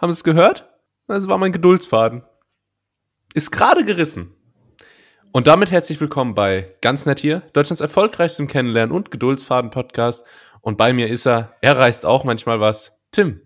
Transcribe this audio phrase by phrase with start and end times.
[0.00, 0.66] Haben Sie es gehört?
[1.08, 2.22] Das war mein Geduldsfaden.
[3.34, 4.34] Ist gerade gerissen.
[5.30, 10.24] Und damit herzlich willkommen bei Ganz Nett hier, Deutschlands erfolgreichstem Kennenlernen und Geduldsfaden-Podcast.
[10.62, 13.42] Und bei mir ist er, er reißt auch manchmal was, Tim.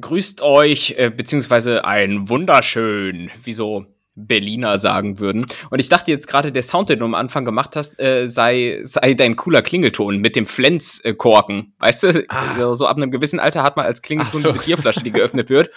[0.00, 3.84] Grüßt euch, äh, beziehungsweise ein wunderschön, wie so
[4.14, 5.46] Berliner sagen würden.
[5.70, 8.80] Und ich dachte jetzt gerade, der Sound, den du am Anfang gemacht hast, äh, sei,
[8.84, 11.74] sei dein cooler Klingelton mit dem Flens-Korken.
[11.78, 12.74] Weißt du, ah.
[12.74, 14.52] so ab einem gewissen Alter hat man als Klingelton so.
[14.52, 15.70] diese Bierflasche, die geöffnet wird.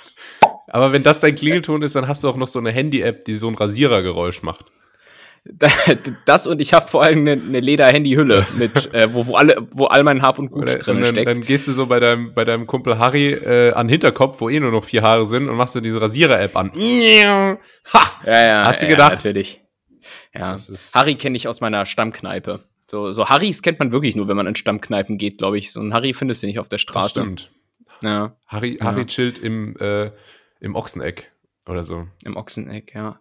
[0.67, 3.33] Aber wenn das dein Klingelton ist, dann hast du auch noch so eine Handy-App, die
[3.33, 4.65] so ein Rasierergeräusch macht.
[6.25, 9.85] Das und ich habe vor allem eine, eine Leder-Handy-Hülle mit, äh, wo, wo alle, wo
[9.85, 11.27] all mein Hab und Gut Oder, drin und dann, steckt.
[11.27, 14.59] Dann gehst du so bei deinem, bei deinem Kumpel Harry äh, an Hinterkopf, wo eh
[14.61, 16.71] nur noch vier Haare sind, und machst du diese Rasierer-App an.
[16.73, 18.11] Ha!
[18.25, 19.15] Ja, ja, Hast du ja, gedacht?
[19.15, 19.61] natürlich.
[20.33, 20.55] Ja.
[20.93, 22.61] Harry kenne ich aus meiner Stammkneipe.
[22.87, 25.71] So, so Harrys kennt man wirklich nur, wenn man in Stammkneipen geht, glaube ich.
[25.71, 27.01] So ein Harry findest du nicht auf der Straße.
[27.01, 27.51] Das stimmt.
[28.01, 28.35] Ja.
[28.47, 29.05] Harry, Harry ja.
[29.07, 30.11] chillt im, äh,
[30.59, 31.32] im Ochseneck.
[31.65, 32.07] Oder so.
[32.25, 33.19] Im Ochseneck, ja.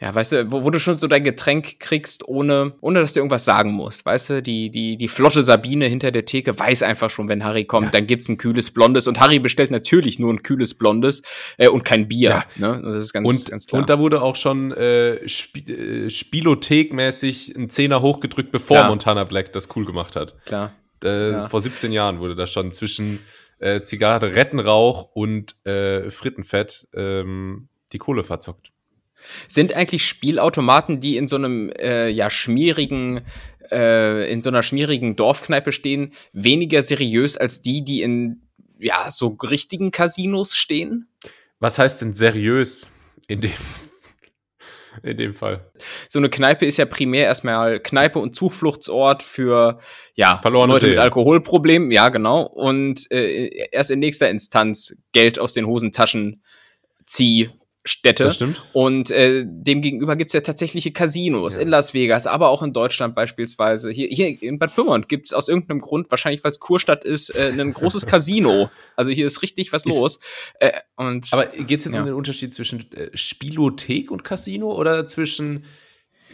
[0.00, 3.18] Ja, weißt du, wo, wo, du schon so dein Getränk kriegst, ohne, ohne dass du
[3.18, 4.06] irgendwas sagen musst.
[4.06, 7.64] Weißt du, die, die, die flotte Sabine hinter der Theke weiß einfach schon, wenn Harry
[7.64, 7.90] kommt, ja.
[7.90, 9.08] dann gibt's ein kühles Blondes.
[9.08, 11.22] Und Harry bestellt natürlich nur ein kühles Blondes
[11.58, 12.44] äh, und kein Bier.
[12.56, 12.68] Ja.
[12.74, 12.82] Ne?
[12.84, 13.80] Das ist ganz, und, ganz klar.
[13.80, 18.88] Und da wurde auch schon äh, Sp äh, Spielothek-mäßig ein Zehner hochgedrückt, bevor klar.
[18.90, 20.36] Montana Black das cool gemacht hat.
[20.46, 20.72] Klar.
[21.02, 21.48] Äh, ja.
[21.48, 23.18] Vor 17 Jahren wurde das schon zwischen
[23.58, 28.72] äh, Zigarettenrauch und äh, Frittenfett ähm, die Kohle verzockt.
[29.48, 33.20] Sind eigentlich Spielautomaten, die in so einem äh, ja schmierigen
[33.70, 38.42] äh, in so einer schmierigen Dorfkneipe stehen, weniger seriös als die, die in
[38.78, 41.08] ja so richtigen Casinos stehen?
[41.60, 42.88] Was heißt denn seriös
[43.28, 43.52] in dem
[45.02, 45.70] in dem Fall.
[46.08, 49.78] So eine Kneipe ist ja primär erstmal Kneipe und Zufluchtsort für
[50.14, 52.42] ja, Verlorene Leute mit Alkoholproblemen, ja genau.
[52.42, 56.42] Und äh, erst in nächster Instanz Geld aus den Hosentaschen
[57.06, 57.50] zieh
[57.84, 58.24] Städte.
[58.24, 58.62] Das stimmt.
[58.72, 61.62] Und äh, demgegenüber gibt es ja tatsächliche Casinos ja.
[61.62, 63.90] in Las Vegas, aber auch in Deutschland beispielsweise.
[63.90, 67.30] Hier, hier in Bad Pyrmont gibt es aus irgendeinem Grund, wahrscheinlich weil es Kurstadt ist,
[67.30, 68.70] äh, ein großes Casino.
[68.94, 70.20] Also hier ist richtig was ist, los.
[70.60, 72.00] Äh, und, aber geht es jetzt ja.
[72.00, 75.64] um den Unterschied zwischen äh, Spielothek und Casino oder zwischen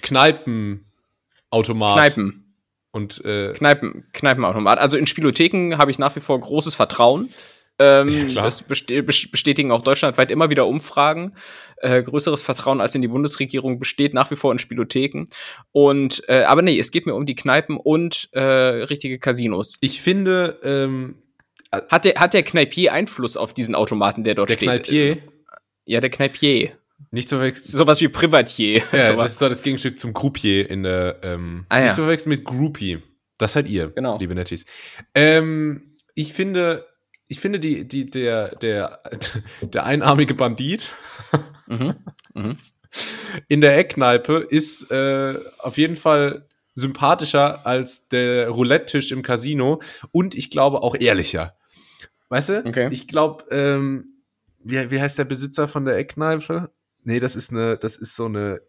[0.03, 1.95] Kneipenautomat?
[1.95, 2.45] Kneipen.
[2.91, 4.79] Und äh, Kneipen, Kneipenautomat.
[4.79, 7.31] Also in Spielotheken habe ich nach wie vor großes Vertrauen.
[7.79, 11.35] Ähm, ja, das bestätigen auch deutschlandweit immer wieder Umfragen.
[11.77, 15.27] Äh, größeres Vertrauen als in die Bundesregierung besteht nach wie vor in Spielotheken.
[15.71, 19.77] Und äh, aber nee, es geht mir um die Kneipen und äh, richtige Casinos.
[19.81, 21.23] Ich finde, ähm,
[21.71, 24.69] hat der hat der Kneipier Einfluss auf diesen Automaten, der dort der steht?
[24.69, 25.19] Der Kneipier?
[25.85, 26.73] Ja, der Kneipier.
[27.11, 27.77] Nicht zu verwechseln.
[27.77, 28.83] Sowas wie Privatier.
[28.93, 31.85] Ja, das ist so das Gegenstück zum Groupier in der, ähm, ah, ja.
[31.85, 32.99] nicht zu verwechseln mit Groupie.
[33.39, 34.19] Das seid ihr, genau.
[34.19, 34.67] liebe Netties.
[35.15, 36.87] Ähm, ich finde,
[37.29, 39.01] ich finde die, die, der, der,
[39.63, 40.93] der einarmige Bandit
[41.67, 41.95] mhm.
[42.35, 42.57] Mhm.
[43.49, 50.35] in der Eckkneipe ist äh, auf jeden Fall sympathischer als der Roulette-Tisch im Casino und
[50.35, 51.57] ich glaube auch ehrlicher.
[52.29, 52.65] Weißt du?
[52.67, 52.89] Okay.
[52.93, 54.23] Ich glaube, ähm,
[54.63, 56.71] wie, wie heißt der Besitzer von der Eckkneipe?
[57.03, 58.61] Nee, das ist eine, das ist so eine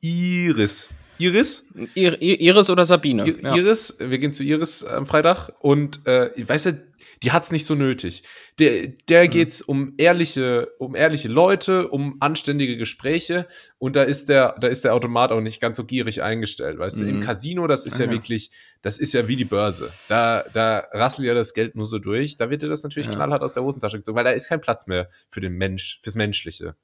[0.00, 0.88] Iris.
[1.18, 1.64] Iris?
[1.94, 3.28] Iris oder Sabine?
[3.28, 3.54] I ja.
[3.54, 6.89] Iris, wir gehen zu Iris am Freitag und äh, weißt du,
[7.22, 8.22] die hat's nicht so nötig.
[8.58, 9.30] Der, der mhm.
[9.30, 13.46] geht's um ehrliche, um ehrliche Leute, um anständige Gespräche
[13.78, 16.98] und da ist der, da ist der Automat auch nicht ganz so gierig eingestellt, weißt
[16.98, 17.02] mhm.
[17.02, 17.08] du.
[17.08, 17.20] Im mhm.
[17.20, 18.50] Casino, das ist ja, ja, wirklich,
[18.82, 19.92] das ist ja wie die Börse.
[20.08, 22.36] Da, da rasselt ja das Geld nur so durch.
[22.36, 23.14] Da wird dir das natürlich ja.
[23.14, 26.14] knallhart aus der Hosentasche gezogen, weil da ist kein Platz mehr für den Mensch, fürs
[26.14, 26.74] Menschliche.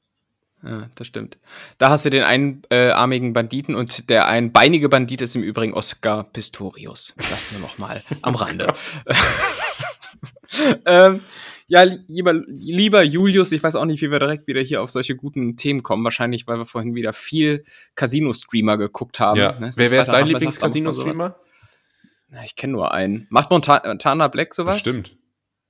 [0.63, 1.39] Ja, das stimmt.
[1.79, 7.15] Da hast du den einarmigen Banditen und der einbeinige Bandit ist im Übrigen Oscar Pistorius.
[7.17, 8.73] Das nur noch mal am Rande.
[10.87, 11.21] ähm,
[11.69, 15.17] ja, lieber, lieber Julius, ich weiß auch nicht, wie wir direkt wieder hier auf solche
[15.17, 16.05] guten Themen kommen.
[16.05, 17.65] Wahrscheinlich, weil wir vorhin wieder viel
[17.97, 19.39] Casino-Streamer geguckt haben.
[19.39, 19.59] Ja.
[19.59, 19.71] Ne?
[19.75, 21.37] Wer, wer ist dein Lieblings-Casino-Streamer?
[22.45, 23.27] Ich kenne nur einen.
[23.31, 24.79] Macht Montana Black sowas?
[24.79, 25.17] Stimmt.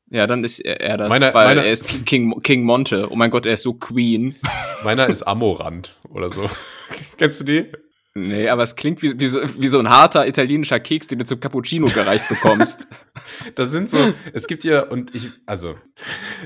[0.08, 3.10] Ja, dann ist er das, meiner, weil meiner, er ist King, King Monte.
[3.10, 4.36] Oh mein Gott, er ist so Queen.
[4.84, 6.48] Meiner ist Amorant oder so.
[7.18, 7.72] Kennst du die?
[8.18, 11.26] Nee, aber es klingt wie, wie, so, wie so ein harter italienischer Keks, den du
[11.26, 12.86] zum Cappuccino gereicht bekommst.
[13.56, 13.98] das sind so,
[14.32, 15.74] es gibt ja, und ich, also,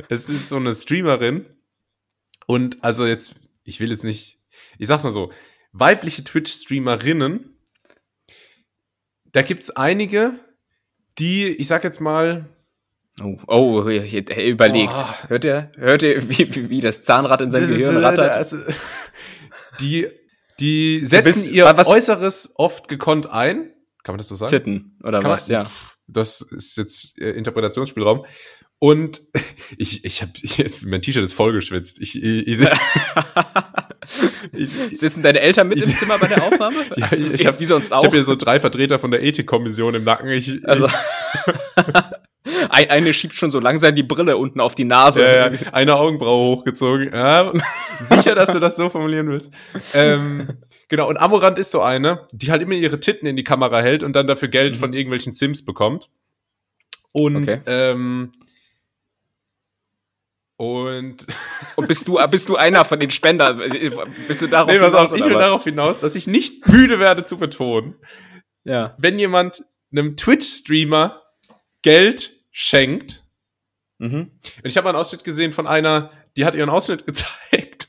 [0.08, 1.46] es ist so eine Streamerin
[2.48, 4.40] und also jetzt, ich will jetzt nicht,
[4.78, 5.30] ich sag's mal so,
[5.70, 7.56] weibliche Twitch-Streamerinnen,
[9.26, 10.40] da gibt's einige,
[11.20, 12.48] die, ich sag jetzt mal,
[13.22, 14.92] Oh, oh er überlegt.
[14.96, 15.28] Oh.
[15.28, 18.30] Hört ihr, hört ihr, wie, wie, das Zahnrad in seinem Gehirn rattert?
[18.30, 18.56] Also,
[19.78, 20.08] die
[20.60, 23.72] die setzen bist, ihr was, Äußeres oft gekonnt ein.
[24.02, 24.50] Kann man das so sagen?
[24.50, 25.70] Titten oder Kann was, man, ja.
[26.06, 28.24] Das ist jetzt äh, Interpretationsspielraum.
[28.78, 29.22] Und
[29.76, 30.32] ich, ich habe,
[30.86, 32.00] mein T-Shirt ist vollgeschwitzt.
[32.00, 32.68] Ich, ich, ich,
[34.52, 36.76] ich, Sitzen deine Eltern mit im Zimmer bei der Aufnahme?
[36.96, 38.00] ja, ich, ich habe wie sonst auch.
[38.00, 40.30] Ich habe hier so drei Vertreter von der Ethikkommission im Nacken.
[40.30, 40.88] Ich, also
[42.70, 45.22] eine schiebt schon so langsam die Brille unten auf die Nase.
[45.22, 45.72] Ja, ja.
[45.72, 47.12] Eine Augenbraue hochgezogen.
[47.12, 47.52] Ja,
[48.00, 49.52] sicher, dass du das so formulieren willst.
[49.92, 50.48] Ähm,
[50.88, 54.02] genau, und Amorant ist so eine, die halt immer ihre Titten in die Kamera hält
[54.02, 54.78] und dann dafür Geld mhm.
[54.78, 56.08] von irgendwelchen Sims bekommt.
[57.12, 57.60] Und okay.
[57.66, 58.32] ähm,
[60.56, 61.26] und,
[61.76, 63.58] und bist du bist du einer von den Spendern?
[64.28, 65.12] Bist du darauf nee, hinaus?
[65.12, 65.48] Auf, ich will was?
[65.48, 67.96] darauf hinaus, dass ich nicht müde werde zu betonen.
[68.64, 68.94] Ja.
[68.98, 71.19] Wenn jemand einem Twitch-Streamer
[71.82, 73.24] Geld schenkt,
[73.98, 74.30] mhm.
[74.40, 77.88] und ich habe einen Ausschnitt gesehen von einer, die hat ihren Ausschnitt gezeigt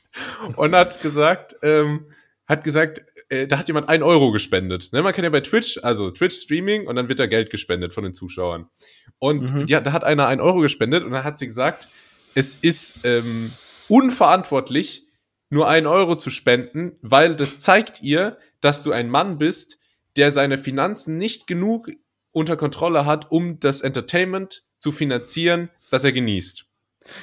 [0.56, 2.12] und hat gesagt, ähm,
[2.46, 4.90] hat gesagt, äh, da hat jemand ein Euro gespendet.
[4.92, 7.94] Ne, man kann ja bei Twitch, also Twitch Streaming und dann wird da Geld gespendet
[7.94, 8.68] von den Zuschauern.
[9.18, 9.66] Und mhm.
[9.66, 11.88] die, da hat einer ein Euro gespendet und dann hat sie gesagt,
[12.34, 13.52] es ist ähm,
[13.88, 15.06] unverantwortlich,
[15.50, 19.78] nur einen Euro zu spenden, weil das zeigt ihr, dass du ein Mann bist,
[20.16, 21.90] der seine Finanzen nicht genug
[22.32, 26.64] unter Kontrolle hat, um das Entertainment zu finanzieren, das er genießt.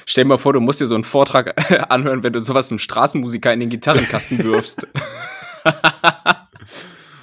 [0.06, 1.54] Stell dir mal vor, du musst dir so einen Vortrag
[1.90, 4.86] anhören, wenn du sowas einem Straßenmusiker in den Gitarrenkasten wirfst.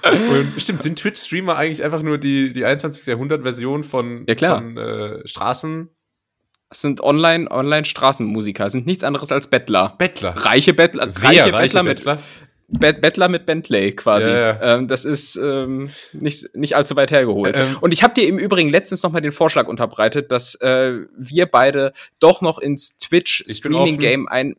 [0.04, 3.08] Und stimmt, sind Twitch-Streamer eigentlich einfach nur die, die 21.
[3.08, 4.62] Jahrhundert-Version von, ja, klar.
[4.62, 5.90] von äh, Straßen?
[6.70, 9.96] Das sind Online, Online-Straßenmusiker, sind nichts anderes als Bettler.
[9.98, 10.32] Bettler.
[10.32, 12.24] Reiche Bettler, Sehr reiche, reiche Bettler, Bettler.
[12.70, 14.28] Bettler mit Bentley quasi.
[14.28, 14.76] Ja, ja.
[14.76, 17.56] Ähm, das ist ähm, nicht, nicht allzu weit hergeholt.
[17.56, 17.78] Ähm.
[17.80, 21.46] Und ich habe dir im Übrigen letztens noch mal den Vorschlag unterbreitet, dass äh, wir
[21.46, 24.56] beide doch noch ins Twitch-Streaming-Game ein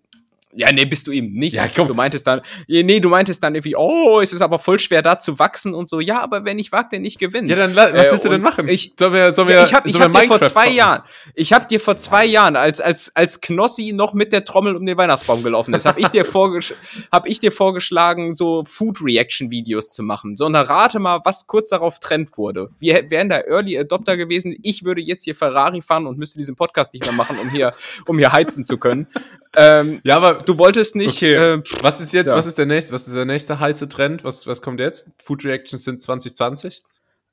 [0.58, 1.55] ja, nee, bist du eben nicht.
[1.55, 1.87] Ja, komm.
[1.87, 5.20] Du meintest dann, nee, du meintest dann irgendwie, oh, es ist aber voll schwer da
[5.20, 6.00] zu wachsen und so.
[6.00, 7.49] Ja, aber wenn ich wag, der nicht gewinnt.
[7.49, 8.66] Ja, dann was willst äh, du denn machen?
[8.66, 10.69] Ich, sollen wir, sollen wir, ja, ich hab, ich hab dir vor zwei?
[10.69, 11.02] Jahren,
[11.34, 14.84] ich hab dir vor zwei Jahren, als, als, als Knossi noch mit der Trommel um
[14.84, 16.75] den Weihnachtsbaum gelaufen ist, hab ich dir, vorgesch
[17.12, 20.37] hab ich dir vorgeschlagen, so Food-Reaction-Videos zu machen.
[20.37, 22.70] So, und dann rate mal, was kurz darauf Trend wurde.
[22.81, 24.56] Wir wären da Early Adopter gewesen.
[24.64, 27.75] Ich würde jetzt hier Ferrari fahren und müsste diesen Podcast nicht mehr machen, um hier,
[28.06, 29.06] um hier heizen zu können.
[29.56, 31.16] Ähm, ja, aber du wolltest nicht.
[31.16, 31.34] Okay.
[31.34, 32.36] Äh, was ist jetzt, ja.
[32.36, 34.24] was ist der nächste, was ist der nächste heiße Trend?
[34.24, 35.10] Was, was kommt jetzt?
[35.22, 36.82] Food Reactions sind 2020?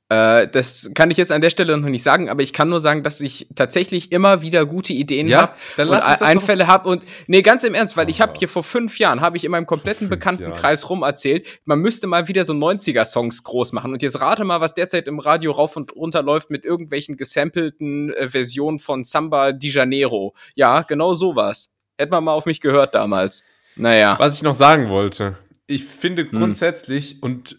[0.08, 2.78] Äh, das kann ich jetzt an der Stelle noch nicht sagen, aber ich kann nur
[2.78, 7.42] sagen, dass ich tatsächlich immer wieder gute Ideen ja, habe und Einfälle habe und nee,
[7.42, 8.10] ganz im Ernst, weil oh.
[8.10, 10.88] ich habe hier vor fünf Jahren habe ich in meinem kompletten Bekanntenkreis Jahren.
[10.88, 14.60] rum erzählt, man müsste mal wieder so 90er Songs groß machen und jetzt rate mal,
[14.60, 19.50] was derzeit im Radio rauf und runter läuft mit irgendwelchen gesampelten äh, Versionen von Samba
[19.50, 20.34] di Janeiro.
[20.54, 21.72] Ja, genau sowas.
[21.98, 23.42] Hätte man mal auf mich gehört damals.
[23.76, 24.16] Naja.
[24.18, 25.36] Was ich noch sagen wollte.
[25.66, 26.30] Ich finde hm.
[26.30, 27.18] grundsätzlich hm.
[27.22, 27.58] und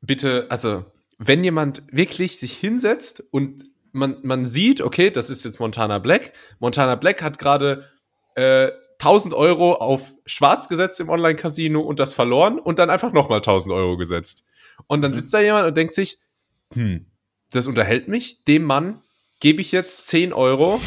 [0.00, 0.84] bitte, also,
[1.18, 6.32] wenn jemand wirklich sich hinsetzt und man, man sieht, okay, das ist jetzt Montana Black.
[6.58, 7.88] Montana Black hat gerade
[8.34, 13.38] äh, 1000 Euro auf schwarz gesetzt im Online-Casino und das verloren und dann einfach nochmal
[13.38, 14.44] 1000 Euro gesetzt.
[14.86, 15.20] Und dann hm.
[15.20, 16.18] sitzt da jemand und denkt sich,
[16.72, 17.06] hm,
[17.50, 19.00] das unterhält mich, dem Mann
[19.40, 20.80] gebe ich jetzt 10 Euro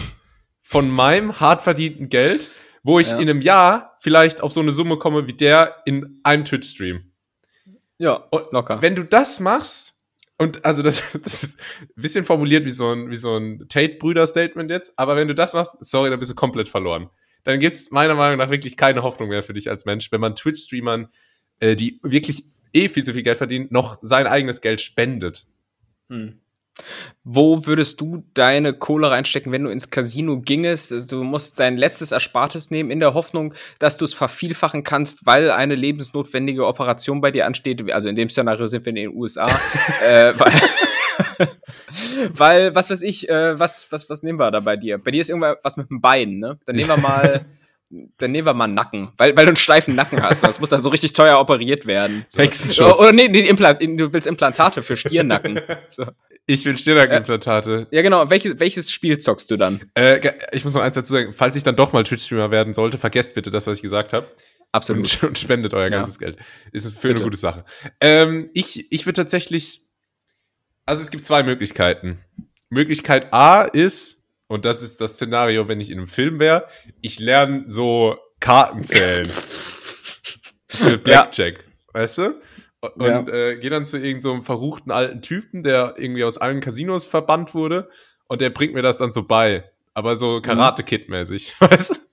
[0.68, 2.50] von meinem hart verdienten Geld,
[2.84, 3.20] wo ich ja.
[3.20, 7.10] in einem Jahr vielleicht auf so eine Summe komme wie der in einem Twitch-Stream.
[7.98, 8.82] Ja, locker.
[8.82, 9.94] Wenn du das machst,
[10.38, 14.70] und also das, das ist ein bisschen formuliert wie so ein, wie so ein Tate-Brüder-Statement
[14.70, 17.10] jetzt, aber wenn du das machst, sorry, dann bist du komplett verloren.
[17.44, 20.36] Dann gibt's meiner Meinung nach wirklich keine Hoffnung mehr für dich als Mensch, wenn man
[20.36, 21.08] Twitch-Streamern,
[21.62, 22.44] äh, die wirklich
[22.74, 25.48] eh viel zu viel Geld verdienen, noch sein eigenes Geld spendet.
[26.10, 26.42] Hm.
[27.24, 30.92] Wo würdest du deine Kohle reinstecken, wenn du ins Casino gingest?
[30.94, 35.26] Also du musst dein letztes Erspartes nehmen, in der Hoffnung, dass du es vervielfachen kannst,
[35.26, 37.92] weil eine lebensnotwendige Operation bei dir ansteht.
[37.92, 39.46] Also in dem Szenario sind wir in den USA.
[40.08, 41.48] äh, weil,
[42.30, 44.98] weil, was weiß ich, äh, was, was, was nehmen wir da bei dir?
[44.98, 46.60] Bei dir ist irgendwas mit dem Bein, ne?
[46.66, 47.46] Dann nehmen wir mal.
[47.90, 50.44] dann nehmen wir mal einen Nacken, weil, weil du einen steifen Nacken hast.
[50.44, 52.26] Das muss dann so richtig teuer operiert werden.
[52.28, 52.40] So.
[52.40, 53.00] Hexenschuss.
[53.00, 55.60] Oder nee, nee Implant, du willst Implantate für Stiernacken.
[55.90, 56.06] So.
[56.50, 57.88] Ich will Stirnhackenimplantate.
[57.92, 58.30] Ja, genau.
[58.30, 59.82] Welches, welches Spiel zockst du dann?
[59.96, 61.34] Äh, ich muss noch eins dazu sagen.
[61.34, 64.28] Falls ich dann doch mal Twitch-Streamer werden sollte, vergesst bitte das, was ich gesagt habe.
[64.72, 65.22] Absolut.
[65.22, 66.28] Und, und, spendet euer ganzes ja.
[66.28, 66.38] Geld.
[66.72, 67.16] Ist für bitte.
[67.16, 67.66] eine gute Sache.
[68.00, 69.86] Ähm, ich ich würde tatsächlich.
[70.86, 72.20] Also es gibt zwei Möglichkeiten.
[72.70, 74.17] Möglichkeit A ist,
[74.48, 76.68] und das ist das Szenario, wenn ich in einem Film wäre,
[77.02, 79.30] ich lerne so Karten zählen.
[80.68, 81.56] für Blackjack.
[81.58, 81.94] Ja.
[81.94, 82.42] Weißt du?
[82.96, 83.28] Und ja.
[83.28, 87.54] äh, gehe dann zu irgendeinem so verruchten alten Typen, der irgendwie aus allen Casinos verbannt
[87.54, 87.90] wurde.
[88.28, 89.70] Und der bringt mir das dann so bei.
[89.94, 90.42] Aber so mhm.
[90.44, 92.07] Karate-Kid-mäßig, weißt du?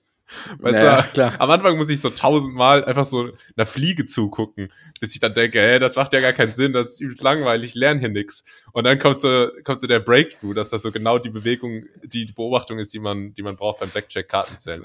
[0.59, 1.33] Weißt Naja, du, klar.
[1.39, 5.59] am Anfang muss ich so tausendmal einfach so einer Fliege zugucken, bis ich dann denke,
[5.59, 8.43] hey, das macht ja gar keinen Sinn, das ist übelst langweilig, ich lerne hier nix.
[8.71, 12.25] Und dann kommt so, kommt so der Breakthrough, dass das so genau die Bewegung, die,
[12.25, 14.83] die Beobachtung ist, die man, die man braucht beim Blackjack-Kartenzählen.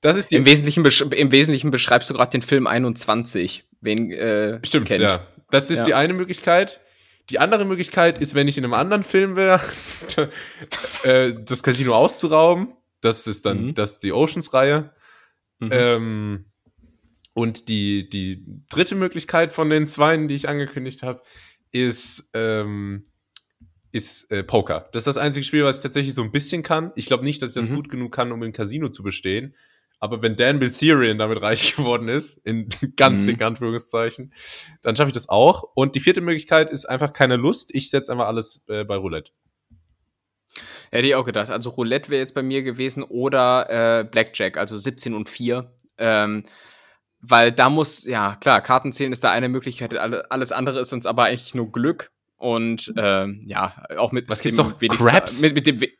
[0.00, 3.64] Das ist die, Im Wesentlichen, besch im Wesentlichen beschreibst du gerade den Film 21.
[3.80, 5.00] Wen äh, Stimmt, kennt.
[5.02, 5.26] ja.
[5.50, 5.84] Das ist Ja.
[5.86, 6.80] die eine Möglichkeit.
[7.30, 9.60] Die andere Möglichkeit ist, wenn ich in einem anderen Film wäre,
[11.04, 12.68] äh, das Casino auszurauben.
[13.00, 13.74] Das ist dann, Mhm.
[13.74, 14.92] das ist die Oceans-Reihe.
[15.58, 15.68] Mhm.
[15.72, 16.44] Ähm,
[17.34, 21.22] und die, die dritte Möglichkeit von den zweien, die ich angekündigt habe,
[21.72, 23.06] ist, ähm,
[23.92, 24.88] ist äh, Poker.
[24.92, 26.92] Das ist das einzige Spiel, was ich tatsächlich so ein bisschen kann.
[26.96, 27.76] Ich glaube nicht, dass ich das Mhm.
[27.76, 29.54] gut genug kann, um im Casino zu bestehen.
[30.02, 33.26] Aber wenn Dan Bilzerian damit reich geworden ist, in ganz Mhm.
[33.26, 34.32] dicken Anführungszeichen,
[34.82, 35.62] dann schaffe ich das auch.
[35.74, 37.74] Und die vierte Möglichkeit ist einfach keine Lust.
[37.74, 39.32] Ich setze einfach alles äh, bei Roulette.
[40.90, 41.50] Hätte ich auch gedacht.
[41.50, 45.72] Also Roulette wäre jetzt bei mir gewesen oder äh, Blackjack, also 17 und 4.
[45.98, 46.44] Ähm,
[47.20, 50.92] weil da muss, ja klar, Karten zählen ist da eine Möglichkeit, alle- alles andere ist
[50.92, 52.10] uns aber eigentlich nur Glück.
[52.36, 54.78] Und ähm, ja, auch mit Was gibt's dem noch?
[54.96, 55.42] Craps?
[55.42, 55.90] Mit, mit dem we-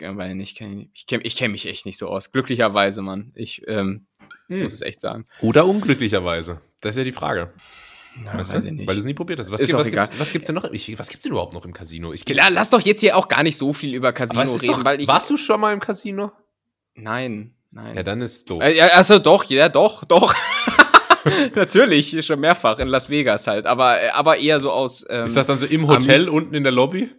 [0.00, 2.32] ja, weil ich kenne ich kenn, ich kenn mich echt nicht so aus.
[2.32, 3.32] Glücklicherweise, Mann.
[3.34, 4.06] Ich ähm,
[4.48, 4.62] Hm.
[4.62, 5.26] muss es echt sagen.
[5.42, 6.60] Oder unglücklicherweise.
[6.80, 7.52] Das ist ja die Frage.
[8.24, 8.68] Ja, Weißt weiß du?
[8.68, 8.86] ich nicht.
[8.88, 9.50] Weil du es nie probiert hast.
[9.50, 10.04] Was, Ist gibt, was, egal.
[10.06, 10.64] gibt's, was gibt's denn noch?
[10.72, 12.12] Ich, was gibt's denn überhaupt noch im Casino?
[12.12, 14.66] Ich kenn, La- Lass doch jetzt hier auch gar nicht so viel über Casino reden,
[14.68, 15.08] doch, weil ich.
[15.08, 16.32] warst du schon mal im Casino?
[16.94, 17.94] Nein, nein.
[17.96, 18.62] Ja, dann ist doof.
[18.62, 20.34] Äh, ja, also doch, ja, doch, doch.
[21.54, 25.04] Natürlich, schon mehrfach in Las Vegas halt, aber, äh, aber eher so aus.
[25.10, 27.10] Ähm, ist das dann so im Hotel unten in der Lobby?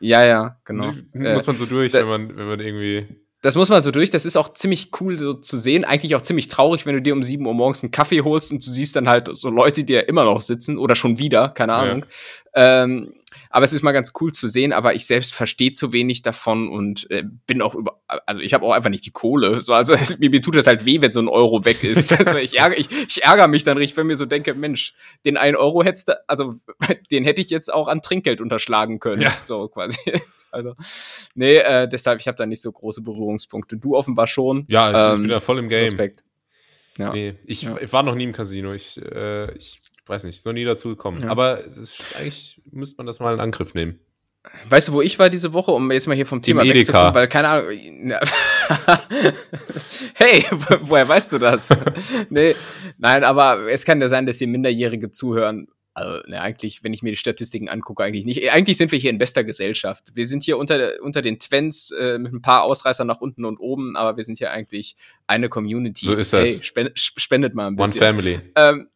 [0.00, 0.92] Ja, ja, genau.
[1.14, 3.06] Äh, Muss man so durch, da- wenn man, wenn man irgendwie.
[3.44, 4.08] Das muss man so durch.
[4.10, 5.84] Das ist auch ziemlich cool so zu sehen.
[5.84, 8.64] Eigentlich auch ziemlich traurig, wenn du dir um 7 Uhr morgens einen Kaffee holst und
[8.64, 11.72] du siehst dann halt so Leute, die ja immer noch sitzen oder schon wieder, keine
[11.72, 11.78] Ja.
[11.78, 12.06] Ahnung.
[12.54, 13.12] Ähm,
[13.54, 16.68] aber es ist mal ganz cool zu sehen, aber ich selbst verstehe zu wenig davon
[16.68, 19.60] und äh, bin auch über, also ich habe auch einfach nicht die Kohle.
[19.60, 22.10] So, also mir, mir tut das halt weh, wenn so ein Euro weg ist.
[22.18, 24.94] Also ich ärgere, ich, ich ärgere mich dann richtig, wenn mir so denke, Mensch,
[25.24, 26.54] den einen Euro hättest du, also
[27.12, 29.22] den hätte ich jetzt auch an Trinkgeld unterschlagen können.
[29.22, 29.32] Ja.
[29.44, 29.98] So quasi.
[30.50, 30.74] Also,
[31.34, 33.76] nee, äh, deshalb, ich habe da nicht so große Berührungspunkte.
[33.76, 34.66] Du offenbar schon.
[34.68, 35.82] Ja, ich Ähm, bin da voll im Game.
[35.82, 36.22] Respekt.
[36.96, 37.12] Ja.
[37.12, 37.76] Nee, ich, Ja.
[37.80, 38.72] ich war noch nie im Casino.
[38.72, 41.22] Ich, äh, ich weiß nicht, ist noch nie dazu gekommen.
[41.22, 41.28] Ja.
[41.30, 43.98] Aber ist, eigentlich müsste man das mal in Angriff nehmen.
[44.68, 46.78] Weißt du, wo ich war diese Woche, um jetzt mal hier vom Thema Edeka.
[46.78, 47.68] wegzukommen, weil keine Ahnung.
[48.02, 48.20] Na-
[50.14, 51.68] hey, wo- woher weißt du das?
[52.30, 52.54] nee,
[52.98, 55.68] nein, aber es kann ja sein, dass hier Minderjährige zuhören.
[55.96, 58.50] Also, ne, eigentlich, wenn ich mir die Statistiken angucke, eigentlich nicht.
[58.52, 60.08] Eigentlich sind wir hier in bester Gesellschaft.
[60.14, 63.58] Wir sind hier unter, unter den Twents äh, mit ein paar Ausreißern nach unten und
[63.58, 64.96] oben, aber wir sind hier eigentlich
[65.28, 66.06] eine Community.
[66.06, 66.42] So ist das.
[66.48, 68.00] Hey, spen spendet mal ein One bisschen.
[68.00, 68.40] Family.
[68.56, 68.88] Ähm,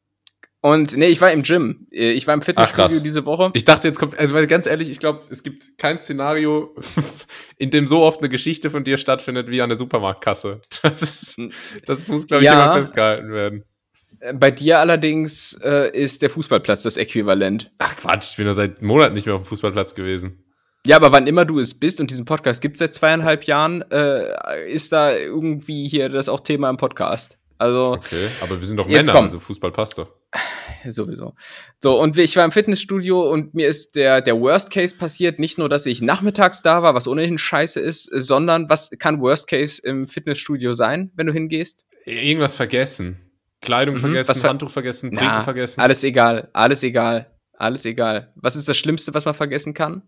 [0.61, 1.87] und nee, ich war im Gym.
[1.93, 3.51] Äh, Ich war im Fitnessstudio diese Woche.
[3.55, 6.75] Ich dachte, jetzt kommt, also weil ganz ehrlich, ich glaube, es gibt kein Szenario,
[7.59, 10.61] in dem so oft eine Geschichte von dir stattfindet wie an der Supermarktkasse.
[10.83, 11.41] Das ist,
[11.87, 12.65] das muss, glaube ich, Ja.
[12.65, 13.65] immer festgehalten werden.
[14.21, 17.71] Äh, Bei dir allerdings äh, ist der Fußballplatz das Äquivalent.
[17.79, 20.45] Ach Quatsch, ich bin ja seit Monaten nicht mehr auf dem Fußballplatz gewesen.
[20.87, 24.69] Ja, aber wann immer du es bist und diesen Podcast gibt seit zweieinhalb Jahren, äh,
[24.73, 27.37] ist da irgendwie hier das auch Thema im Podcast.
[27.59, 29.25] Also Okay, aber wir sind doch Männer, komm.
[29.25, 30.13] also Fußball passt doch.
[30.87, 31.35] sowieso.
[31.83, 35.39] So, und ich war im Fitnessstudio und mir ist der, der Worst Case passiert.
[35.39, 39.49] Nicht nur, dass ich nachmittags da war, was ohnehin scheiße ist, sondern was kann Worst
[39.49, 41.85] Case im Fitnessstudio sein, wenn du hingehst?
[42.05, 43.19] Irgendwas vergessen.
[43.61, 45.81] Kleidung Mhm, vergessen, was ver- Handtuch vergessen, Na, Trinken vergessen.
[45.81, 48.33] Alles egal, alles egal, alles egal.
[48.37, 50.03] Was ist das Schlimmste, was man vergessen kann?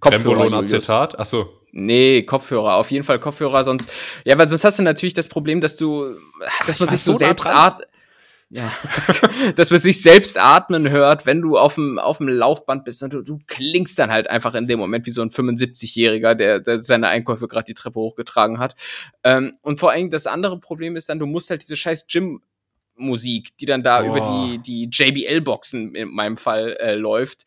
[0.00, 0.72] Trembolon Julius.
[0.72, 1.18] Acetat.
[1.18, 1.60] Achso.
[1.72, 3.88] Nee, Kopfhörer, auf jeden Fall Kopfhörer, sonst.
[4.24, 6.16] Ja, weil sonst hast du natürlich das Problem, dass du,
[6.66, 7.88] dass man sich so so selbst atmet.
[8.52, 8.72] Ja,
[9.54, 13.12] dass man sich selbst atmen hört, wenn du auf dem, auf dem Laufband bist und
[13.12, 16.82] du, du klingst dann halt einfach in dem Moment wie so ein 75-Jähriger, der, der
[16.82, 18.74] seine Einkäufe gerade die Treppe hochgetragen hat.
[19.22, 23.56] Ähm, und vor allem das andere Problem ist dann, du musst halt diese scheiß Gym-Musik,
[23.58, 24.08] die dann da Boah.
[24.08, 27.46] über die, die JBL-Boxen in meinem Fall äh, läuft,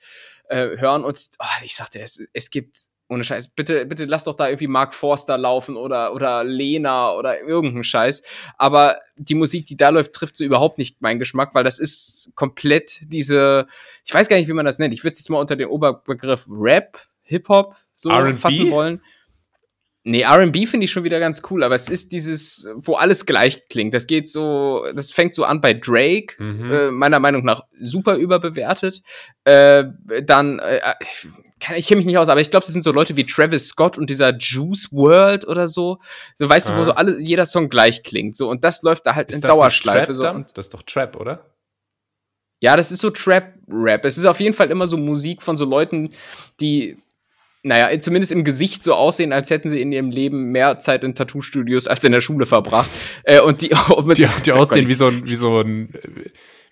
[0.50, 1.04] äh, hören.
[1.04, 4.68] Und oh, ich sagte, es, es gibt, ohne Scheiß, bitte, bitte lass doch da irgendwie
[4.68, 8.22] Mark Forster laufen oder, oder Lena oder irgendeinen Scheiß.
[8.58, 12.32] Aber die Musik, die da läuft, trifft so überhaupt nicht meinen Geschmack, weil das ist
[12.36, 13.68] komplett diese,
[14.06, 14.94] ich weiß gar nicht, wie man das nennt.
[14.94, 19.02] Ich würde es jetzt mal unter den Oberbegriff Rap, Hip-Hop so fassen wollen.
[20.06, 23.70] Nee, RB finde ich schon wieder ganz cool, aber es ist dieses, wo alles gleich
[23.70, 23.94] klingt.
[23.94, 26.72] Das geht so, das fängt so an bei Drake, Mhm.
[26.72, 29.02] äh, meiner Meinung nach super überbewertet.
[29.46, 29.86] Äh,
[30.24, 31.30] dann, äh, ich
[31.62, 33.70] kann- ich kenne mich nicht aus, aber ich glaube, das sind so Leute wie Travis
[33.70, 36.00] Scott und dieser Juice World oder so.
[36.36, 36.86] So weißt du, wo Ah.
[36.86, 38.36] so alles, jeder Song gleich klingt.
[38.36, 40.14] So, und das läuft da halt in Ist das nicht Dauerschleife.
[40.14, 40.16] Trap
[40.48, 40.54] So.
[40.54, 41.46] Das ist doch Trap, oder?
[42.60, 44.06] ja, das ist so Trap-Rap.
[44.06, 46.12] Es ist auf jeden Fall immer so Musik von so Leuten,
[46.62, 46.98] die
[47.64, 51.16] naja, zumindest im Gesicht so aussehen, als hätten sie in ihrem Leben mehr Zeit in
[51.16, 52.90] Tattoo-Studios als in der Schule verbracht.
[53.24, 55.94] äh, und die, die, die aussehen wie so ein, wie so ein,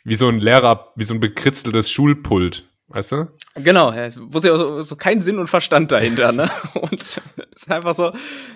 [0.03, 2.67] wie so ein Lehrer, wie so ein bekritzeltes Schulpult.
[2.93, 3.27] Weißt du?
[3.55, 6.51] Genau, wo sie so, so keinen Sinn und Verstand dahinter, ne?
[6.73, 7.21] Und es
[7.53, 8.11] ist einfach so,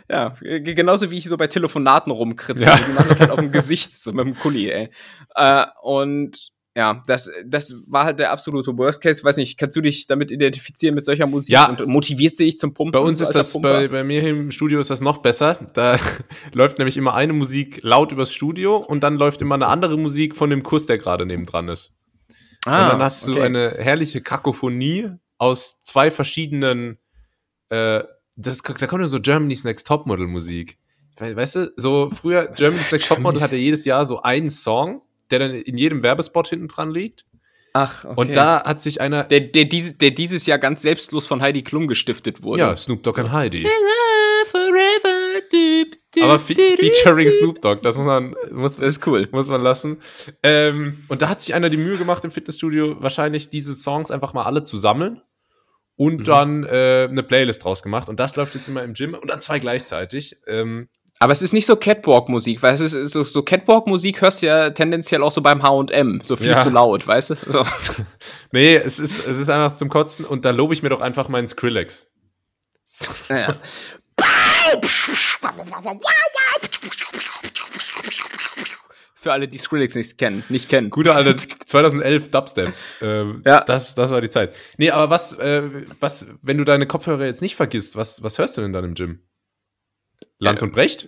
[0.09, 2.67] ja, genauso wie ich so bei Telefonaten rumkritzel.
[2.67, 2.75] Ja.
[2.75, 4.89] Die machen das halt auf dem Gesicht, so mit dem Kuli, ey.
[5.35, 9.23] Äh, und ja, das, das war halt der absolute Worst Case.
[9.23, 11.69] Weiß nicht, kannst du dich damit identifizieren mit solcher Musik ja.
[11.69, 12.91] und motiviert sie dich zum Pumpen?
[12.91, 15.57] Bei uns ist das, bei, bei mir im Studio ist das noch besser.
[15.73, 15.97] Da
[16.51, 20.35] läuft nämlich immer eine Musik laut übers Studio und dann läuft immer eine andere Musik
[20.35, 21.93] von dem Kurs, der gerade nebendran ist.
[22.65, 23.35] Ah, und dann hast okay.
[23.35, 26.97] du eine herrliche Kakophonie aus zwei verschiedenen,
[27.69, 28.03] äh,
[28.35, 30.77] das, da kommt ja so Germany's Next Topmodel Musik.
[31.17, 35.51] Weißt du, so früher, Germany's Next Topmodel hatte jedes Jahr so einen Song der dann
[35.51, 37.25] in jedem Werbespot hinten dran liegt.
[37.73, 38.13] Ach, okay.
[38.15, 39.25] Und da hat sich einer.
[39.25, 42.61] Der, der, dieses, der dieses Jahr ganz selbstlos von Heidi Klum gestiftet wurde.
[42.61, 43.67] Ja, Snoop Dogg und Heidi.
[46.21, 49.27] Aber fe featuring Snoop Dogg, das muss man, muss, das ist cool.
[49.31, 49.97] muss man lassen.
[50.41, 54.33] Ähm, und da hat sich einer die Mühe gemacht im Fitnessstudio, wahrscheinlich diese Songs einfach
[54.33, 55.21] mal alle zu sammeln
[55.97, 56.23] und mhm.
[56.23, 58.09] dann äh, eine Playlist draus gemacht.
[58.09, 60.37] Und das läuft jetzt immer im Gym und dann zwei gleichzeitig.
[60.47, 60.87] Ähm,
[61.19, 64.69] aber es ist nicht so Catwalk-Musik, weil es ist so, so Catwalk-Musik hörst du ja
[64.71, 66.57] tendenziell auch so beim H&M, so viel ja.
[66.57, 67.35] zu laut, weißt du?
[67.51, 67.65] So.
[68.51, 71.29] nee, es ist, es ist einfach zum Kotzen und da lobe ich mir doch einfach
[71.29, 72.07] meinen Skrillex.
[73.29, 73.55] Ja.
[79.15, 80.89] Für alle, die Skrillex nicht kennen, nicht kennen.
[80.89, 82.73] Guter alte 2011 Dubstep.
[83.01, 83.61] Ähm, ja.
[83.61, 84.53] Das, das war die Zeit.
[84.77, 85.63] Nee, aber was, äh,
[85.99, 88.93] was, wenn du deine Kopfhörer jetzt nicht vergisst, was, was hörst du denn dann im
[88.93, 89.21] Gym?
[90.39, 91.07] Lanz und Brecht?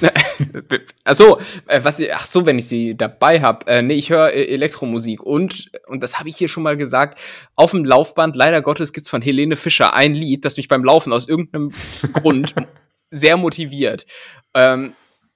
[1.04, 3.66] Achso, äh, was ach so, wenn ich sie dabei habe.
[3.68, 7.20] Äh, nee, ich höre äh, Elektromusik und, und das habe ich hier schon mal gesagt,
[7.54, 11.12] auf dem Laufband, leider Gottes, gibt's von Helene Fischer ein Lied, das mich beim Laufen
[11.12, 11.70] aus irgendeinem
[12.12, 12.54] Grund
[13.10, 14.06] sehr motiviert.
[14.54, 14.94] Ähm,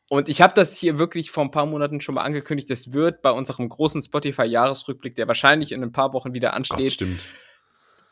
[0.09, 2.71] und ich habe das hier wirklich vor ein paar Monaten schon mal angekündigt.
[2.71, 6.93] Das wird bei unserem großen Spotify-Jahresrückblick, der wahrscheinlich in ein paar Wochen wieder ansteht, Gott,
[6.93, 7.21] stimmt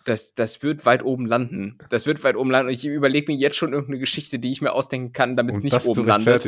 [0.07, 1.79] das, das wird weit oben landen.
[1.91, 2.69] Das wird weit oben landen.
[2.69, 5.63] Und ich überlege mir jetzt schon irgendeine Geschichte, die ich mir ausdenken kann, damit es
[5.63, 6.47] nicht oben landet.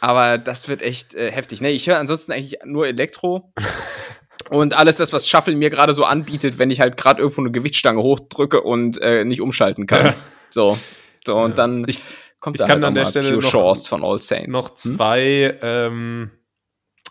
[0.00, 1.60] Aber das wird echt äh, heftig.
[1.60, 3.52] Nee, ich höre ansonsten eigentlich nur Elektro.
[4.50, 7.50] und alles das, was Shuffle mir gerade so anbietet, wenn ich halt gerade irgendwo eine
[7.50, 10.14] Gewichtsstange hochdrücke und äh, nicht umschalten kann.
[10.50, 10.78] so.
[11.26, 11.56] So, und ja.
[11.56, 12.00] dann ich,
[12.40, 14.48] kommt ich da kann halt an der Stelle Pure noch, Shores von All Saints.
[14.48, 14.76] Noch hm?
[14.76, 15.58] zwei, hm?
[15.62, 16.30] ähm,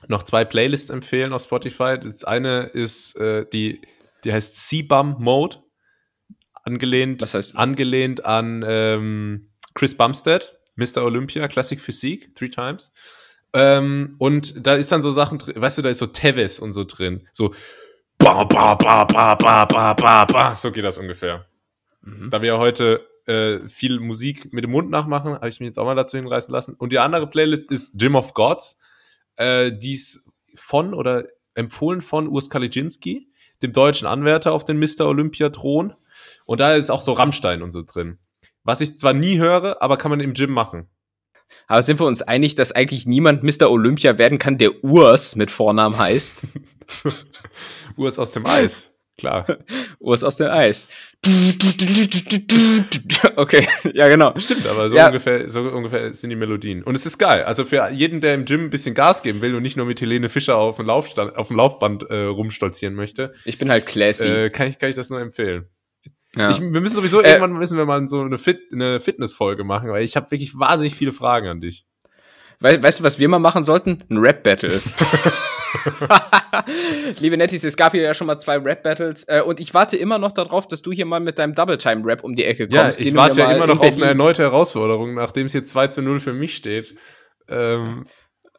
[0.07, 1.99] noch zwei Playlists empfehlen auf Spotify.
[2.01, 3.81] Das eine ist äh, die
[4.23, 5.57] die heißt C-Bum Mode.
[6.63, 7.55] Angelehnt, Was heißt?
[7.55, 11.03] angelehnt an ähm, Chris Bumstead, Mr.
[11.03, 12.91] Olympia, Classic Physik, three times.
[13.53, 16.73] Ähm, und da ist dann so Sachen drin, weißt du, da ist so Tevis und
[16.73, 17.27] so drin.
[17.31, 17.53] So
[18.17, 20.55] ba, ba, ba, ba, ba, ba, ba, ba.
[20.55, 21.45] So geht das ungefähr.
[22.01, 22.29] Mhm.
[22.29, 25.85] Da wir heute äh, viel Musik mit dem Mund nachmachen, habe ich mich jetzt auch
[25.85, 26.73] mal dazu hinreißen lassen.
[26.73, 28.77] Und die andere Playlist ist Gym of Gods.
[29.35, 30.25] Äh, die ist
[30.55, 33.29] von oder empfohlen von Urs Kaliczynski
[33.61, 35.01] dem deutschen Anwärter auf den Mr.
[35.01, 35.93] Olympia-Thron.
[36.45, 38.19] Und da ist auch so Rammstein und so drin.
[38.63, 40.89] Was ich zwar nie höre, aber kann man im Gym machen.
[41.67, 43.71] Aber sind wir uns einig, dass eigentlich niemand Mr.
[43.71, 46.35] Olympia werden kann, der Urs mit Vornamen heißt?
[47.95, 48.96] Urs aus dem Eis.
[49.17, 49.45] Klar.
[49.99, 50.87] Urs aus dem Eis.
[53.35, 54.37] Okay, ja, genau.
[54.37, 55.07] Stimmt, aber so, ja.
[55.07, 56.83] ungefähr, so ungefähr sind die Melodien.
[56.83, 57.43] Und es ist geil.
[57.43, 59.99] Also für jeden, der im Gym ein bisschen Gas geben will und nicht nur mit
[59.99, 63.33] Helene Fischer auf dem, Laufstand, auf dem Laufband äh, rumstolzieren möchte.
[63.45, 64.27] Ich bin halt classy.
[64.27, 65.67] Äh, kann, ich, kann ich das nur empfehlen.
[66.35, 66.51] Ja.
[66.51, 69.89] Ich, wir müssen sowieso äh, irgendwann müssen wir mal so eine, Fit, eine Fitness-Folge machen,
[69.89, 71.85] weil ich habe wirklich wahnsinnig viele Fragen an dich.
[72.59, 74.03] We weißt du, was wir mal machen sollten?
[74.09, 74.79] Ein Rap-Battle.
[77.19, 80.17] Liebe Nettis, es gab hier ja schon mal zwei Rap-Battles äh, und ich warte immer
[80.17, 82.99] noch darauf, dass du hier mal mit deinem Double-Time-Rap um die Ecke kommst.
[82.99, 86.01] Ja, ich warte ja immer noch auf eine erneute Herausforderung, nachdem es hier 2 zu
[86.01, 86.95] 0 für mich steht.
[87.47, 88.05] Ähm,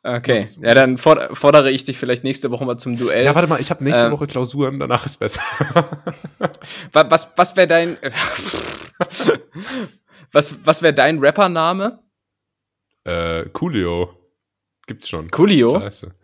[0.03, 3.25] okay, muss, ja, dann fordere ich dich vielleicht nächste Woche mal zum Duell.
[3.25, 5.43] Ja, warte mal, ich habe nächste ähm, Woche Klausuren, danach ist besser.
[6.93, 7.99] was was wäre dein
[10.33, 12.01] was, was wäre dein Rappername?
[13.05, 14.15] Äh, Coolio.
[14.87, 15.31] Gibt's schon.
[15.31, 15.79] Coolio?
[15.79, 16.15] Scheiße.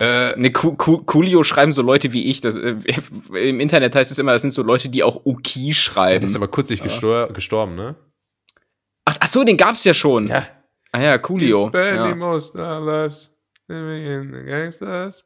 [0.00, 2.40] Äh, ne, Coolio schreiben so Leute wie ich.
[2.40, 2.76] Das, äh,
[3.34, 6.20] Im Internet heißt es immer, das sind so Leute, die auch Uki schreiben.
[6.20, 6.84] Der ist aber kürzlich ja.
[6.84, 7.96] gestor gestorben, ne?
[9.04, 10.26] Ach, ach so, den gab's ja schon.
[10.26, 10.46] Ja.
[10.92, 11.70] Ah ja, Coolio.
[11.74, 12.14] Ja.
[12.14, 13.30] most our lives
[13.68, 15.22] living in the gangster's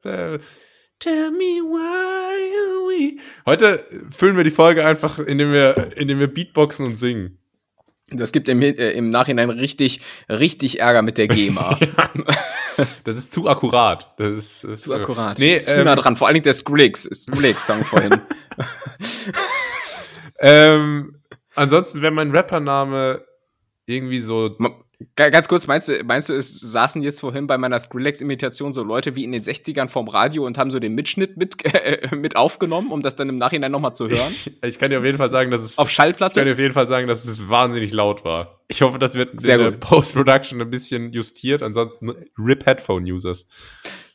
[0.99, 3.19] Tell me why are we.
[3.47, 7.39] Heute füllen wir die Folge einfach, indem wir, indem wir Beatboxen und singen.
[8.09, 11.79] Das gibt im, äh, im Nachhinein richtig, richtig Ärger mit der GEMA.
[13.05, 14.13] Das ist zu akkurat.
[14.19, 15.39] Das ist, zu akkurat.
[15.39, 16.17] Nee, zu ähm, nah dran.
[16.17, 18.21] Vor allen Dingen der Skrillex, Skrillex-Song vorhin.
[20.39, 21.21] ähm,
[21.55, 23.25] ansonsten wäre mein Rappername
[23.87, 24.57] irgendwie so.
[25.17, 29.17] Ganz kurz, meinst du, meinst du, es saßen jetzt vorhin bei meiner Skrillex-Imitation so Leute
[29.17, 32.91] wie in den 60ern vorm Radio und haben so den Mitschnitt mit, äh, mit aufgenommen,
[32.91, 34.33] um das dann im Nachhinein nochmal zu hören?
[34.33, 35.79] Ich, ich, kann dir auf jeden Fall sagen, dass es.
[35.79, 36.33] Auf Schallplatte?
[36.33, 38.61] Ich kann dir auf jeden Fall sagen, dass es wahnsinnig laut war.
[38.69, 41.63] Ich hoffe, das wird Sehr in der Post-Production ein bisschen justiert.
[41.63, 43.49] Ansonsten RIP Headphone-Users.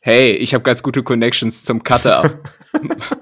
[0.00, 2.40] Hey, ich habe ganz gute Connections zum Cutter.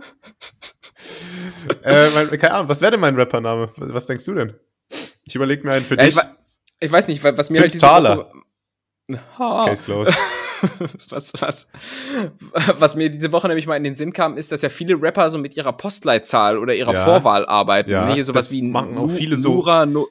[1.82, 3.72] äh, mein, keine Ahnung, was wäre denn mein Rappername?
[3.76, 4.54] Was denkst du denn?
[5.24, 6.16] Ich überlege mir einen für ja, dich.
[6.16, 6.22] Ich,
[6.80, 8.18] ich, weiß nicht, was mir Tim halt diese Thaler.
[8.18, 10.14] Woche, ha, Case closed.
[11.10, 11.68] was, was,
[12.74, 15.30] was mir diese Woche nämlich mal in den Sinn kam, ist, dass ja viele Rapper
[15.30, 17.04] so mit ihrer Postleitzahl oder ihrer Ja.
[17.04, 17.90] Vorwahl arbeiten.
[17.90, 19.54] Ja, Ne, Hier sowas das wie machen auch viele so.
[19.54, 20.06] Nura, Nu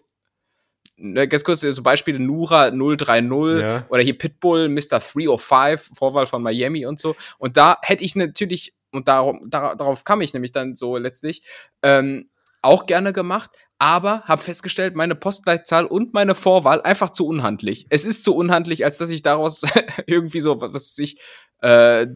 [0.99, 3.85] Ne, ganz kurz, so Beispiele Nura 030 Ja.
[3.89, 4.99] oder hier Pitbull, Mr.
[4.99, 7.15] 305, Vorwahl von Miami und so.
[7.37, 11.43] Und da hätte ich natürlich, und darum, dar- darauf kam ich nämlich dann so letztlich,
[11.83, 12.29] ähm,
[12.63, 17.85] auch gerne gemacht, aber habe festgestellt, meine Postleitzahl und meine Vorwahl einfach zu unhandlich.
[17.89, 19.61] Es ist zu unhandlich, als dass ich daraus
[20.07, 21.19] irgendwie so, was weiß ich,
[21.61, 22.07] äh, äh,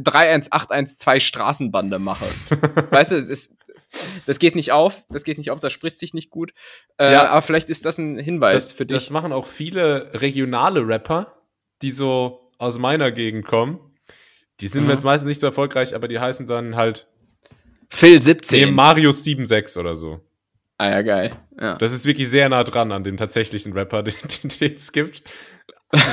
[0.00, 2.24] 31812 Straßenbande mache.
[2.90, 3.54] weißt du, es ist,
[4.26, 6.52] das geht nicht auf, das geht nicht auf, das spricht sich nicht gut.
[6.98, 7.28] Äh, Ja.
[7.28, 8.94] aber vielleicht ist das ein Hinweis Das, für dich.
[8.96, 11.34] das machen auch viele regionale Rapper,
[11.82, 13.78] die so aus meiner Gegend kommen.
[14.60, 14.90] Die sind Mhm.
[14.90, 17.06] jetzt meistens nicht so erfolgreich, aber die heißen dann halt
[17.90, 18.74] Phil nee, 17.
[18.74, 20.20] Marius 76 oder so.
[20.78, 21.30] Ah ja, geil.
[21.60, 21.74] Ja.
[21.74, 25.22] Das ist wirklich sehr nah dran an dem tatsächlichen Rapper, den den- den es gibt.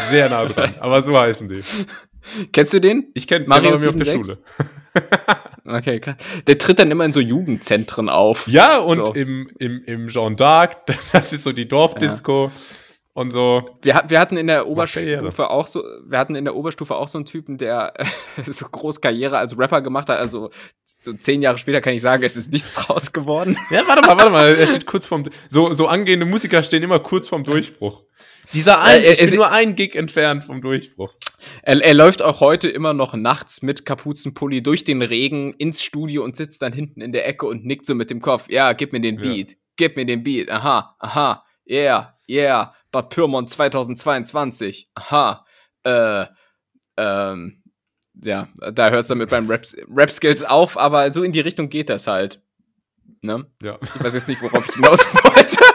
[0.09, 0.75] Sehr nah dran.
[0.79, 1.61] Aber so heißen die.
[2.53, 3.11] Kennst du den?
[3.13, 4.25] Ich kenne Marius bei mir auf der 76?
[4.25, 4.37] Schule.
[5.67, 6.15] Okay, krass.
[6.45, 8.47] Der tritt dann immer in so Jugendzentren auf.
[8.47, 9.13] Ja, und So.
[9.15, 10.75] im, im, im Jean d'Arc,
[11.11, 12.51] das ist so die Dorfdisco
[13.13, 13.67] und so.
[13.81, 14.67] Wir, wir hatten in der.
[14.67, 17.93] Oberstufe auch so, wir hatten in der Oberstufe auch so einen Typen, der
[18.45, 20.19] so groß Karriere als Rapper gemacht hat.
[20.19, 20.51] Also
[21.05, 23.57] so zehn Jahre später kann ich sagen, es ist nichts draus geworden.
[23.71, 26.99] Ja, warte mal, warte mal, er steht kurz vorm, so, so angehende Musiker stehen immer
[26.99, 28.03] kurz vorm Durchbruch.
[28.53, 31.13] Dieser ein, Äh, es- bin nur ein Gig entfernt vom Durchbruch.
[31.61, 36.23] Er, er läuft auch heute immer noch nachts mit Kapuzenpulli durch den Regen ins Studio
[36.23, 38.49] und sitzt dann hinten in der Ecke und nickt so mit dem Kopf.
[38.49, 39.21] Ja, gib mir den Ja.
[39.31, 39.55] Beat.
[39.77, 40.49] Gib mir den Beat.
[40.49, 41.43] Aha, aha.
[41.69, 42.73] Yeah, yeah.
[42.91, 44.89] Bad Pyrmont 2022.
[44.95, 45.45] Aha.
[45.83, 46.25] Äh,
[46.97, 47.61] ähm,
[48.23, 51.69] ja, da hört es dann mit beim Rap- Rap-Skills auf, aber so in die Richtung
[51.69, 52.41] geht das halt.
[53.21, 53.45] Ne?
[53.61, 53.77] Ja.
[53.81, 55.57] Ich weiß jetzt nicht, worauf ich hinaus wollte.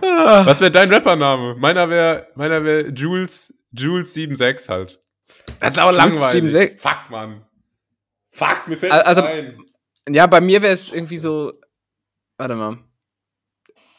[0.00, 1.54] Was wäre dein Rappername?
[1.56, 5.00] Meiner wäre, meiner wäre Jules, Jules 76 halt.
[5.60, 6.50] Das ist aber langweilig.
[6.52, 6.80] 76.
[6.80, 7.44] Fuck, Mann.
[8.30, 9.58] Fuck, mir fällt Also- ein.
[10.08, 11.54] Ja, bei mir wäre es irgendwie so.
[12.36, 12.78] Warte mal.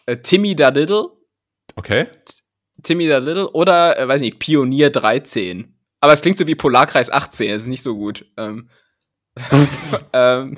[0.05, 1.07] Äh, Timmy da Little.
[1.75, 2.07] Okay.
[2.85, 5.73] Timmy da Little oder, äh, weiß nicht, Pionier 13.
[5.99, 8.25] Aber es klingt so wie Polarkreis 18, das ist nicht so gut.
[8.37, 8.69] Ähm,
[10.13, 10.57] ähm,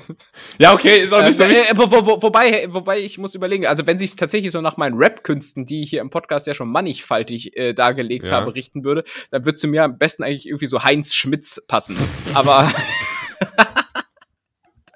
[0.58, 3.34] Ja, okay, ist auch nicht so äh, äh, wo, wo, wo, wobei, wobei ich muss
[3.34, 6.54] überlegen, also wenn sich tatsächlich so nach meinen Rap-Künsten, die ich hier im Podcast ja
[6.54, 8.36] schon mannigfaltig äh, dargelegt Ja.
[8.36, 11.96] habe, richten würde, dann würde zu mir am besten eigentlich irgendwie so Heinz Schmitz passen.
[12.34, 12.70] Aber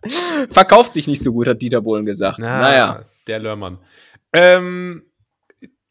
[0.50, 2.38] verkauft sich nicht so gut, hat Dieter Bohlen gesagt.
[2.38, 3.04] naja.
[3.26, 3.78] Der Lörmann.
[4.32, 5.04] Ähm,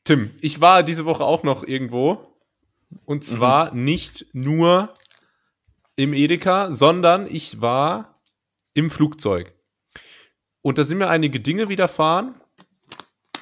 [0.03, 2.27] Tim, ich war diese Woche auch noch irgendwo.
[3.05, 4.93] Und zwar nicht nur
[5.95, 8.21] im Edeka, sondern ich war
[8.73, 9.53] im Flugzeug.
[10.61, 12.35] Und da sind mir einige Dinge widerfahren,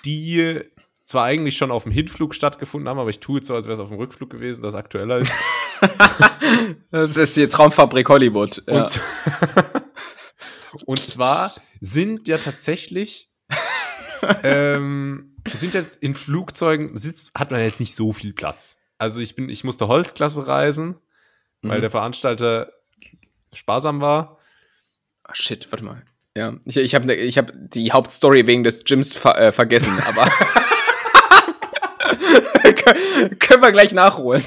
[0.06, 0.62] die
[1.04, 3.74] zwar eigentlich schon auf dem Hinflug stattgefunden haben, aber ich tue jetzt so, als wäre
[3.74, 5.32] es auf dem Rückflug gewesen, das aktueller ist.
[6.92, 8.64] Das ist die Traumfabrik Hollywood.
[8.68, 8.84] Ja.
[8.84, 9.02] Und,
[10.86, 13.32] und zwar sind ja tatsächlich,
[14.44, 18.78] ähm, sind jetzt in Flugzeugen, sitzt, hat man jetzt nicht so viel Platz.
[18.98, 20.96] Also ich bin, ich musste Holzklasse reisen,
[21.62, 21.82] weil Mhm.
[21.82, 22.72] der Veranstalter
[23.54, 24.38] sparsam war.
[25.24, 26.02] Ah, shit, warte mal.
[26.36, 30.26] Ja, ich, ich habe ich hab die Hauptstory wegen des Gyms ver äh, vergessen, aber
[32.64, 34.44] Kön- können wir gleich nachholen.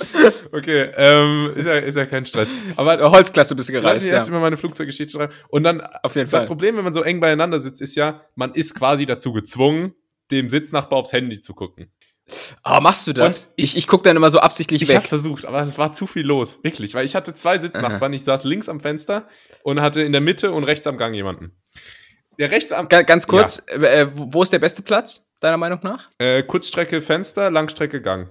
[0.52, 2.54] Okay, ähm, ist ja, ist ja kein Stress.
[2.76, 4.30] Aber Äh, Holzklasse bist du Lass gereist, mich erst ja.
[4.32, 5.32] über meine Flugzeuggeschichte schreiben.
[5.48, 6.46] Und dann, Auf jeden das Fall.
[6.46, 9.94] Problem, wenn man so eng beieinander sitzt, ist ja, man ist quasi dazu gezwungen,
[10.30, 11.92] dem Sitznachbar aufs Handy zu gucken.
[12.62, 13.46] Aber machst du das?
[13.46, 14.96] Und Ich, ich guck dann immer so absichtlich Ich weg.
[14.96, 18.12] hab's versucht, aber es war zu viel los, wirklich, weil ich hatte zwei Sitznachbarn.
[18.12, 19.26] Ich saß links am Fenster
[19.62, 21.52] und hatte in der Mitte und rechts am Gang jemanden.
[22.38, 25.80] Der rechts am Ga- Ganz kurz, äh, wo wo ist der beste Platz, deiner Meinung
[25.82, 26.06] nach?
[26.18, 28.28] äh, Kurzstrecke Fenster, Langstrecke Gang.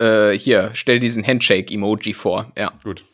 [0.00, 2.52] Äh, hier, stell diesen Handshake-Emoji vor.
[2.56, 2.72] Ja.
[2.84, 3.04] Gut.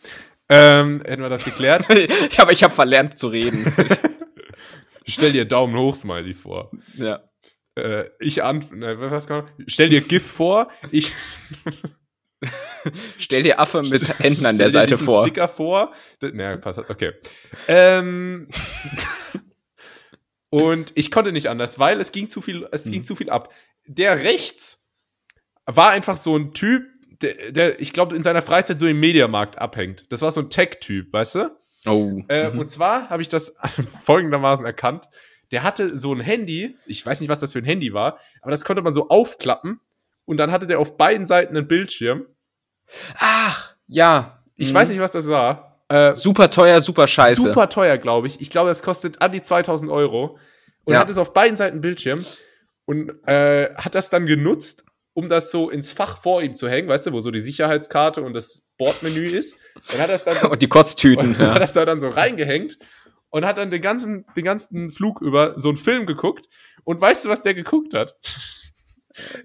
[0.49, 1.87] Ähm, hätten wir das geklärt?
[1.88, 2.07] ja,
[2.42, 3.64] aber ich habe verlernt zu reden.
[5.07, 6.70] Stell dir Daumen hoch Smiley vor.
[6.94, 7.23] ja.
[7.77, 9.53] Äh, ich an, ne, was kann man?
[9.66, 10.68] Stell dir GIF vor.
[10.92, 11.12] Ich
[13.18, 15.25] Stell dir Affe mit Händen an der Stell dir Seite vor.
[15.27, 15.92] Sticker vor.
[16.23, 16.79] D- Nee, passt.
[16.88, 17.12] Okay.
[17.66, 18.49] Ähm,
[20.51, 23.05] und ich konnte nicht anders, weil es ging zu viel, es ging Mhm.
[23.05, 23.53] zu viel ab.
[23.87, 24.84] Der rechts
[25.66, 26.85] war einfach so ein Typ,
[27.22, 30.07] der, der ich glaube, in seiner Freizeit so im Mediamarkt abhängt.
[30.11, 31.57] Das war so ein Tech-Typ, weißt du?
[31.87, 32.22] Oh.
[32.29, 32.59] Äh, mhm.
[32.61, 33.57] Und zwar habe ich das
[34.05, 35.09] folgendermaßen erkannt.
[35.53, 38.50] Der hatte so ein Handy, ich weiß nicht, was das für ein Handy war, aber
[38.50, 39.81] das konnte man so aufklappen
[40.24, 42.27] und dann hatte der auf beiden Seiten einen Bildschirm.
[43.18, 44.42] Ach, ja.
[44.57, 44.74] Ich Mhm.
[44.74, 45.81] weiß nicht, was das war.
[45.88, 47.40] Äh, Super teuer, super scheiße.
[47.42, 48.40] super teuer, glaube ich.
[48.40, 50.38] Ich glaube, das kostet an die 2000 Euro.
[50.85, 51.00] Und Ja.
[51.00, 52.24] hat es auf beiden Seiten Bildschirm
[52.87, 54.84] und äh, hat das dann genutzt,
[55.14, 58.22] um das so ins Fach vor ihm zu hängen, weißt du, wo so die Sicherheitskarte
[58.22, 59.57] und das Bordmenü ist.
[59.90, 61.29] Dann hat es dann das, Und die Kotztüten.
[61.38, 62.79] und hat das da dann so reingehängt
[63.31, 66.48] und hat dann den ganzen, den ganzen Flug über so einen Film geguckt.
[66.83, 68.16] Und weißt du, was der geguckt hat?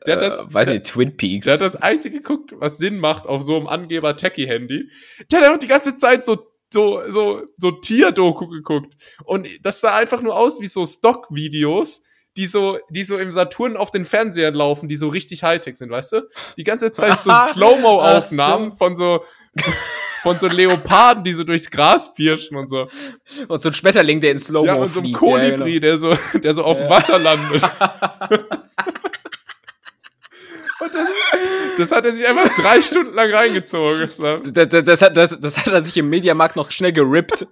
[0.08, 1.45] Der hat das, äh, weiß der, nicht, Twin Peaks.
[1.45, 4.89] der hat das einzige geguckt, was Sinn macht auf so einem Angeber-Techie-Handy.
[5.32, 6.39] Der hat auch die ganze Zeit so,
[6.73, 8.95] so, so, so Tierdoku geguckt.
[9.25, 12.01] Und das sah einfach nur aus wie so Stock-Videos,
[12.39, 15.91] die so, die so im Saturn auf den Fernsehern laufen, die so richtig Hightech sind,
[15.91, 16.30] weißt du?
[16.56, 19.25] Die ganze Zeit so Slow-Mo-Aufnahmen Ach von so,
[20.23, 22.88] von so Leoparden, die so durchs Gras pirschen und so.
[23.49, 25.12] und so ein Schmetterling, der in Slow-Mo Ja, und so ein.
[25.12, 27.62] Kolibri, Ja, der so, der so auf dem Wasser landet.
[30.80, 31.10] und das,
[31.78, 33.99] das hat er sich einfach drei Stunden lang reingezogen.
[33.99, 34.38] Das genau.
[34.38, 37.45] das, das, hat, das, das hat er sich im Mediamarkt noch schnell gerippt.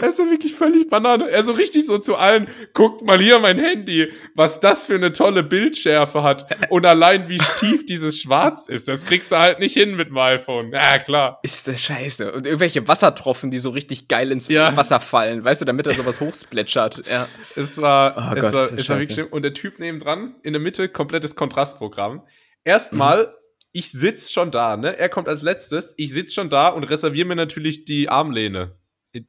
[0.00, 1.28] Er ist ja wirklich völlig Banane.
[1.30, 5.12] Er so richtig so zu allen, guckt mal hier mein Handy, was das für eine
[5.12, 6.46] tolle Bildschärfe hat.
[6.70, 10.18] Und allein wie tief dieses Schwarz ist, das kriegst du halt nicht hin mit dem
[10.18, 10.72] iPhone.
[10.72, 11.40] Ja, klar.
[11.42, 12.32] Ist das scheiße.
[12.32, 14.76] Und irgendwelche Wassertropfen, die so richtig geil ins Ja.
[14.76, 17.02] Wasser fallen, weißt du, damit er sowas hochsplätschert.
[17.10, 17.28] Ja.
[17.54, 19.28] Es war, Oh es Gott, war, es war wirklich schlimm.
[19.30, 22.22] Und der Typ nebendran, in der Mitte, komplettes Kontrastprogramm.
[22.64, 23.34] Erstmal,
[23.72, 24.98] ich sitz schon da, ne?
[24.98, 28.76] Er kommt als letztes, ich sitz schon da und reserviere mir natürlich die Armlehne.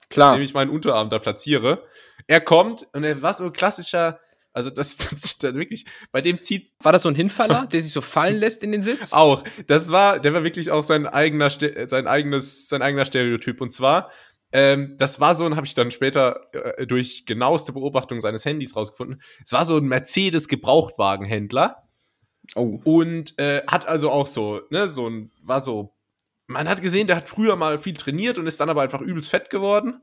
[0.10, 0.34] Klar.
[0.34, 1.84] Indem ich meinen Unterarm da platziere.
[2.28, 4.20] Er kommt und er war so ein klassischer,
[4.54, 7.92] also das, das, das wirklich, bei dem zieht War das so ein Hinfaller, der sich
[7.92, 9.14] so fallen lässt in den Sitz?
[9.14, 9.44] auch.
[9.68, 13.62] Das war, der war wirklich auch sein eigener, sein eigenes, sein eigener Stereotyp.
[13.62, 14.10] Und zwar,
[14.52, 18.76] ähm, das war so, und habe ich dann später äh, durch genaueste Beobachtung seines Handys
[18.76, 19.22] rausgefunden.
[19.44, 21.84] Es war so ein Mercedes Gebrauchtwagenhändler
[22.56, 22.80] Oh.
[22.86, 25.97] und äh, hat also auch so, ne, so ein, war so.
[26.48, 29.30] Man hat gesehen, der hat früher mal viel trainiert und ist dann aber einfach übelst
[29.30, 30.02] fett geworden.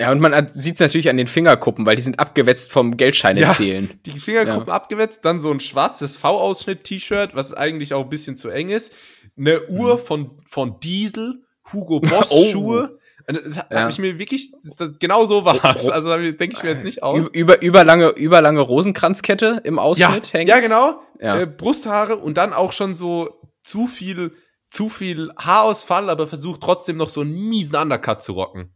[0.00, 3.36] Ja, und man sieht es natürlich an den Fingerkuppen, weil die sind abgewetzt vom Geldschein
[3.36, 3.52] Ja.
[3.58, 8.68] Die Fingerkuppen abgewetzt, dann so ein schwarzes V-Ausschnitt-T-Shirt, was eigentlich auch ein bisschen zu eng
[8.68, 8.94] ist.
[9.36, 12.44] Eine Uhr von, von Diesel, Hugo Boss Oh.
[12.50, 12.98] Schuhe.
[13.26, 13.88] Das habe Ja.
[13.88, 15.86] ich mir wirklich, das, genau so war es.
[15.88, 15.90] Oh.
[15.90, 17.28] Also denke ich mir jetzt nicht aus.
[17.30, 20.48] Über, überlange, überlange Rosenkranzkette im Ja, Ausschnitt hängt.
[20.48, 21.00] ja, genau.
[21.20, 21.40] Ja.
[21.40, 24.32] Äh, Brusthaare und dann auch schon so zu viel,
[24.68, 28.74] zu viel Haarausfall, aber versucht trotzdem noch so einen miesen Undercut zu rocken.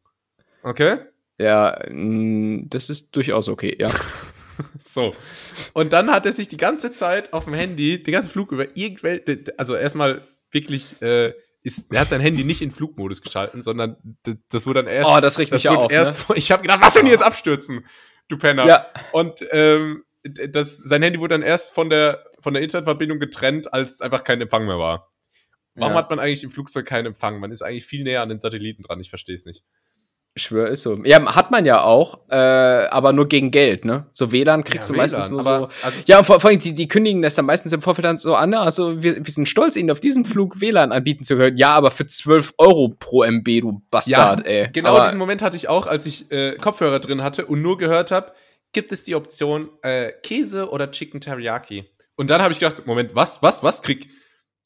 [0.62, 0.98] Okay?
[1.38, 3.88] Ja, das ist durchaus okay, ja.
[4.81, 5.12] So.
[5.72, 8.76] Und dann hat er sich die ganze Zeit auf dem Handy, den ganzen Flug über
[8.76, 13.96] irgendwelche, also erstmal wirklich, äh, ist, er hat sein Handy nicht in Flugmodus geschalten, sondern
[14.50, 15.11] das wurde dann erst.
[15.11, 16.37] Oh, das regt mich auf, Erst, ne?
[16.37, 17.87] Ich habe gedacht, was wenn die jetzt abstürzen,
[18.28, 18.66] du Penner.
[18.66, 18.87] Ja.
[19.12, 24.00] Und ähm, das, sein Handy wurde dann erst von der von der Internetverbindung getrennt, als
[24.00, 25.09] einfach kein Empfang mehr war.
[25.75, 25.99] Warum Ja.
[25.99, 27.41] hat man eigentlich im Flugzeug keinen Empfang?
[27.41, 29.01] Man ist eigentlich viel näher an den Satelliten dran.
[29.01, 29.65] Ich verstehe es nicht.
[30.35, 30.99] Ich schwöre, ist so.
[31.05, 34.07] Ja, hat man ja auch, äh, aber nur gegen Geld, ne?
[34.13, 35.87] So WLAN kriegst Ja, du meistens WLAN, nur aber- so.
[35.87, 38.17] also- ja, und vor, vor allem, die, die kündigen das dann meistens im Vorfeld dann
[38.17, 38.59] so an, ne?
[38.61, 41.59] also wir, wir sind stolz, ihnen auf diesem Flug WLAN anbieten zu können.
[41.59, 44.71] Ja, aber für 12 Euro pro MB, du Bastard, ey.
[44.73, 47.77] Genau aber, diesen Moment hatte ich auch, als ich äh, Kopfhörer drin hatte und nur
[47.77, 48.33] gehört habe,
[48.73, 51.85] gibt es die Option äh, Käse oder Chicken Teriyaki.
[52.17, 53.83] Und dann habe ich gedacht, Moment, was, was, was?
[53.83, 54.09] Krieg,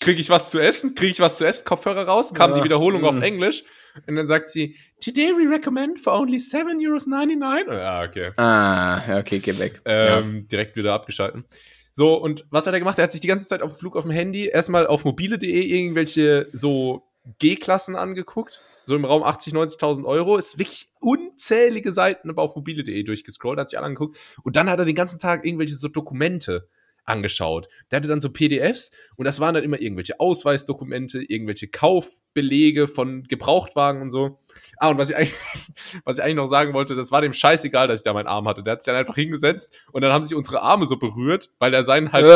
[0.01, 0.95] krieg ich was zu essen?
[0.95, 1.65] Krieg ich was zu essen?
[1.65, 2.35] Kopfhörer raus?
[2.35, 3.23] Kam Ja, die Wiederholung auf mm.
[3.23, 3.65] Englisch.
[4.07, 7.67] Und dann sagt sie, Today we recommend for only 7,99 Euros.
[7.69, 8.33] Ja, okay.
[8.37, 9.81] Ah, ja, okay, geh weg.
[9.85, 11.45] Ähm, Direkt wieder abgeschalten.
[11.93, 12.99] So, und was hat er gemacht?
[12.99, 15.49] Er hat sich die ganze Zeit auf dem Flug auf dem Handy erstmal auf mobile.de
[15.49, 18.63] irgendwelche so G-Klassen angeguckt.
[18.85, 20.37] So im Raum 80, 90.000 Euro.
[20.37, 24.17] Ist wirklich unzählige Seiten aber auf mobile.de durchgescrollt, hat sich alle angeguckt.
[24.43, 26.69] Und dann hat er den ganzen Tag irgendwelche so Dokumente
[27.07, 27.69] angeschaut.
[27.91, 33.23] Der hatte dann so PDFs und das waren dann immer irgendwelche Ausweisdokumente, irgendwelche Kaufbelege von
[33.25, 34.39] Gebrauchtwagen und so.
[34.79, 35.35] Ah, und was ich eigentlich,
[36.05, 38.47] was ich eigentlich noch sagen wollte, das war dem scheißegal, dass ich da meinen Arm
[38.49, 38.63] hatte.
[38.63, 41.73] Der hat sich dann einfach hingesetzt und dann haben sich unsere Arme so berührt, weil
[41.73, 42.31] er seinen halt so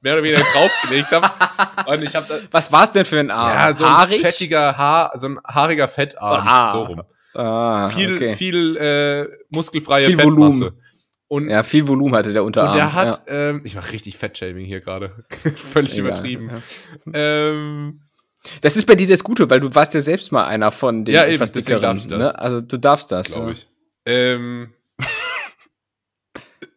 [0.00, 1.86] mehr oder weniger draufgelegt hat.
[1.86, 3.52] Und ich habe da, Was war's denn für ein Arm?
[3.58, 4.20] ja, so ein Haarig?
[4.20, 6.72] fettiger Haar, so ein haariger Fettarm, Ah.
[6.72, 7.02] so rum.
[7.34, 8.34] Ah, Viel, okay.
[8.34, 10.58] viel äh, muskelfreie Viel Fettmasse.
[10.60, 10.80] Volumen.
[11.34, 12.70] Und, Ja, viel Volumen hatte der Unterarm.
[12.72, 13.50] und der hat, ja.
[13.50, 15.24] ähm, ich mache richtig Fettshaming hier gerade.
[15.72, 16.50] Völlig Egal, übertrieben.
[16.50, 16.60] ja.
[17.12, 18.00] Ähm,
[18.60, 21.14] Das ist bei dir das Gute, weil du warst ja selbst mal einer von den
[21.14, 22.18] Ja, eben, etwas deswegen dickeren.
[22.18, 22.38] Ne?
[22.38, 23.32] Also du darfst das.
[23.32, 23.66] glaube ich.
[24.06, 24.72] Ähm,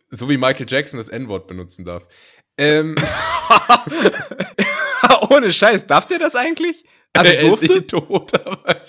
[0.09, 2.07] so wie Michael Jackson das N-Wort benutzen darf.
[2.57, 2.95] Ähm,
[5.29, 6.83] Ohne Scheiß, darf der das eigentlich?
[7.13, 7.73] Also er ist durfte?
[7.75, 8.81] eh tot, aber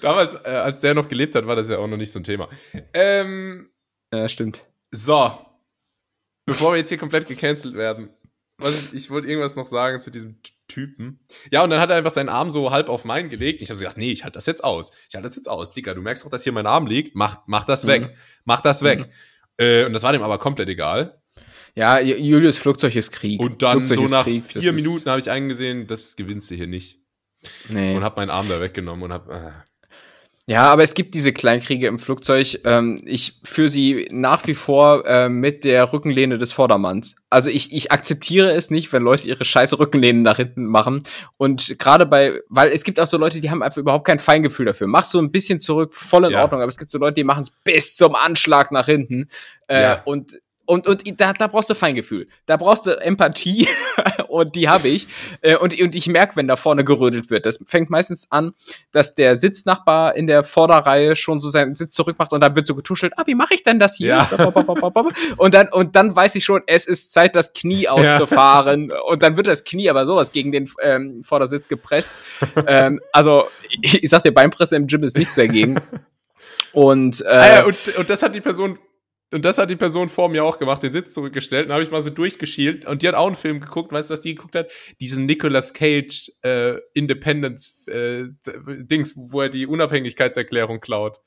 [0.00, 2.24] damals, äh, als der noch gelebt hat, war das ja auch noch nicht so ein
[2.24, 2.48] Thema.
[2.92, 3.70] Ähm,
[4.12, 4.62] Ja, stimmt.
[4.92, 5.32] So,
[6.46, 8.10] bevor wir jetzt hier komplett gecancelt werden,
[8.58, 11.26] was ich, wollte irgendwas noch sagen zu diesem Typen.
[11.50, 13.60] Ja, und dann hat er einfach seinen Arm so halb auf meinen gelegt.
[13.62, 14.92] Ich habe gesagt, nee, ich halte das jetzt aus.
[15.08, 15.72] Ich halte das jetzt aus.
[15.72, 17.14] Dicker, du merkst doch, dass hier mein Arm liegt.
[17.16, 17.88] Mach, mach das Mhm.
[17.88, 18.16] weg.
[18.44, 19.10] Mach das weg.
[19.58, 21.20] Äh, und das war dem aber komplett egal.
[21.74, 23.40] Ja, Ju- Julius Flugzeug ist Krieg.
[23.40, 26.66] Und dann Flugzeug so nach Krieg, vier Minuten habe ich eingesehen, das gewinnst du hier
[26.66, 27.00] nicht.
[27.68, 27.96] Nee.
[27.96, 29.32] Und habe meinen Arm da weggenommen und habe.
[29.34, 29.71] Äh,
[30.46, 32.60] Ja, aber es gibt diese Kleinkriege im Flugzeug.
[32.64, 37.14] Ähm, ich führe sie nach wie vor äh, mit der Rückenlehne des Vordermanns.
[37.30, 41.04] Also ich, ich akzeptiere es nicht, wenn Leute ihre scheiße Rückenlehnen nach hinten machen.
[41.38, 44.66] Und gerade bei, weil es gibt auch so Leute, die haben einfach überhaupt kein Feingefühl
[44.66, 44.88] dafür.
[44.88, 46.42] Mach so ein bisschen zurück, voll in Ja.
[46.42, 46.60] Ordnung.
[46.60, 49.28] Aber es gibt so Leute, die machen es bis zum Anschlag nach hinten.
[49.68, 50.02] Äh, Ja.
[50.04, 52.28] Und und, und da, da brauchst du Feingefühl.
[52.46, 53.68] Da brauchst du Empathie
[54.28, 55.08] und die habe ich.
[55.40, 57.46] Äh, und, und ich merke, wenn da vorne gerödelt wird.
[57.46, 58.54] Das fängt meistens an,
[58.92, 62.74] dass der Sitznachbar in der Vorderreihe schon so seinen Sitz zurückmacht und dann wird so
[62.74, 64.08] getuschelt, ah, wie mache ich denn das hier?
[64.08, 64.30] Ja.
[65.36, 68.92] Und dann, und dann weiß ich schon, es ist Zeit, das Knie auszufahren.
[69.06, 72.14] Und dann wird das Knie aber sowas gegen den ähm, Vordersitz gepresst.
[72.66, 73.44] ähm, also,
[73.80, 75.80] ich, ich sag dir, Beinpresse im Gym ist nichts dagegen.
[76.72, 78.78] Und, äh, ah ja, und, und das hat die Person.
[79.32, 81.66] Und das hat die Person vor mir auch gemacht, den Sitz zurückgestellt.
[81.66, 82.84] Und habe ich mal so durchgeschielt.
[82.84, 83.90] Und die hat auch einen Film geguckt.
[83.92, 84.70] Weißt du, was die geguckt hat?
[85.00, 88.26] Diesen Nicolas Cage äh, Independence äh,
[88.66, 91.20] Dings, wo er die Unabhängigkeitserklärung klaut.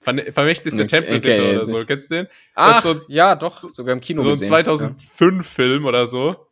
[0.00, 1.84] Ver Vermächtnis der Okay, Tempel okay, oder so.
[1.86, 2.26] Kennst du den?
[2.54, 4.52] ach, so- ja, doch, sogar im Kino so ein gesehen.
[4.52, 6.46] 2005-Film oder so.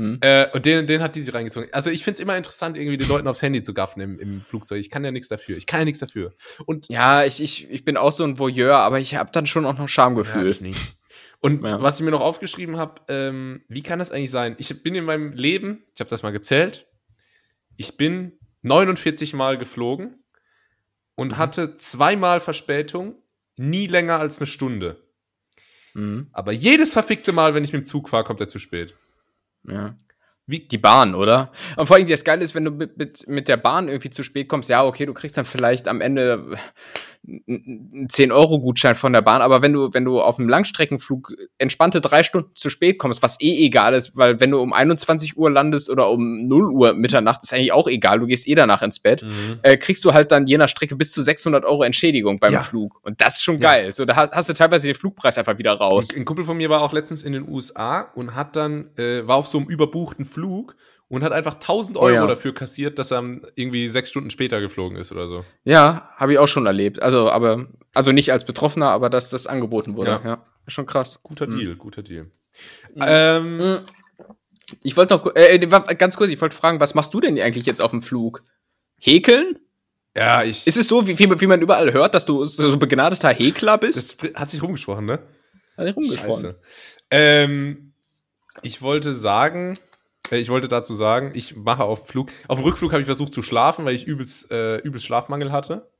[0.00, 0.04] Ja.
[0.04, 0.18] Hm.
[0.20, 1.68] Äh, und den, den hat die sich reingezogen.
[1.72, 4.80] Also ich find's immer interessant, irgendwie den Leuten aufs Handy zu gaffen im, im Flugzeug.
[4.80, 5.56] Ich kann ja nichts dafür.
[5.56, 6.34] Ich kann ja nichts dafür.
[6.66, 9.66] Und Ja, ich, ich, ich bin auch so ein Voyeur, aber ich habe dann schon
[9.66, 10.44] auch noch Schamgefühl.
[10.44, 10.96] Ja, ich nicht.
[11.40, 11.82] Und Ja.
[11.82, 14.56] was ich mir noch aufgeschrieben habe, ähm, wie kann das eigentlich sein?
[14.58, 16.86] Ich bin in meinem Leben, ich habe das mal gezählt,
[17.76, 20.22] ich bin 49 Mal geflogen
[21.14, 23.14] und hatte zweimal Verspätung,
[23.56, 25.02] nie länger als eine Stunde.
[25.94, 26.28] Mhm.
[26.32, 28.94] Aber jedes verfickte Mal, wenn ich mit dem Zug fahre, kommt er zu spät.
[29.68, 29.96] Ja.
[30.46, 31.52] Wie, Die Bahn, oder?
[31.76, 34.24] Und vor allem das Geile ist, wenn du mit, mit, mit der Bahn irgendwie zu
[34.24, 36.58] spät kommst, ja, okay, du kriegst dann vielleicht am Ende
[37.26, 42.22] einen 10-Euro-Gutschein von der Bahn, aber wenn du, wenn du auf einem Langstreckenflug entspannte drei
[42.22, 45.90] Stunden zu spät kommst, was eh egal ist, weil wenn du um 21 Uhr landest
[45.90, 49.24] oder um 0 Uhr Mitternacht, ist eigentlich auch egal, du gehst eh danach ins Bett,
[49.62, 52.60] äh, kriegst du halt dann je nach Strecke bis zu 600 Euro Entschädigung beim Ja.
[52.60, 53.00] Flug.
[53.02, 53.70] Und das ist schon Ja.
[53.72, 53.92] geil.
[53.92, 56.08] So, da hast, hast du teilweise den Flugpreis einfach wieder raus.
[56.16, 59.36] Ein Kumpel von mir war auch letztens in den USA und hat dann, äh, war
[59.36, 60.74] auf so einem überbuchten Flug
[61.10, 62.26] und hat einfach 1000 Oh Euro ja.
[62.26, 63.22] dafür kassiert, dass er
[63.56, 65.44] irgendwie sechs Stunden später geflogen ist oder so.
[65.64, 67.02] Ja, habe ich auch schon erlebt.
[67.02, 70.12] Also, aber, also nicht als Betroffener, aber dass das angeboten wurde.
[70.12, 70.20] Ja.
[70.24, 71.20] Ja, schon krass.
[71.22, 71.58] Guter Mhm.
[71.58, 72.30] Deal, guter Deal.
[72.96, 73.78] Ähm, Mhm.
[74.84, 77.66] Ich wollte noch, äh, äh, ganz kurz, ich wollte fragen, was machst du denn eigentlich
[77.66, 78.44] jetzt auf dem Flug?
[78.98, 79.58] Häkeln?
[80.16, 80.64] ja, ich.
[80.66, 84.20] Ist es so, wie, wie, wie man überall hört, dass du so begnadeter Häkler bist?
[84.22, 85.18] Das hat sich rumgesprochen, ne?
[85.76, 86.30] Hat ich rumgesprochen.
[86.44, 86.60] Scheiße.
[87.10, 87.94] Ähm,
[88.62, 89.78] ich wollte sagen,
[90.30, 93.32] ich wollte dazu sagen, ich mache auf dem Flug, auf dem Rückflug habe ich versucht
[93.32, 95.90] zu schlafen, weil ich übelst, äh, übelst Schlafmangel hatte.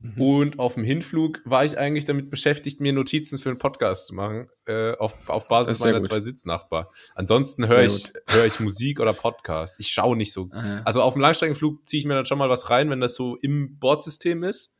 [0.00, 0.20] Mhm.
[0.22, 4.14] Und auf dem Hinflug war ich eigentlich damit beschäftigt, mir Notizen für einen Podcast zu
[4.14, 6.06] machen, äh, auf, auf Basis meiner gut.
[6.06, 6.92] zwei Sitznachbar.
[7.16, 9.80] Ansonsten höre ich, höre ich Musik oder Podcast.
[9.80, 10.50] Ich schaue nicht so.
[10.52, 13.16] Aha, Also auf dem Langstreckenflug ziehe ich mir dann schon mal was rein, wenn das
[13.16, 14.72] so im Bordsystem ist.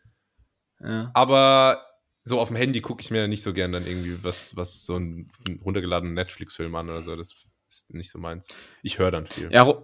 [0.81, 1.11] ja.
[1.14, 1.85] Aber
[2.22, 4.96] so auf dem Handy gucke ich mir nicht so gern dann irgendwie was, was so
[4.96, 5.26] ein
[5.64, 7.16] runtergeladenen Netflix-Film an oder so.
[7.16, 7.35] Das
[7.68, 8.48] ist nicht so meins.
[8.83, 9.50] Ich höre dann viel.
[9.52, 9.83] Ja, ru-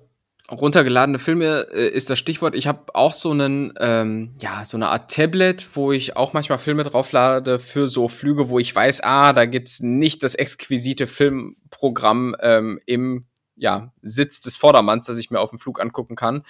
[0.51, 2.55] runtergeladene Filme äh, ist das Stichwort.
[2.55, 6.59] Ich habe auch so einen, ähm, ja, so eine Art Tablet, wo ich auch manchmal
[6.59, 12.37] Filme drauflade für so Flüge, wo ich weiß, ah, da gibt's nicht das exquisite Filmprogramm
[12.41, 16.45] ähm, im ja, Sitz des Vordermanns, das ich mir auf dem Flug angucken kann.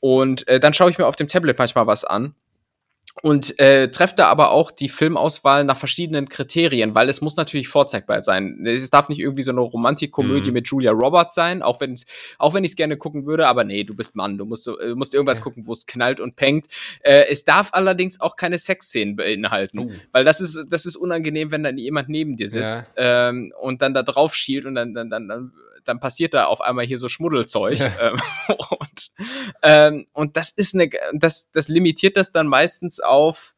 [0.00, 2.34] Und äh, dann schaue ich mir auf dem Tablet manchmal was an.
[3.22, 7.66] Und äh, treffe da aber auch die Filmauswahl nach verschiedenen Kriterien, weil es muss natürlich
[7.68, 8.64] vorzeigbar sein.
[8.66, 10.54] Es darf nicht irgendwie so eine Romantikkomödie Mhm.
[10.54, 11.98] mit Julia Roberts sein, auch wenn
[12.38, 14.94] auch wenn ich es gerne gucken würde, aber nee, du bist Mann, du musst, äh,
[14.94, 15.44] musst irgendwas Ja.
[15.44, 16.66] gucken, wo es knallt und pengt.
[17.00, 19.90] Äh, es darf allerdings auch keine Sexszenen beinhalten, Oh.
[20.12, 23.94] weil das ist das ist unangenehm, wenn dann jemand neben dir sitzt ähm, und dann
[23.94, 25.52] da drauf schielt und dann dann dann, dann
[25.88, 27.78] dann passiert da auf einmal hier so Schmuddelzeug.
[27.78, 27.92] Ja.
[28.00, 28.20] Ähm,
[28.70, 29.10] und,
[29.62, 33.54] ähm, und das ist eine, das, das limitiert das dann meistens auf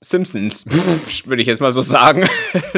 [0.00, 0.64] Simpsons,
[1.24, 2.28] würde ich jetzt mal so sagen.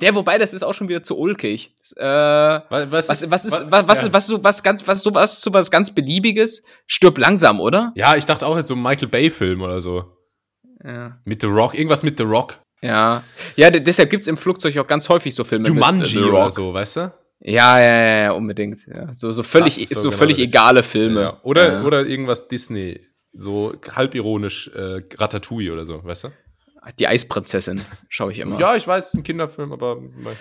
[0.00, 1.74] der, wobei, das ist auch schon wieder zu ulkig.
[1.96, 4.12] Äh, was, was, was, ist, was, was, was, ja.
[4.12, 6.62] was, so was ganz, was so was, so was ganz beliebiges?
[6.86, 7.92] Stirb langsam, oder?
[7.94, 10.04] Ja, ich dachte auch jetzt so ein Michael Bay Film oder so.
[10.84, 11.18] Ja.
[11.24, 12.58] Mit The Rock, irgendwas mit The Rock.
[12.82, 13.22] Ja,
[13.56, 16.34] ja, deshalb gibt's im Flugzeug auch ganz häufig so Filme Jumanji mit The Rock.
[16.34, 17.14] oder so, weißt du?
[17.40, 18.86] Ja, ja, ja, unbedingt.
[18.86, 19.12] Ja.
[19.12, 21.20] So, so völlig, so, so genau völlig egale Filme.
[21.20, 21.40] Ja.
[21.42, 21.82] Oder, ja.
[21.84, 23.00] oder irgendwas Disney,
[23.32, 26.28] so halbironisch äh, Ratatouille oder so, weißt du?
[26.98, 28.58] Die Eisprinzessin schaue ich immer.
[28.60, 30.36] Ja, ich weiß, ein Kinderfilm, aber meine,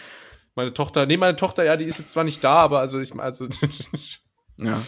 [0.53, 3.13] meine Tochter, nee, meine Tochter, ja, die ist jetzt zwar nicht da, aber also ich,
[3.19, 3.47] also.
[4.61, 4.81] ja.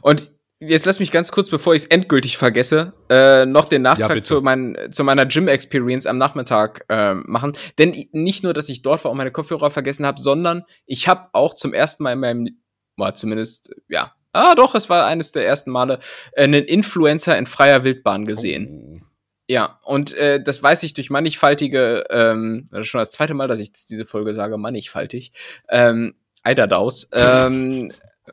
[0.00, 0.30] Und
[0.66, 4.22] jetzt lass mich ganz kurz, bevor ich es endgültig vergesse, äh, noch den Nachtrag ja,
[4.22, 7.52] zu, mein, zu meiner Gym-Experience am Nachmittag äh, machen.
[7.78, 11.28] Denn nicht nur, dass ich dort war und meine Kopfhörer vergessen habe, sondern ich habe
[11.32, 12.48] auch zum ersten Mal in meinem,
[12.96, 15.98] war zumindest, ja, ah doch, es war eines der ersten Male,
[16.32, 19.00] äh, einen Influencer in freier Wildbahn gesehen.
[19.02, 19.06] Oh.
[19.48, 23.72] Ja, und äh, das weiß ich durch mannigfaltige, ähm, schon das zweite Mal, dass ich
[23.72, 25.32] diese Folge sage, mannigfaltig,
[25.68, 27.08] ähm, Eiderdaus.
[27.12, 27.92] ähm,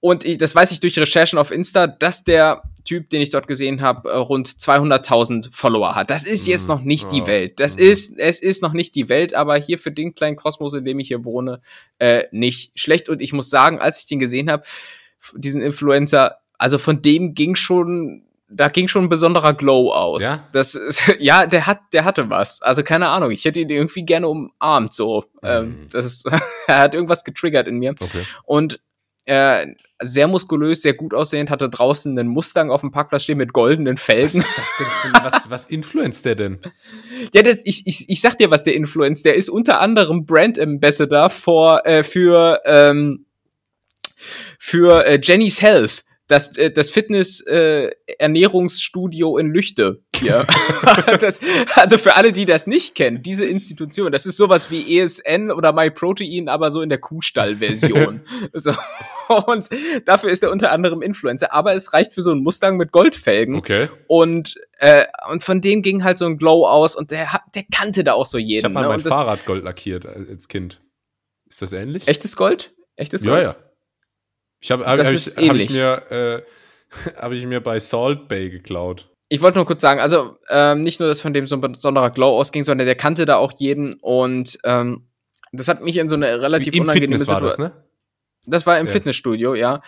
[0.00, 3.46] Und ich, das weiß ich durch Recherchen auf Insta, dass der Typ, den ich dort
[3.46, 6.10] gesehen habe, äh, rund 200.000 Follower hat.
[6.10, 6.68] Das ist jetzt mhm.
[6.68, 7.60] noch nicht die Welt.
[7.60, 7.84] Das mhm.
[7.84, 10.98] ist, es ist noch nicht die Welt, aber hier für den kleinen Kosmos, in dem
[10.98, 11.60] ich hier wohne,
[11.98, 13.08] äh, nicht schlecht.
[13.08, 14.64] Und ich muss sagen, als ich den gesehen habe,
[15.36, 20.22] diesen Influencer, also von dem ging schon da ging schon ein besonderer Glow aus.
[20.22, 22.60] Ja, das ist, ja, der hat, der hatte was.
[22.62, 23.30] Also keine Ahnung.
[23.30, 24.92] Ich hätte ihn irgendwie gerne umarmt.
[24.92, 25.48] So, mhm.
[25.48, 26.26] ähm, das ist,
[26.66, 27.94] er hat irgendwas getriggert in mir.
[27.98, 28.24] Okay.
[28.44, 28.80] Und
[29.24, 29.66] äh,
[30.00, 33.96] sehr muskulös, sehr gut aussehend, hatte draußen einen Mustang auf dem Parkplatz stehen mit goldenen
[33.96, 34.40] Felgen.
[34.40, 36.58] Was ist das denn für, was, was influenzt der denn?
[37.34, 39.24] Ja, das, ich, ich, ich sag dir, was der influenzt.
[39.24, 43.26] Der ist unter anderem Brand Ambassador for, äh, für, ähm,
[44.58, 50.46] für äh, Jenny's Health das, äh, das Fitness-Ernährungsstudio äh, in Lüchte hier.
[51.20, 51.40] das,
[51.74, 55.72] also für alle, die das nicht kennen, diese Institution, das ist sowas wie ESN oder
[55.72, 58.20] MyProtein, aber so in der Kuhstall-Version.
[58.54, 58.72] so.
[59.46, 59.68] Und
[60.04, 61.52] dafür ist er unter anderem Influencer.
[61.52, 63.56] Aber es reicht für so einen Mustang mit Goldfelgen.
[63.56, 63.88] Okay.
[64.06, 68.04] Und, äh, und von dem ging halt so ein Glow aus und der, der kannte
[68.04, 68.58] da auch so jeden.
[68.58, 68.88] Ich hab mal ne?
[68.88, 70.80] mein Fahrrad Gold lackiert als Kind.
[71.48, 72.08] Ist das ähnlich?
[72.08, 72.74] Echtes Gold?
[72.96, 73.42] Echtes Gold?
[73.42, 73.56] Ja, ja.
[74.62, 76.42] Ich habe hab, hab ich, hab ich mir äh,
[77.20, 79.08] habe ich mir bei Salt Bay geklaut.
[79.28, 82.10] Ich wollte nur kurz sagen, also ähm, nicht nur, dass von dem so ein besonderer
[82.10, 85.08] Glow ausging, sondern der kannte da auch jeden und ähm,
[85.52, 87.48] das hat mich in so eine relativ Im unangenehme Situation.
[87.48, 87.72] Das, ne?
[88.44, 88.92] das war im ja.
[88.92, 89.80] Fitnessstudio, ja.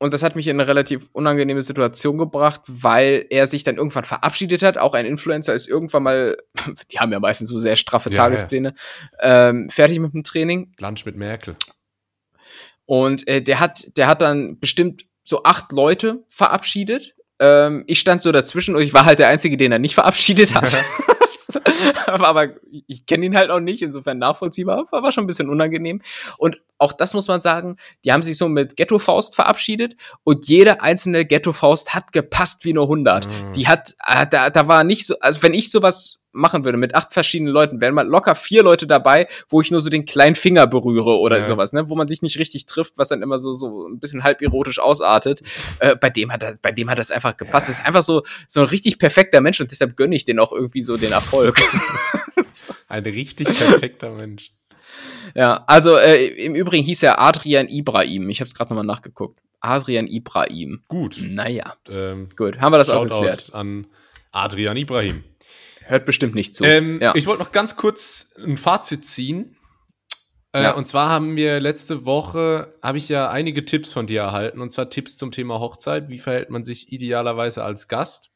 [0.00, 4.04] Und das hat mich in eine relativ unangenehme Situation gebracht, weil er sich dann irgendwann
[4.04, 4.78] verabschiedet hat.
[4.78, 6.36] Auch ein Influencer ist irgendwann mal,
[6.92, 8.74] die haben ja meistens so sehr straffe ja, Tagespläne,
[9.20, 9.48] ja.
[9.48, 10.72] Ähm, fertig mit dem Training.
[10.78, 11.56] Lunch mit Merkel.
[12.88, 17.14] Und äh, der hat, der hat dann bestimmt so acht Leute verabschiedet.
[17.38, 20.54] Ähm, ich stand so dazwischen und ich war halt der Einzige, den er nicht verabschiedet
[20.54, 20.74] hat.
[22.06, 22.48] aber, aber
[22.86, 26.00] ich kenne ihn halt auch nicht, insofern nachvollziehbar, war, war schon ein bisschen unangenehm.
[26.38, 27.76] Und auch das muss man sagen,
[28.06, 32.64] die haben sich so mit Ghetto Faust verabschiedet und jede einzelne Ghetto Faust hat gepasst
[32.64, 33.26] wie nur 100.
[33.26, 33.52] Mhm.
[33.52, 36.94] Die hat, äh, da, da war nicht so, also wenn ich sowas machen würde mit
[36.94, 40.36] acht verschiedenen Leuten, wären mal locker vier Leute dabei, wo ich nur so den kleinen
[40.36, 41.44] Finger berühre oder ja.
[41.44, 44.24] sowas, ne, wo man sich nicht richtig trifft, was dann immer so so ein bisschen
[44.24, 45.42] halb erotisch ausartet.
[45.80, 47.68] Äh, bei dem hat er, bei dem hat das einfach gepasst.
[47.68, 47.72] Ja.
[47.72, 50.52] Das ist einfach so so ein richtig perfekter Mensch und deshalb gönne ich den auch
[50.52, 51.60] irgendwie so den Erfolg.
[52.88, 54.52] ein richtig perfekter Mensch.
[55.34, 58.28] Ja, also äh, im Übrigen hieß er Adrian Ibrahim.
[58.30, 59.40] Ich habe es gerade nochmal nachgeguckt.
[59.60, 60.82] Adrian Ibrahim.
[60.88, 61.20] Gut.
[61.22, 61.74] Naja.
[61.88, 63.52] Ähm, Gut, haben wir das auch geklärt.
[63.52, 63.86] an
[64.32, 65.24] Adrian Ibrahim.
[65.88, 66.64] Hört bestimmt nicht zu.
[66.64, 67.14] Ähm, ja.
[67.14, 69.56] Ich wollte noch ganz kurz ein Fazit ziehen.
[70.52, 70.72] Äh, ja.
[70.72, 74.60] Und zwar haben wir letzte Woche, habe ich ja einige Tipps von dir erhalten.
[74.60, 76.10] Und zwar Tipps zum Thema Hochzeit.
[76.10, 78.32] Wie verhält man sich idealerweise als Gast?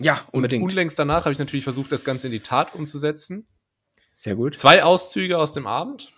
[0.00, 0.62] Ja, unbedingt.
[0.62, 3.46] Und unlängst danach habe ich natürlich versucht, das Ganze in die Tat umzusetzen.
[4.16, 4.58] Sehr gut.
[4.58, 6.14] Zwei Auszüge aus dem Abend.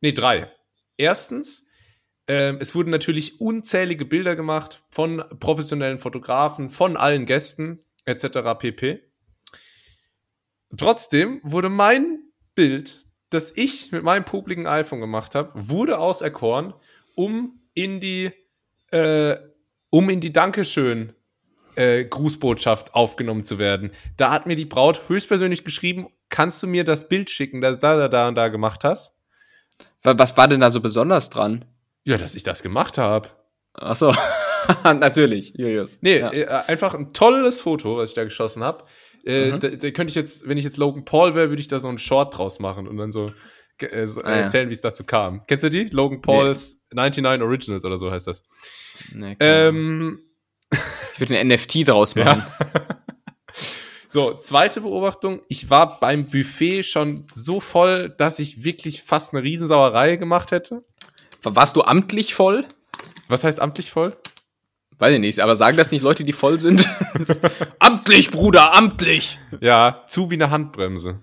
[0.00, 0.52] Nee, drei.
[0.96, 1.66] Erstens,
[2.28, 8.58] äh, es wurden natürlich unzählige Bilder gemacht von professionellen Fotografen, von allen Gästen etc.
[8.58, 9.11] pp.
[10.76, 12.20] Trotzdem wurde mein
[12.54, 16.74] Bild, das ich mit meinem publiken iPhone gemacht habe, wurde auserkoren,
[17.14, 18.30] um in die,
[18.90, 19.36] äh,
[19.90, 21.14] um in die Dankeschön
[21.76, 23.90] äh, Grußbotschaft aufgenommen zu werden.
[24.16, 27.96] Da hat mir die Braut höchstpersönlich geschrieben, kannst du mir das Bild schicken, das da,
[27.96, 29.14] da, da und da gemacht hast?
[30.02, 31.64] Was war denn da so besonders dran?
[32.04, 33.28] Ja, dass ich das gemacht habe.
[33.74, 34.12] Ach so,
[34.84, 36.02] natürlich, Julius.
[36.02, 36.32] Nee, ja.
[36.32, 38.84] äh, einfach ein tolles Foto, was ich da geschossen habe.
[39.24, 39.60] Äh, mhm.
[39.60, 41.88] da, da, könnte ich jetzt, wenn ich jetzt Logan Paul wäre, würde ich da so
[41.88, 43.32] einen Short draus machen und dann so,
[43.78, 44.70] äh, so ah, erzählen, ja.
[44.70, 45.46] wie es dazu kam.
[45.46, 45.84] Kennst du die?
[45.84, 46.96] Logan Pauls nee.
[47.02, 48.44] 99 Originals oder so heißt das.
[49.14, 50.20] Nee, ähm,
[51.14, 52.44] ich würde ein NFT draus machen.
[52.46, 52.86] Ja.
[54.12, 55.40] So, zweite Beobachtung.
[55.48, 60.80] Ich war beim Buffet schon so voll, dass ich wirklich fast eine Riesensauerei gemacht hätte.
[61.42, 62.66] Warst du amtlich voll?
[63.28, 64.14] Was heißt amtlich voll?
[64.98, 66.88] Weiß ich nicht, aber sagen das nicht Leute, die voll sind?
[67.78, 69.38] amtlich, Bruder, amtlich!
[69.60, 71.20] Ja, zu wie eine Handbremse.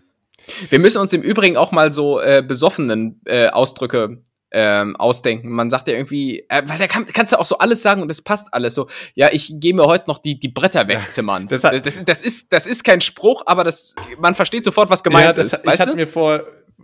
[0.70, 5.50] Wir müssen uns im Übrigen auch mal so äh, besoffenen äh, Ausdrücke ähm, ausdenken.
[5.50, 8.10] Man sagt ja irgendwie, äh, weil da kann, kannst du auch so alles sagen und
[8.10, 8.88] es passt alles so.
[9.14, 11.48] Ja, ich gehe mir heute noch die, die Bretter wegzimmern.
[11.48, 14.90] das das, hat- das, das, ist, das ist kein Spruch, aber das, man versteht sofort,
[14.90, 15.62] was gemeint ja, das, ist.
[15.66, 16.42] ich hatte mir vor,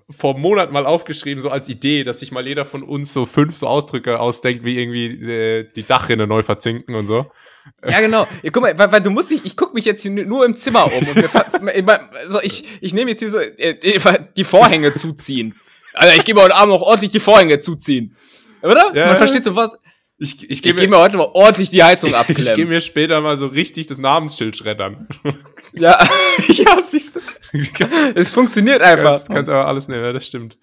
[0.09, 3.25] vor einem Monat mal aufgeschrieben, so als Idee, dass sich mal jeder von uns so
[3.25, 7.25] fünf so Ausdrücke ausdenkt, wie irgendwie äh, die Dachrinne neu verzinken und so.
[7.87, 8.27] Ja, genau.
[8.43, 10.55] Ja, guck mal, weil, weil du musst nicht, ich guck mich jetzt hier nur im
[10.55, 13.75] Zimmer um und wir, ver- immer- so, ich, ich nehme jetzt hier so äh,
[14.37, 15.55] die Vorhänge zuziehen.
[15.95, 18.15] Alter, ich mir heute Abend noch ordentlich die Vorhänge zuziehen.
[18.61, 18.91] Oder?
[18.93, 19.07] Ja.
[19.07, 19.79] Man versteht sofort.
[20.17, 22.69] Ich, ich Ich gehe gehe mir, mir heute mal ordentlich die Heizung ich geh abklemmen.
[22.69, 25.07] mir später mal so richtig das Namensschild schreddern.
[25.77, 26.07] Ja,
[26.47, 27.19] ja, siehst du.
[28.15, 29.13] Es funktioniert einfach.
[29.13, 30.57] Das kannst aber alles nehmen, ja, das stimmt.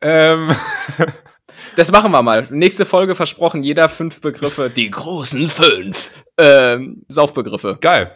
[0.00, 0.50] Ähm,
[1.74, 2.48] Das machen wir mal.
[2.50, 4.70] Nächste Folge versprochen, jeder fünf Begriffe.
[4.74, 6.10] Die großen fünf.
[6.36, 7.78] Ähm, Saufbegriffe.
[7.80, 8.14] geil.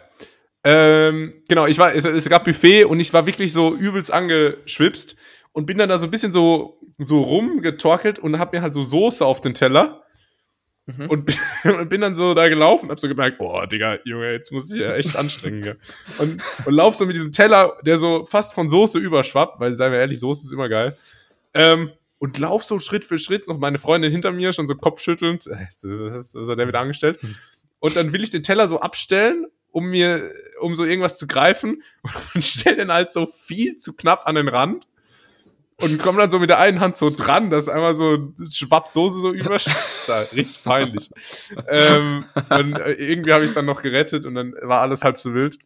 [0.63, 5.15] Ähm, genau, ich war, es, es gab Buffet und ich war wirklich so übelst angeschwipst
[5.53, 8.83] und bin dann da so ein bisschen so, so rumgetorkelt und hab mir halt so
[8.83, 10.03] Soße auf den Teller
[10.87, 11.09] Mhm.
[11.09, 11.35] und, bin,
[11.79, 14.71] und bin dann so da gelaufen und hab so gemerkt, boah, Digga, Junge, jetzt muss
[14.71, 15.61] ich ja echt anstrengen.
[15.61, 15.77] gell.
[16.17, 19.91] Und, und lauf so mit diesem Teller, der so fast von Soße überschwappt, weil, seien
[19.91, 20.97] wir ehrlich, Soße ist immer geil.
[21.53, 25.47] Ähm, und lauf so Schritt für Schritt, noch meine Freundin hinter mir, schon so kopfschüttelnd,
[25.47, 27.19] was ist, was hat der wieder angestellt?
[27.79, 30.29] Und dann will ich den Teller so abstellen, um mir,
[30.59, 31.81] um so irgendwas zu greifen
[32.35, 34.85] und stell den halt so viel zu knapp an den Rand
[35.81, 39.19] und komm dann so mit der einen Hand so dran, dass einmal so Schwapp Soße
[39.19, 39.29] so
[40.07, 41.09] war richtig peinlich.
[41.67, 45.17] ähm, und äh, irgendwie habe ich es dann noch gerettet und dann war alles halb
[45.19, 45.57] so wild.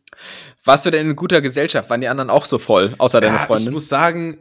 [0.64, 1.90] Warst du denn in guter Gesellschaft?
[1.90, 3.74] Waren die anderen auch so voll, außer deine Ja, ich Freundin?
[3.74, 4.38] muss sagen,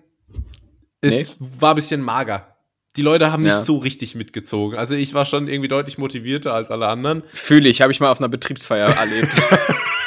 [1.01, 2.49] es war ein bisschen mager.
[2.97, 3.61] Die Leute haben nicht Ja.
[3.61, 4.79] so richtig mitgezogen.
[4.79, 7.25] Also ich war schon irgendwie deutlich motivierter als alle anderen.
[7.33, 9.29] Fühle ich, habe ich mal auf einer Betriebsfeier erlebt.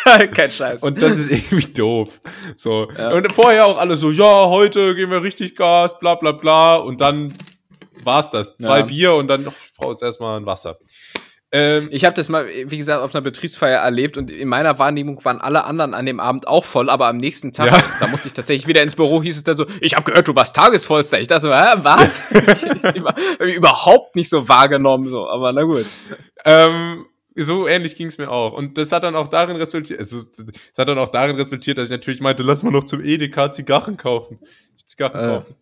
[0.34, 0.84] Kein Scheiß.
[0.84, 2.22] Und das ist irgendwie doof.
[2.56, 2.88] So.
[2.98, 3.12] Ja.
[3.12, 6.76] Und vorher auch alle so, ja, heute geben wir richtig Gas, bla bla bla.
[6.76, 7.34] Und dann
[8.04, 8.58] war's das.
[8.58, 8.86] Zwei Ja.
[8.86, 10.78] Bier und dann, ach, ich brauche jetzt erstmal ein Wasser.
[11.50, 15.24] Ähm, Ich habe das mal, wie gesagt, auf einer Betriebsfeier erlebt und in meiner Wahrnehmung
[15.24, 17.82] waren alle anderen an dem Abend auch voll, aber am nächsten Tag, Ja.
[18.02, 20.36] da musste ich tatsächlich wieder ins Büro, hieß es dann so, ich habe gehört, du
[20.36, 21.22] warst Tagesvollster.
[21.22, 22.32] Ich dachte so, hä, was?
[22.32, 25.86] ich, ich, hab ich überhaupt nicht so wahrgenommen, so, aber na gut.
[26.44, 27.06] ähm,
[27.38, 28.54] so ähnlich ging's mir auch.
[28.54, 31.86] Und das hat dann auch darin resultiert, also, es hat dann auch darin resultiert, dass
[31.86, 34.40] ich natürlich meinte, lass mal noch zum Edeka Zigarren kaufen.
[34.86, 35.28] Zigarren Äh.
[35.28, 35.56] kaufen.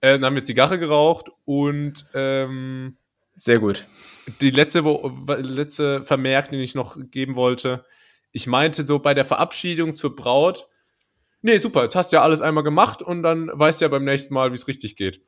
[0.00, 2.96] Äh, dann haben wir Zigarre geraucht und ähm,
[3.36, 3.86] Sehr gut.
[4.40, 7.84] die letzte, wo, letzte Vermerk, den ich noch geben wollte.
[8.32, 10.68] Ich meinte so bei der Verabschiedung zur Braut,
[11.40, 14.04] nee, super, jetzt hast du ja alles einmal gemacht und dann weißt du ja beim
[14.04, 15.22] nächsten Mal, wie es richtig geht.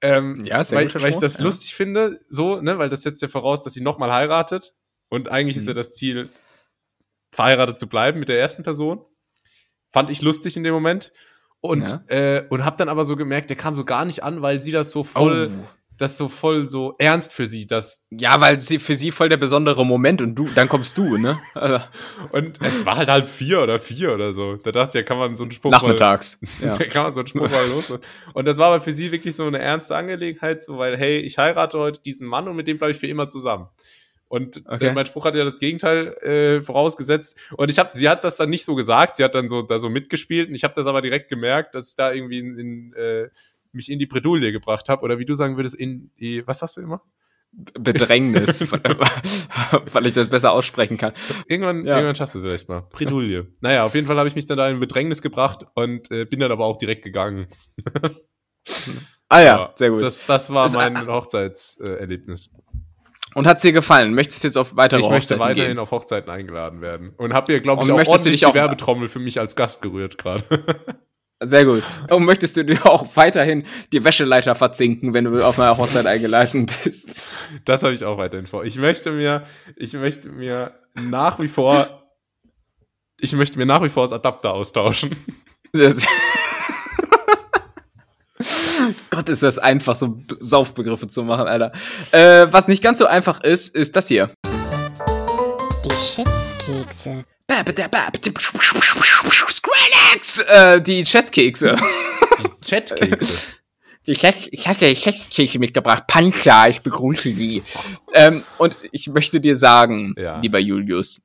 [0.00, 1.44] Ähm, Ja, sehr weil, guter weil ich das ja.
[1.44, 4.74] lustig finde, so, ne, weil das setzt ja voraus, dass sie nochmal heiratet
[5.08, 5.68] und eigentlich ist Mhm.
[5.68, 6.28] ja das Ziel,
[7.32, 9.04] verheiratet zu bleiben mit der ersten Person.
[9.92, 11.12] Fand ich lustig in dem Moment.
[11.60, 12.02] Und, Ja.
[12.08, 14.72] äh, und hab dann aber so gemerkt, der kam so gar nicht an, weil sie
[14.72, 15.68] das so voll, Oh.
[15.98, 19.38] das so voll so ernst für sie, das Ja, weil sie für sie voll der
[19.38, 21.40] besondere Moment und du, dann kommst du, ne?
[21.54, 21.80] Also,
[22.32, 24.56] Und es war halt halb vier oder vier oder so.
[24.56, 26.38] Da dachte ich, ja, kann man so einen Spruch mal, nachmittags.
[26.62, 26.76] Ja.
[26.76, 27.90] da kann man so einen Spruch mal los.
[28.34, 31.38] Und das war aber für sie wirklich so eine ernste Angelegenheit, so, weil, hey, ich
[31.38, 33.68] heirate heute diesen Mann und mit dem bleibe ich für immer zusammen.
[34.36, 34.88] Und Okay.
[34.88, 37.36] äh, mein Spruch hat ja das Gegenteil äh, vorausgesetzt.
[37.56, 39.78] Und ich habe, sie hat das dann nicht so gesagt, sie hat dann so da
[39.78, 40.48] so mitgespielt.
[40.48, 43.28] Und ich habe das aber direkt gemerkt, dass ich da irgendwie in, in, äh,
[43.72, 45.02] mich in die Bredouille gebracht habe.
[45.02, 47.02] Oder wie du sagen würdest, in die, was sagst du immer?
[47.52, 48.60] Bedrängnis,
[49.92, 51.12] weil, ich das besser aussprechen kann.
[51.48, 51.94] Irgendwann, Ja.
[51.96, 52.82] irgendwann schaffst du es vielleicht mal.
[52.90, 53.46] Bredouille.
[53.60, 56.40] naja, auf jeden Fall habe ich mich dann da in Bedrängnis gebracht und äh, bin
[56.40, 57.46] dann aber auch direkt gegangen.
[59.28, 60.02] Ah ja, sehr gut.
[60.02, 62.50] Das, das war mein Hochzeitserlebnis.
[63.36, 64.14] Und hat's dir gefallen?
[64.14, 65.78] Möchtest du jetzt auf weitere Ich möchte Hochzeiten weiterhin gehen?
[65.78, 67.12] auf Hochzeiten eingeladen werden.
[67.16, 69.38] Und habe hier, glaube ich, Und auch möchtest du ordentlich auch- die Werbetrommel für mich
[69.38, 70.42] als Gast gerührt gerade.
[71.42, 71.82] Sehr gut.
[72.08, 76.66] Und möchtest du dir auch weiterhin die Wäscheleiter verzinken, wenn du auf einer Hochzeit eingeladen
[76.84, 77.22] bist?
[77.66, 78.64] das habe ich auch weiterhin vor.
[78.64, 79.42] Ich möchte mir,
[79.76, 82.04] ich möchte mir nach wie vor,
[83.20, 85.10] ich möchte mir nach wie vor das Adapter austauschen.
[85.72, 86.06] Das
[89.10, 91.72] Gott, ist das einfach, so Saufbegriffe zu machen, Alter.
[92.12, 94.30] Äh, was nicht ganz so einfach ist, ist das hier.
[95.84, 97.24] Die Schätzkekse.
[99.48, 100.38] Skrillex!
[100.38, 101.76] Äh, die Schätzkekse.
[102.64, 103.26] Chatkekse.
[104.06, 106.04] Die Schätz ich hatte Schätzkekse mitgebracht.
[106.06, 107.64] Pancha, ich begrüße Sie.
[108.14, 110.38] ähm, und ich möchte dir sagen, Ja.
[110.40, 111.22] lieber Julius,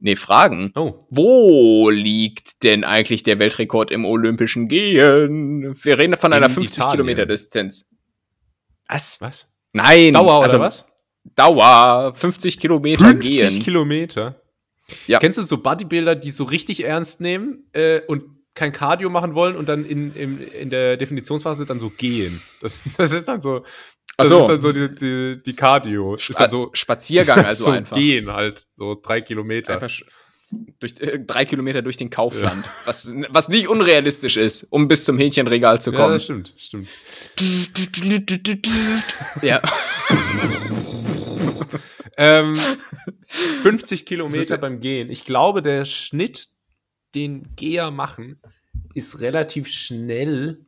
[0.00, 0.72] Nee, Fragen.
[0.76, 1.00] Oh.
[1.10, 5.74] Wo liegt denn eigentlich der Weltrekord im olympischen Gehen?
[5.82, 6.92] Wir reden von einer In 50 Italien.
[6.92, 7.88] Kilometer Distanz.
[8.88, 9.20] Was?
[9.20, 9.50] Was?
[9.72, 10.12] Nein.
[10.12, 10.86] Dauer also oder was?
[11.34, 12.12] Dauer.
[12.14, 13.62] 50 Kilometer 50 gehen.
[13.62, 14.40] Kilometer?
[15.06, 15.18] Ja.
[15.18, 18.24] Kennst du so Bodybuilder, die so richtig ernst nehmen äh, und
[18.54, 22.40] kein Cardio machen wollen und dann in, in, in der Definitionsphase dann so gehen?
[22.60, 23.62] Das, das ist dann so.
[24.18, 24.40] Das so.
[24.40, 26.16] ist dann so die, die, die Cardio.
[26.16, 27.96] ist dann so Spaziergang also so einfach.
[27.96, 29.74] Gehen halt, so drei Kilometer.
[29.74, 29.96] Einfach
[30.80, 32.64] durch, äh, drei Kilometer durch den Kaufland.
[32.84, 36.14] Was, was nicht unrealistisch ist, um bis zum Hähnchenregal zu ja, kommen.
[36.14, 36.88] das stimmt, stimmt.
[39.42, 39.62] Ja.
[42.20, 42.58] Ähm,
[43.62, 45.08] 50 Kilometer beim Gehen.
[45.08, 46.48] Ich glaube, der Schnitt,
[47.14, 48.40] den Geher machen,
[48.92, 50.66] ist relativ schnell.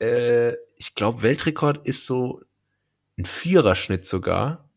[0.00, 2.42] Äh, ich glaube, Weltrekord ist so
[3.20, 4.68] ein Viererschnitt sogar.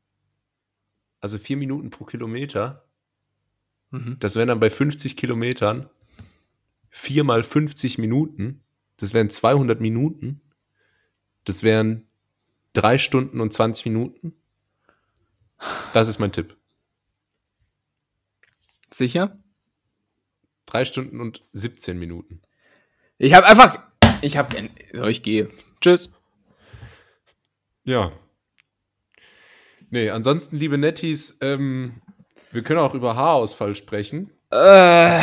[1.20, 2.86] Also vier Minuten pro Kilometer.
[3.91, 4.18] Mhm.
[4.20, 5.89] Das wären dann bei 50 Kilometern
[6.89, 8.64] vier mal 50 Minuten.
[8.98, 10.41] Das wären 200 Minuten.
[11.44, 12.08] Das wären
[12.74, 14.34] drei Stunden und 20 Minuten.
[15.94, 16.56] Das ist mein Tipp.
[18.91, 19.39] Sicher?
[20.66, 22.41] Drei Stunden und 17 Minuten.
[23.18, 23.80] Ich habe einfach.
[24.22, 24.70] Ich habe.
[24.94, 25.50] So, ich gehe.
[25.82, 26.14] Tschüss.
[27.84, 28.12] Ja.
[29.94, 32.02] Nee, ansonsten, liebe Netties, ähm,
[32.52, 34.32] wir können auch über Haarausfall sprechen.
[34.50, 35.20] Äh,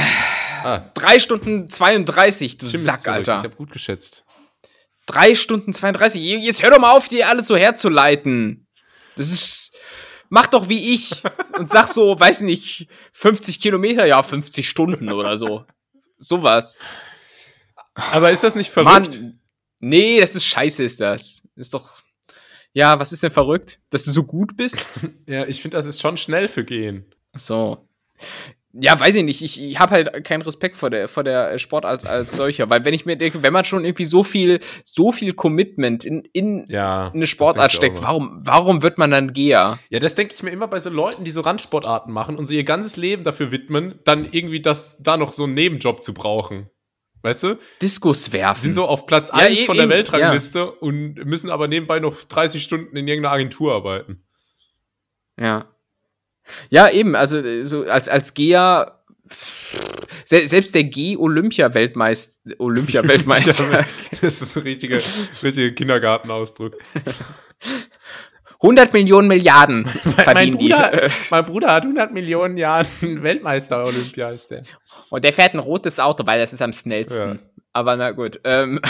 [0.62, 3.08] Ah, 3 Stunden 32, du ist Sack.
[3.08, 3.38] Alter.
[3.38, 4.24] Ich habe gut geschätzt.
[5.06, 6.22] 3 Stunden 32.
[6.22, 8.68] Jetzt hör doch mal auf, dir alles so herzuleiten.
[9.16, 9.74] Das ist.
[10.28, 11.20] Mach doch wie ich
[11.58, 15.64] und sag so, weiß nicht, 50 Kilometer, ja, 50 Stunden oder so.
[16.20, 16.78] Sowas.
[17.94, 19.20] Aber ist das nicht verrückt?
[19.20, 19.40] Mann,
[19.80, 21.42] nee, das ist scheiße, ist das.
[21.56, 22.02] Ist doch.
[22.72, 23.80] Ja, was ist denn verrückt?
[23.90, 24.86] Dass du so gut bist?
[25.26, 27.04] Ja, ich finde, das ist schon schnell für gehen.
[27.36, 27.86] So.
[28.72, 29.42] Ja, weiß ich nicht.
[29.42, 32.70] Ich, ich habe halt keinen Respekt vor der, vor der Sport als, als solcher.
[32.70, 36.22] Weil wenn ich mir denke, wenn man schon irgendwie so viel, so viel Commitment in,
[36.32, 37.10] in Ja.
[37.12, 39.78] eine Sportart steckt, warum, warum wird man dann Geher?
[39.88, 42.54] Ja, das denke ich mir immer bei so Leuten, die so Randsportarten machen und so
[42.54, 46.70] ihr ganzes Leben dafür widmen, dann irgendwie das da noch so einen Nebenjob zu brauchen.
[47.22, 47.58] Weißt du?
[47.82, 48.62] Diskus werfen.
[48.62, 52.00] Sind so auf Platz Ja, 1 e- von der eben, Weltrangliste und müssen aber nebenbei
[52.00, 54.22] noch 30 Stunden in irgendeiner Agentur arbeiten.
[55.38, 55.68] Ja.
[56.70, 58.32] Ja, eben, also so als, als.
[60.24, 63.84] Se selbst der G-Olympia-Weltmeister, Olympia-Weltmeister,
[64.20, 65.00] das ist ein richtiger,
[65.42, 66.76] richtiger Kindergartenausdruck.
[68.62, 70.68] 100 Millionen Milliarden mein, verdienen die.
[70.68, 72.86] Bruder, mein Bruder hat 100 Millionen Jahren
[73.22, 74.62] Weltmeister Olympia, ist der.
[75.08, 77.16] Und der fährt ein rotes Auto, weil das ist am schnellsten.
[77.16, 77.36] Ja.
[77.72, 78.40] Aber na gut.
[78.44, 78.80] Ähm,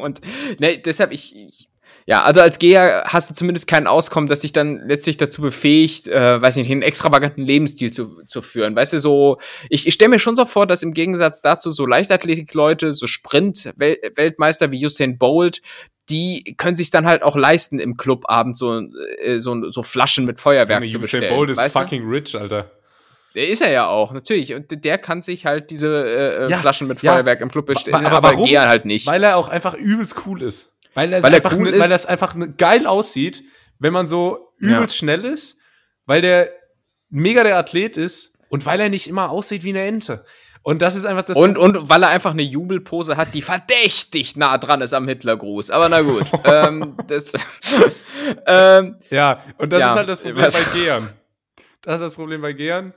[0.00, 0.20] und
[0.58, 1.68] ne, deshalb, ich, ich,
[2.06, 6.08] ja, also als Geher hast du zumindest kein Auskommen, das dich dann letztlich dazu befähigt,
[6.08, 8.74] äh, weiß nicht, einen extravaganten Lebensstil zu, zu führen.
[8.74, 9.38] Weißt du, so,
[9.68, 14.72] ich, ich stelle mir schon so vor, dass im Gegensatz dazu so Leichtathletik-Leute, so Sprint-Weltmeister
[14.72, 15.62] wie Usain Bolt,
[16.08, 18.80] die können sich dann halt auch leisten, im Clubabend so,
[19.20, 21.34] äh, so, so Flaschen mit Feuerwerk zu bestellen.
[21.34, 22.70] Bolt ist fucking rich, Alter.
[23.34, 24.52] Der ist er ja auch, natürlich.
[24.52, 27.14] Und der kann sich halt diese äh, Ja, Flaschen mit ja.
[27.14, 28.48] Feuerwerk im Club bestellen, aber aber, warum?
[28.48, 29.06] Geher halt nicht.
[29.06, 30.76] Weil er auch einfach übelst cool ist.
[30.94, 33.42] Weil, er Weil einfach cool ne, weil das einfach ne, geil aussieht,
[33.78, 34.76] wenn man so Ja.
[34.76, 35.58] übelst schnell ist,
[36.04, 36.50] weil der
[37.08, 40.24] mega der Athlet ist und weil er nicht immer aussieht wie eine Ente.
[40.64, 44.36] Und das ist einfach das und, und weil er einfach eine Jubelpose hat, die verdächtig
[44.36, 45.70] nah dran ist am Hitlergruß.
[45.70, 46.26] Aber na gut.
[46.44, 47.32] ähm, das,
[48.46, 51.10] ähm, Ja, und das Ja, ist halt das Problem was- bei Gehern.
[51.82, 52.94] Das ist das Problem bei Gehern.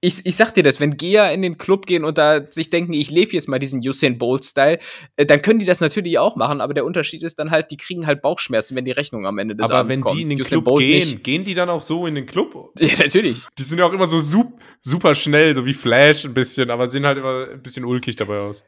[0.00, 2.92] Ich, ich sag dir das, wenn Geher in den Club gehen und da sich denken,
[2.92, 4.78] ich lebe jetzt mal diesen Usain Bolt-Style,
[5.16, 7.76] äh, dann können die das natürlich auch machen, aber der Unterschied ist dann halt, die
[7.76, 10.16] kriegen halt Bauchschmerzen, wenn die Rechnung am Ende des Aber Abends wenn kommt.
[10.16, 11.24] die in den Usain Club Bolt gehen, nicht.
[11.24, 12.72] gehen die dann auch so in den Club?
[12.78, 13.42] Ja, natürlich.
[13.58, 16.86] Die sind ja auch immer so sup super schnell, so wie Flash ein bisschen, aber
[16.86, 18.64] sehen halt immer ein bisschen ulkig dabei aus.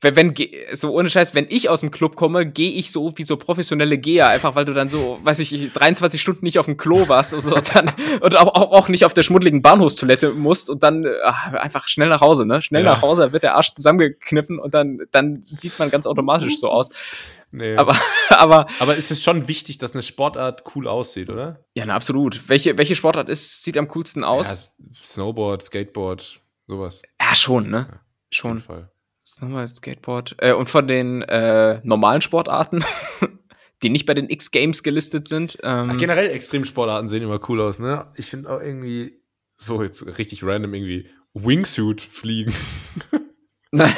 [0.00, 0.34] Wenn, wenn
[0.74, 3.96] so ohne Scheiß, wenn ich aus dem Club komme, gehe ich so wie so professionelle
[3.98, 7.32] Geher, einfach weil du dann so, weiß ich, 23 Stunden nicht auf dem Klo warst
[7.32, 7.90] und, so, dann,
[8.20, 11.10] und auch, auch, auch nicht auf der schmuddeligen Bahnhofstoilette musst und dann äh,
[11.56, 12.60] einfach schnell nach Hause, ne?
[12.60, 12.92] Schnell Ja.
[12.92, 16.90] nach Hause, wird der Arsch zusammengekniffen und dann, dann sieht man ganz automatisch so aus.
[17.50, 17.76] Nee.
[17.76, 17.96] Aber,
[18.30, 21.64] aber, aber ist es schon wichtig, dass eine Sportart cool aussieht, oder?
[21.74, 22.48] ja, na, absolut.
[22.48, 24.74] Welche, welche Sportart ist, sieht am coolsten aus?
[24.78, 27.02] Ja, Snowboard, Skateboard, sowas.
[27.20, 27.78] Ja, schon, ne?
[27.80, 28.00] Auf jeden
[28.30, 28.62] Schon.
[29.24, 29.48] Fall.
[29.48, 30.36] Snowboard, Skateboard.
[30.38, 32.84] Äh, und von den äh, normalen Sportarten,
[33.82, 35.58] die nicht bei den X-Games gelistet sind.
[35.62, 38.06] Ähm, Generell Extremsportarten sehen immer cool aus, ne?
[38.16, 39.20] Ich finde auch irgendwie,
[39.56, 42.54] so jetzt richtig random irgendwie, Wingsuit fliegen.
[43.70, 43.96] Nein.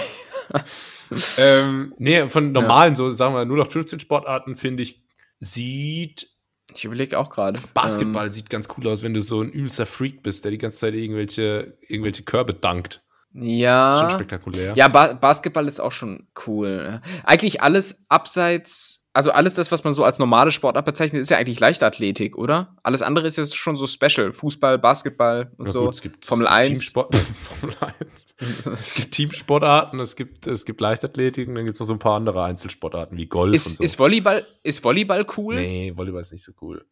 [1.38, 5.04] ähm, nee, von normalen, so sagen wir 0 auf 15 Sportarten, finde ich,
[5.40, 6.28] sieht
[6.74, 7.60] Ich überlege auch gerade.
[7.74, 10.78] Basketball sieht ganz cool aus, wenn du so ein übelster Freak bist, der die ganze
[10.78, 13.05] Zeit irgendwelche, irgendwelche Körbe dankt.
[13.39, 13.91] Ja.
[13.91, 14.72] Ist schon spektakulär.
[14.76, 17.01] Ja, ba Basketball ist auch schon cool.
[17.24, 21.37] Eigentlich alles abseits, also alles das, was man so als normale Sportart bezeichnet, ist ja
[21.39, 22.76] eigentlich Leichtathletik, oder?
[22.82, 24.32] Alles andere ist jetzt schon so special.
[24.32, 25.84] Fußball, Basketball und Ja, so.
[25.84, 26.68] gut, es gibt, Formel es gibt 1.
[26.80, 27.14] Teamsport,
[27.61, 28.80] Formel 1.
[28.80, 31.99] es gibt Teamsportarten, es gibt, es gibt Leichtathletik und dann gibt es noch so ein
[31.99, 33.82] paar andere Einzelsportarten wie Golf und Ist, so.
[33.84, 35.57] ist, Volleyball, ist Volleyball cool?
[35.57, 36.84] nee, Volleyball ist nicht so cool.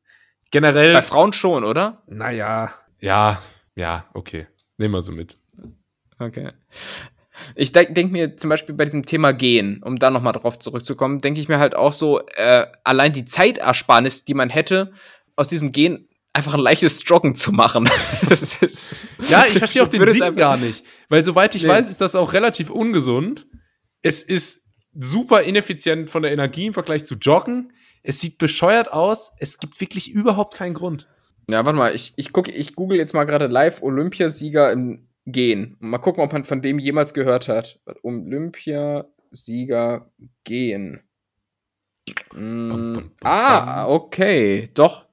[0.51, 2.03] Generell, Bei Frauen schon, oder?
[2.07, 3.41] naja, ja,
[3.75, 4.47] ja, okay.
[4.77, 5.37] Nehmen wir so mit.
[6.19, 6.51] Okay.
[7.57, 11.19] Ich denke denk mir zum Beispiel bei diesem Thema Gehen, um da nochmal drauf zurückzukommen,
[11.19, 14.93] denke ich mir halt auch so, äh, allein die Zeitersparnis, die man hätte,
[15.35, 17.89] aus diesem Gehen einfach ein leichtes Joggen zu machen.
[18.29, 20.85] Das ist- Ja, ich verstehe auch den Sinn gar nicht.
[21.09, 21.69] Weil soweit ich Nee.
[21.71, 23.47] weiß, ist das auch relativ ungesund.
[24.03, 27.73] Es ist super ineffizient von der Energie im Vergleich zu Joggen.
[28.05, 29.33] Es sieht bescheuert aus.
[29.41, 31.09] Es gibt wirklich überhaupt keinen Grund.
[31.51, 35.77] Ja, warte mal, ich, ich, guck, ich google jetzt mal gerade live Olympiasieger im Gehen.
[35.81, 37.81] Mal gucken, ob man von dem jemals gehört hat.
[38.03, 40.11] Olympiasieger
[40.45, 41.01] Gehen.
[42.35, 45.07] Mm, Bum, bum, bum, ah, okay, doch.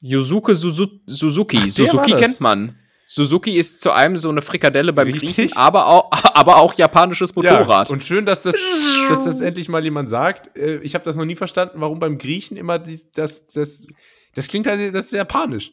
[0.00, 1.58] Yusuke Suzu Suzuki.
[1.60, 2.78] Ach, Suzuki kennt man.
[3.08, 5.36] Suzuki ist zu einem so eine Frikadelle beim Richtig.
[5.36, 7.88] Griechen, aber auch, aber auch japanisches Motorrad.
[7.88, 8.56] Ja, und schön, dass das,
[9.08, 10.56] dass das endlich mal jemand sagt.
[10.56, 13.86] Äh, Ich habe das noch nie verstanden, warum beim Griechen immer das, das,
[14.34, 15.72] das klingt halt, das ist japanisch.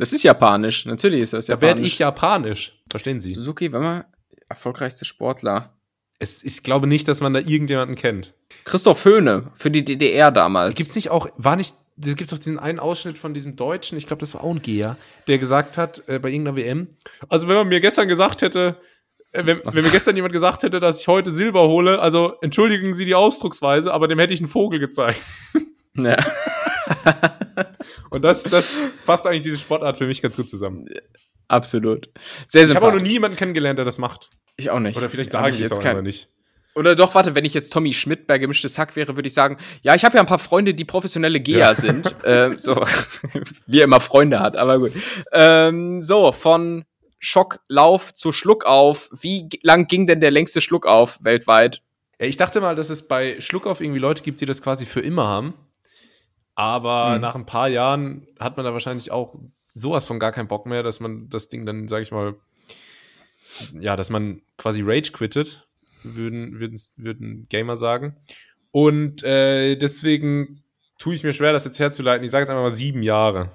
[0.00, 1.68] Das ist japanisch, natürlich ist das Da japanisch.
[1.76, 2.82] werde ich japanisch.
[2.90, 3.30] Verstehen Sie?
[3.30, 4.04] Suzuki, warte mal,
[4.48, 5.74] erfolgreichste Sportler.
[6.18, 8.34] Es, ich glaube nicht, dass man da irgendjemanden kennt.
[8.64, 10.74] Christoph Höhne für die DDR damals.
[10.74, 11.74] Gibt's nicht auch, war nicht,
[12.04, 14.60] es gibt doch diesen einen Ausschnitt von diesem Deutschen, ich glaube, das war auch ein
[14.62, 14.96] Geher,
[15.28, 16.88] der gesagt hat, äh, bei irgendeiner WM,
[17.28, 18.76] also wenn man mir gestern gesagt hätte,
[19.32, 22.92] äh, wenn, wenn mir gestern jemand gesagt hätte, dass ich heute Silber hole, also entschuldigen
[22.92, 25.20] Sie die Ausdrucksweise, aber dem hätte ich einen Vogel gezeigt.
[25.96, 26.16] Ja.
[28.10, 30.86] Und das, das fasst eigentlich diese Sportart für mich ganz gut zusammen.
[31.48, 32.08] Absolut.
[32.46, 34.30] Sehr Ich habe auch noch nie jemanden kennengelernt, der das macht.
[34.56, 34.96] Ich auch nicht.
[34.96, 36.28] Oder vielleicht sage ich es auch kein- einfach nicht.
[36.76, 39.58] Oder doch, warte, wenn ich jetzt Tommy Schmidt bei gemischtes Hack wäre, würde ich sagen,
[39.82, 41.74] ja, ich habe ja ein paar Freunde, die professionelle Geher Ja.
[41.74, 42.14] sind.
[42.24, 42.76] ähm, so,
[43.66, 44.92] wie er immer Freunde hat, aber gut.
[45.32, 46.84] Ähm, so, von
[47.18, 49.10] Schocklauf zu Schluckauf.
[49.20, 51.82] Wie lang ging denn der längste Schluckauf weltweit?
[52.20, 55.00] Ja, ich dachte mal, dass es bei Schluckauf irgendwie Leute gibt, die das quasi für
[55.00, 55.54] immer haben.
[56.54, 57.20] Aber Hm.
[57.20, 59.34] nach ein paar Jahren hat man da wahrscheinlich auch
[59.74, 62.34] sowas von gar keinen Bock mehr, dass man das Ding dann, sag ich mal,
[63.78, 65.66] ja, dass man quasi Rage quittet,
[66.02, 68.16] würden, würden, würden Gamer sagen.
[68.72, 70.62] Und äh, deswegen
[70.98, 72.24] tue ich mir schwer, das jetzt herzuleiten.
[72.24, 73.52] Ich sage jetzt einfach mal sieben Jahre.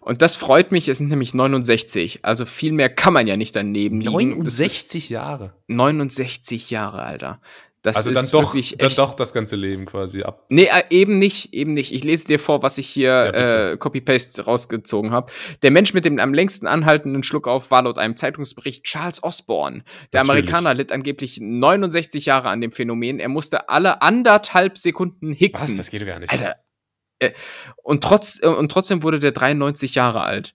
[0.00, 2.24] Und das freut mich, es sind nämlich 69.
[2.24, 4.10] Also viel mehr kann man ja nicht daneben liegen.
[4.44, 5.54] Das ist Jahre.
[5.68, 7.40] 69 Jahre, Alter.
[7.82, 10.46] Das Also ist dann doch, dann doch das ganze Leben quasi ab.
[10.48, 11.92] Nee, äh, eben nicht, eben nicht.
[11.92, 13.72] Ich lese dir vor, was ich hier bitte.
[13.72, 15.32] äh, Copy-Paste rausgezogen habe.
[15.62, 19.82] Der Mensch mit dem am längsten anhaltenden Schluckauf war laut einem Zeitungsbericht Charles Osborne.
[20.12, 20.44] Der Natürlich.
[20.44, 23.18] Amerikaner litt angeblich 69 Jahre an dem Phänomen.
[23.18, 25.38] Er musste alle anderthalb Sekunden Was?
[25.38, 25.76] hicksen.
[25.76, 26.32] Das geht doch gar nicht.
[26.32, 26.54] Alter.
[27.18, 27.32] Äh,
[27.82, 30.54] und, trotz, äh, und trotzdem wurde der 93 Jahre alt.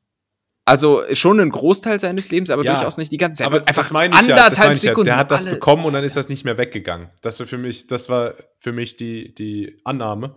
[0.68, 3.48] Also schon ein Großteil seines Lebens, aber Ja, durchaus nicht die ganze Zeit.
[3.48, 4.92] Aber das meine ich ja, das anderthalb meine ich ja.
[4.92, 5.06] Sekunden.
[5.06, 7.10] Der hat das bekommen und dann ist das nicht mehr weggegangen.
[7.22, 10.36] Das war für mich, das war für mich die, die Annahme.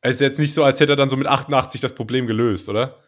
[0.00, 2.68] Es ist jetzt nicht so, als hätte er dann so mit 88 das Problem gelöst,
[2.68, 3.00] oder?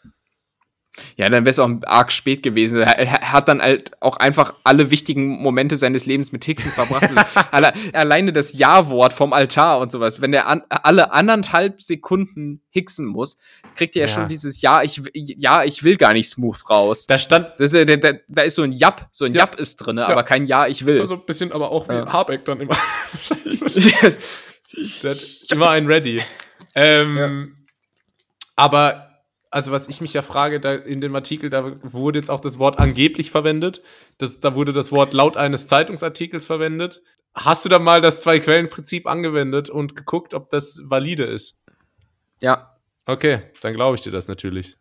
[1.16, 2.78] Ja, dann wäre es auch arg spät gewesen.
[2.80, 7.10] Er, hat dann halt auch einfach alle wichtigen Momente seines Lebens mit Hicksen verbracht.
[7.52, 10.20] Alle, alleine das Ja-Wort vom Altar und sowas.
[10.22, 13.38] Wenn er an, alle anderthalb Sekunden hicksen muss,
[13.74, 14.14] kriegt er ja, Ja.
[14.14, 17.06] schon dieses Ja, ich, ja, ich will gar nicht smooth raus.
[17.06, 19.40] Da stand Das ist, ja- da, da, da ist so ein Jap, so ein Ja.
[19.40, 21.06] Jap ist drin, aber kein Ja, ich will.
[21.06, 22.12] so ein bisschen, aber auch wie Ja.
[22.12, 22.76] Habeck dann immer.
[25.02, 25.18] Hat
[25.50, 26.22] immer einen ready.
[26.74, 27.56] Ähm,
[28.56, 29.05] Aber,
[29.56, 32.58] also was ich mich ja frage, da in dem Artikel, da wurde jetzt auch das
[32.58, 33.82] Wort angeblich verwendet.
[34.18, 37.02] Das, da wurde das Wort laut eines Zeitungsartikels verwendet.
[37.34, 41.58] Hast du da mal das Zwei-Quellen-Prinzip angewendet und geguckt, ob das valide ist?
[42.40, 42.72] ja.
[43.08, 44.76] Okay, dann glaube ich dir das natürlich.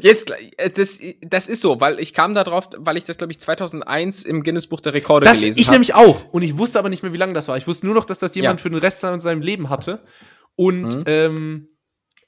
[0.00, 3.30] Jetzt, äh, das, das ist so, weil ich kam da drauf, weil ich das, glaube
[3.32, 5.74] ich, 2001 im Guinness-Buch der Rekorde Das gelesen ich habe.
[5.74, 6.32] nämlich auch.
[6.32, 7.58] Und ich wusste aber nicht mehr, wie lange das war.
[7.58, 8.62] Ich wusste nur noch, dass das jemand Ja.
[8.62, 10.02] für den Rest seines seinem Leben hatte.
[10.56, 11.02] Und Mhm.
[11.06, 11.68] ähm,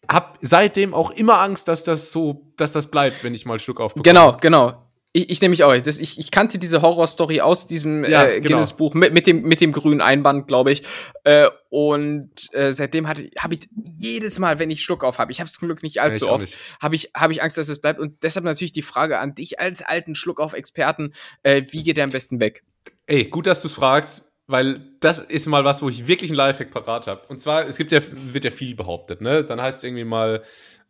[0.09, 3.61] hab seitdem auch immer Angst, dass das so, dass das bleibt, wenn ich mal einen
[3.61, 4.05] Schluck aufbekomme.
[4.05, 4.85] Genau, genau.
[5.17, 5.77] Ich, ich nehme mich auch.
[5.77, 8.57] Das, ich, ich kannte diese Horrorstory aus diesem Ja, äh, genau.
[8.57, 10.83] Guinness-Buch mit, mit, dem, mit dem grünen Einband, glaube ich.
[11.23, 15.47] Äh, und äh, seitdem habe ich jedes Mal, wenn ich Schluck auf habe, ich habe
[15.47, 18.01] es zum Glück nicht allzu auch oft, habe ich, hab ich Angst, dass es bleibt.
[18.01, 21.97] Und deshalb natürlich die Frage an dich als alten Schluck auf Experten, äh, wie geht
[21.97, 22.65] der am besten weg?
[23.07, 24.34] Ey, gut, dass du fragst.
[24.47, 27.23] Weil das ist mal was, wo ich wirklich einen Lifehack parat habe.
[27.29, 28.01] Und zwar, es gibt ja,
[28.33, 29.45] wird ja viel behauptet, ne?
[29.45, 30.43] Dann heißt es irgendwie mal,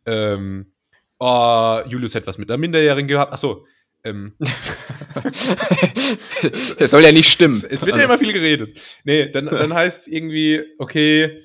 [0.05, 0.71] ähm,
[1.19, 3.33] oh, Julius hätte was mit einer Minderjährigen gehabt.
[3.33, 3.65] Ach so,
[4.03, 4.33] ähm,
[6.79, 7.53] das soll ja nicht stimmen.
[7.55, 8.79] es, es wird ja immer viel geredet.
[9.03, 11.41] Nee, dann, dann heißt es irgendwie, okay,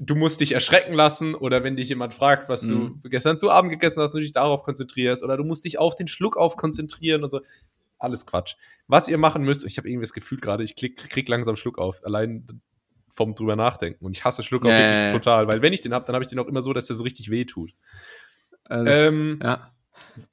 [0.00, 3.00] du musst dich erschrecken lassen oder wenn dich jemand fragt, was Mhm.
[3.02, 5.94] du gestern zu Abend gegessen hast, du dich darauf konzentrierst oder du musst dich auf
[5.94, 7.40] den Schluck auf konzentrieren und so.
[8.04, 8.54] Alles Quatsch.
[8.86, 11.78] Was ihr machen müsst, ich habe irgendwie das Gefühl gerade, ich klick, krieg langsam Schluck
[11.78, 12.60] auf, allein
[13.12, 14.04] vom drüber nachdenken.
[14.04, 16.22] Und ich hasse Schluck auf ja, wirklich total, weil wenn ich den hab, dann habe
[16.24, 17.72] ich den auch immer so, dass der so richtig weh tut.
[18.68, 19.70] Also, Ähm, ja.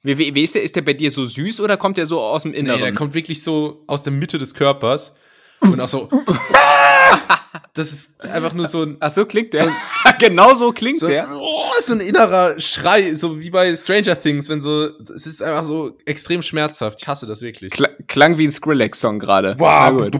[0.02, 0.62] Wie, wie, wie ist der?
[0.62, 2.78] Ist der bei dir so süß oder kommt der so aus dem Inneren?
[2.80, 5.14] Nee, der kommt wirklich so aus der Mitte des Körpers
[5.60, 6.08] und auch so.
[7.74, 8.96] das ist einfach nur so ein.
[9.00, 9.72] Ach so klingt der.
[10.18, 11.26] genau so klingt So, der.
[11.30, 15.64] oh, so ein innerer Schrei, so wie bei Stranger Things, wenn so, es ist einfach
[15.64, 17.00] so extrem schmerzhaft.
[17.02, 17.72] Ich hasse das wirklich.
[17.72, 19.56] Kla klang wie ein Skrillex-Song gerade.
[19.58, 20.10] Wow,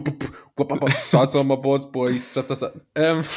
[1.06, 2.30] Salsa on my boards, boys.
[2.94, 3.22] Ähm.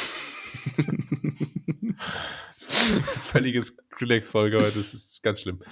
[2.58, 5.62] Völliges Relax-Folge heute, das ist ganz schlimm.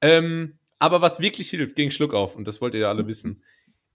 [0.00, 3.42] Ähm, aber was wirklich hilft gegen Schluckauf, und das wollt ihr ja alle wissen,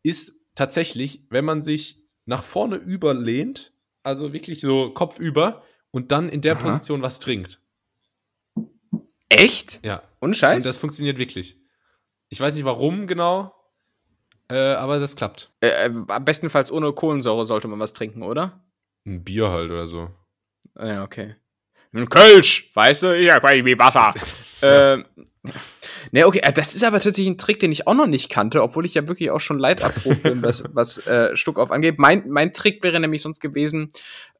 [0.03, 6.30] ist tatsächlich, wenn man sich nach vorne überlehnt, also wirklich so Kopf über und dann
[6.30, 6.64] in der Aha.
[6.64, 7.62] Position was trinkt.
[9.30, 9.80] Echt?
[9.86, 10.01] Ja.
[10.19, 10.57] Und Scheiß?
[10.57, 11.57] Und das funktioniert wirklich.
[12.30, 13.53] Ich weiß nicht warum genau,
[14.51, 15.51] äh, aber das klappt.
[15.61, 18.63] äh, äh, am bestenfalls ohne Kohlensäure sollte man was trinken, oder?
[19.05, 20.09] Ein Bier halt oder so.
[20.75, 21.36] Ah, Ja, okay.
[21.91, 23.19] Ein Kölsch, weißt du?
[23.19, 24.13] Ja, wie Wasser.
[24.61, 25.05] ähm,
[26.11, 28.61] ne, okay, äh, das ist aber tatsächlich ein Trick, den ich auch noch nicht kannte,
[28.61, 31.97] obwohl ich ja wirklich auch schon leiderprobt bin, was, was äh, Stuck auf angeht.
[31.97, 33.91] Mein, mein Trick wäre nämlich sonst gewesen,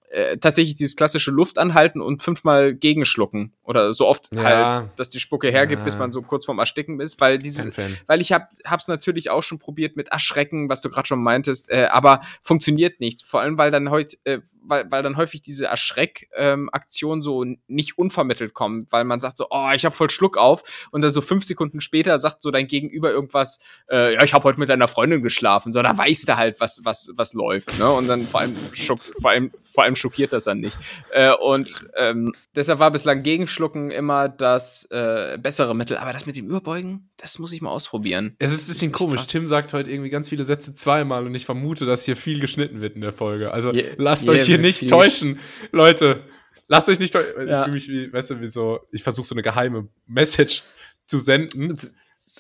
[0.10, 3.54] äh, tatsächlich dieses klassische Luft anhalten und fünfmal gegenschlucken.
[3.64, 4.44] Oder so oft Ja.
[4.44, 5.86] halt, dass die Spucke hergibt, Ja.
[5.86, 7.64] bis man so kurz vorm Ersticken ist, weil diese,
[8.08, 11.70] weil ich hab, hab's natürlich auch schon probiert mit Erschrecken, was du gerade schon meintest,
[11.70, 13.24] äh, aber funktioniert nicht.
[13.24, 18.54] Vor allem, weil dann heut, äh, weil, weil dann häufig diese Erschreck-Aktion so nicht unvermittelt
[18.54, 21.44] kommt, weil man sagt so, oh, ich hab voll Schluck auf und dann so fünf
[21.44, 25.22] Sekunden später sagt so dein Gegenüber irgendwas, äh, ja, ich hab heute mit deiner Freundin
[25.24, 27.92] geschlafen, so, da weißt du halt, was, was, was läuft, ne?
[27.92, 30.78] Und dann vor allem, schock, vor allem, vor allem schockiert das dann nicht.
[31.12, 35.98] Äh, und ähm, deshalb war bislang Gegenschlucken immer das äh, bessere Mittel.
[35.98, 38.36] Aber das mit dem Überbeugen, das muss ich mal ausprobieren.
[38.40, 39.18] Es ist ein bisschen echt komisch.
[39.22, 39.28] krass.
[39.28, 42.82] Tim sagt heute irgendwie ganz viele Sätze zweimal und ich vermute, dass hier viel geschnitten
[42.82, 43.52] wird in der Folge.
[43.52, 45.40] Also Je- lasst hier euch hier nicht täuschen.
[45.72, 46.24] Leute,
[46.68, 47.42] lasst euch nicht täuschen.
[47.44, 47.64] Ich Ja.
[47.64, 50.64] fühle mich wie, weißt du, wie so, ich versuche so eine geheime Message
[51.06, 51.78] zu senden.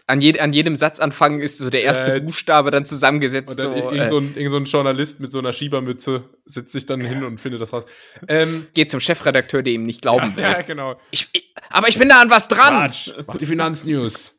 [0.07, 3.51] An, je, an jedem Satzanfang ist so der erste Äh, Buchstabe dann zusammengesetzt.
[3.51, 6.23] Und dann so, irgend, äh, so ein, irgend so ein Journalist mit so einer Schiebermütze
[6.45, 7.85] setzt sich dann hin und findet das raus.
[8.27, 10.43] Ähm, geht zum Chefredakteur, der ihm nicht glauben will.
[10.43, 10.99] ja, genau.
[11.11, 12.75] Ich, ich, aber ich bin da an was dran.
[12.75, 14.37] Quatsch, mach die Finanznews.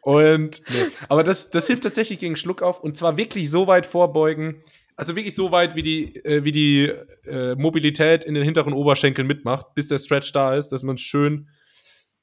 [0.00, 4.62] und, nee, aber das, das hilft tatsächlich gegen Schluckauf und zwar wirklich so weit vorbeugen,
[4.96, 6.92] also wirklich so weit, wie die, äh, wie die
[7.26, 11.48] äh, Mobilität in den hinteren Oberschenkeln mitmacht, bis der Stretch da ist, dass man schön,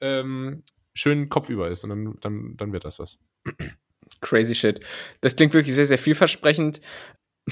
[0.01, 0.63] ähm,
[0.93, 3.19] schön kopfüber ist und dann, dann, dann wird das was.
[4.21, 4.79] Crazy shit.
[5.21, 6.81] Das klingt wirklich sehr, sehr vielversprechend.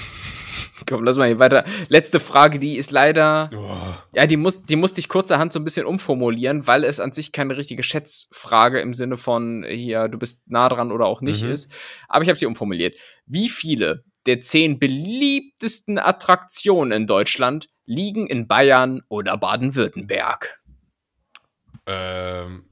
[0.88, 1.64] Komm, lass mal hier weiter.
[1.88, 3.50] Letzte Frage, die ist leider.
[3.54, 3.94] Oh.
[4.16, 7.32] Ja, die, muss, die musste ich kurzerhand so ein bisschen umformulieren, weil es an sich
[7.32, 11.50] keine richtige Schätzfrage im Sinne von hier, du bist nah dran oder auch nicht Mhm.
[11.50, 11.70] ist.
[12.08, 12.96] Aber ich habe sie umformuliert.
[13.26, 20.60] Wie viele der zehn beliebtesten Attraktionen in Deutschland liegen in Bayern oder Baden-Württemberg?
[21.86, 22.64] Ähm,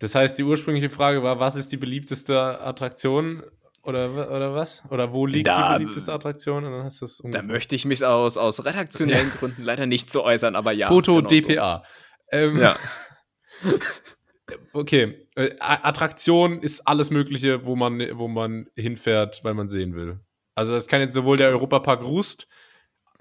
[0.00, 3.42] das heißt, die ursprüngliche Frage war, was ist die beliebteste Attraktion?
[3.82, 4.82] Oder, oder was?
[4.90, 6.64] Oder wo liegt Da- die beliebteste Attraktion?
[6.64, 10.10] Und dann hast du es Da möchte ich mich aus, aus redaktionellen Gründen leider nicht
[10.10, 10.88] zu äußern, aber ja.
[10.88, 11.34] Foto genau so.
[11.48, 11.82] DPA.
[12.30, 12.76] Ähm, Ja.
[14.72, 15.26] Okay.
[15.34, 20.20] Äh, Attraktion ist alles Mögliche, wo man, wo man hinfährt, weil man sehen will.
[20.54, 22.48] Also das kann jetzt sowohl der Europapark Rust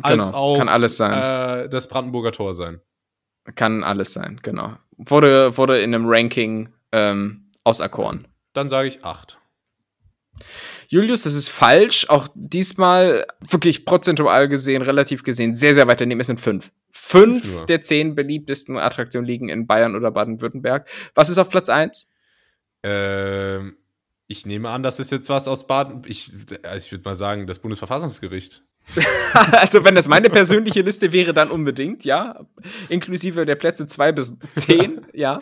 [0.01, 1.65] als Genau, auch kann alles sein.
[1.65, 2.81] Äh, das Brandenburger Tor sein.
[3.55, 4.77] Kann alles sein, genau.
[4.97, 8.27] Wurde, wurde in einem Ranking ähm, auserkoren.
[8.53, 9.39] Dann sage ich acht.
[10.87, 12.09] Julius, das ist falsch.
[12.09, 16.21] Auch diesmal wirklich prozentual gesehen, relativ gesehen, sehr, sehr weit daneben.
[16.21, 16.71] Es sind fünf.
[16.91, 17.65] Fünf nur.
[17.65, 20.87] der zehn beliebtesten Attraktionen liegen in Bayern oder Baden-Württemberg.
[21.13, 22.09] Was ist auf Platz eins?
[22.83, 23.77] Ähm,
[24.27, 26.03] ich nehme an, das ist jetzt was aus Baden.
[26.05, 26.31] Ich,
[26.63, 28.63] äh, ich würde mal sagen, das Bundesverfassungsgericht.
[29.51, 32.45] also, wenn das meine persönliche Liste wäre, dann unbedingt, ja.
[32.89, 35.39] Inklusive der Plätze zwei bis zehn, ja.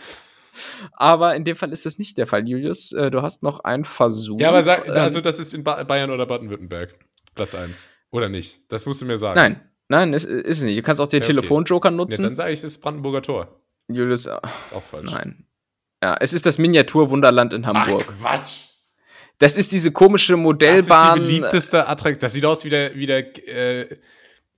[0.93, 2.91] Aber in dem Fall ist das nicht der Fall, Julius.
[2.93, 4.39] Äh, Du hast noch einen Versuch.
[4.39, 6.93] Ja, aber sag, Ähm, also das ist in ba Bayern oder Baden-Württemberg.
[7.35, 7.89] Platz 1.
[8.11, 8.61] Oder nicht?
[8.69, 9.37] Das musst du mir sagen.
[9.37, 10.77] Nein, nein, ist, ist nicht.
[10.77, 11.35] Du kannst auch den Ja, okay.
[11.35, 12.23] Telefonjoker Ja, nutzen.
[12.23, 13.59] dann sage ich, es ist Brandenburger Tor.
[13.89, 15.11] Julius, äh, Ist auch falsch.
[15.11, 15.45] nein.
[16.01, 18.03] Ja, es ist das Miniaturwunderland in Ach, Hamburg.
[18.07, 18.65] Quatsch.
[19.39, 21.19] Das ist diese komische Das ist Modellbahn.
[21.19, 22.19] die beliebteste Attraktion.
[22.21, 23.97] Das sieht aus wie der, wie der, äh,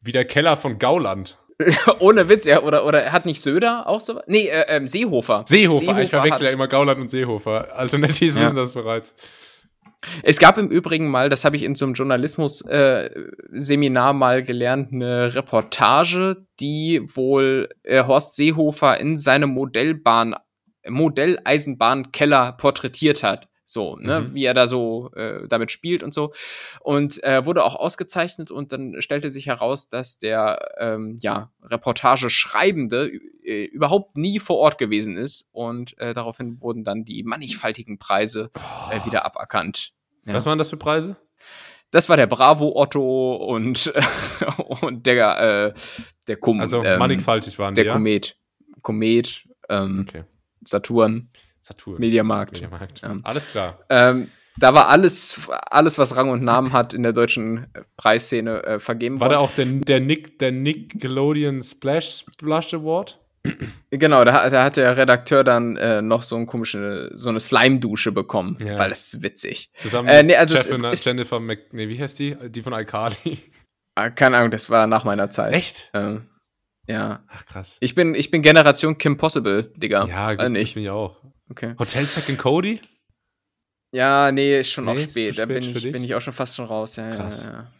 [0.03, 1.37] wie der Keller von Gauland.
[1.99, 2.61] Ohne Witz, ja.
[2.61, 4.21] Oder, oder hat nicht Söder auch so?
[4.27, 5.45] Nee, äh, ähm, Seehofer.
[5.47, 5.99] Seehofer.
[6.01, 7.75] ich verwechsel ja immer Gauland und Seehofer.
[7.75, 8.43] Alternatives Ja.
[8.43, 9.15] wissen das bereits.
[10.21, 15.33] Es gab im Übrigen mal, das habe ich in so einem Journalismus-Seminar mal gelernt, eine
[15.33, 20.35] Reportage, die wohl äh, Horst Seehofer in seinem Modellbahn,
[20.87, 23.47] Modelleisenbahnkeller porträtiert hat.
[23.69, 24.33] So, ne, Mhm.
[24.33, 26.31] wie er da so äh, damit spielt und so.
[26.79, 33.11] Und äh, wurde auch ausgezeichnet und dann stellte sich heraus, dass der ähm, ja, Reportage-Schreibende
[33.43, 35.49] äh, überhaupt nie vor Ort gewesen ist.
[35.51, 38.51] Und äh, daraufhin wurden dann die mannigfaltigen Preise
[38.91, 39.91] äh, wieder aberkannt.
[40.25, 40.33] Ja.
[40.33, 41.17] Was waren das für Preise?
[41.91, 43.93] Das war der Bravo Otto und,
[44.81, 45.79] und der, äh,
[46.27, 47.93] der, Kom Also ähm, mannigfaltig waren der die, ja?
[47.93, 48.37] Komet.
[48.81, 50.23] Komet, ähm, Okay.
[50.65, 51.29] Saturn,
[51.67, 51.99] Saturn.
[51.99, 52.53] Mediamarkt.
[52.53, 53.01] Mediamarkt.
[53.01, 53.15] Ja.
[53.23, 53.79] Alles klar.
[53.89, 55.39] Ähm, da war alles,
[55.69, 59.35] alles, was Rang und Namen hat in der deutschen äh, Preisszene äh, vergeben War da
[59.39, 59.49] worden.
[59.49, 63.19] auch der, der, Nick, der Nickelodeon Splash Splash Award?
[63.91, 68.11] Genau, da, da hat der Redakteur dann äh, noch so, ein komische, so eine Slime-Dusche
[68.11, 68.77] bekommen, Ja.
[68.77, 69.71] weil das ist witzig.
[69.77, 72.35] Zusammen Äh, nee, also Jennifer, ist- Jennifer Mc, nee, wie heißt die?
[72.49, 73.37] Die von iCarly.
[73.95, 75.53] Ah, Keine Ahnung, das war nach meiner Zeit.
[75.53, 75.89] Echt?
[75.93, 76.27] Ähm,
[76.87, 77.23] ja.
[77.29, 77.77] Ach krass.
[77.79, 80.05] Ich bin, ich bin Generation Kim Possible, Digga.
[80.07, 80.73] Ja, Äh, gut, das nicht.
[80.73, 81.21] bin ich auch.
[81.49, 81.75] Okay.
[81.79, 82.81] Hotel Second Cody?
[83.91, 85.39] Ja, nee, ist schon Nee, auch ist zu spät.
[85.39, 86.95] Da spät bin ich, bin ich auch schon fast schon raus.
[86.97, 87.45] Ja, Krass.
[87.45, 87.71] Ja,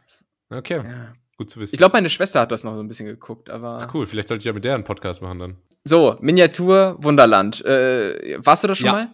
[0.50, 1.14] Okay, ja, ja.
[1.38, 1.76] gut zu wissen.
[1.76, 3.80] Ich glaube, meine Schwester hat das noch so ein bisschen geguckt, aber.
[3.82, 5.58] Ach cool, vielleicht sollte ich ja mit der einen Podcast machen dann.
[5.84, 7.64] So, Miniatur Wunderland.
[7.66, 9.14] Äh, warst du da schon mal?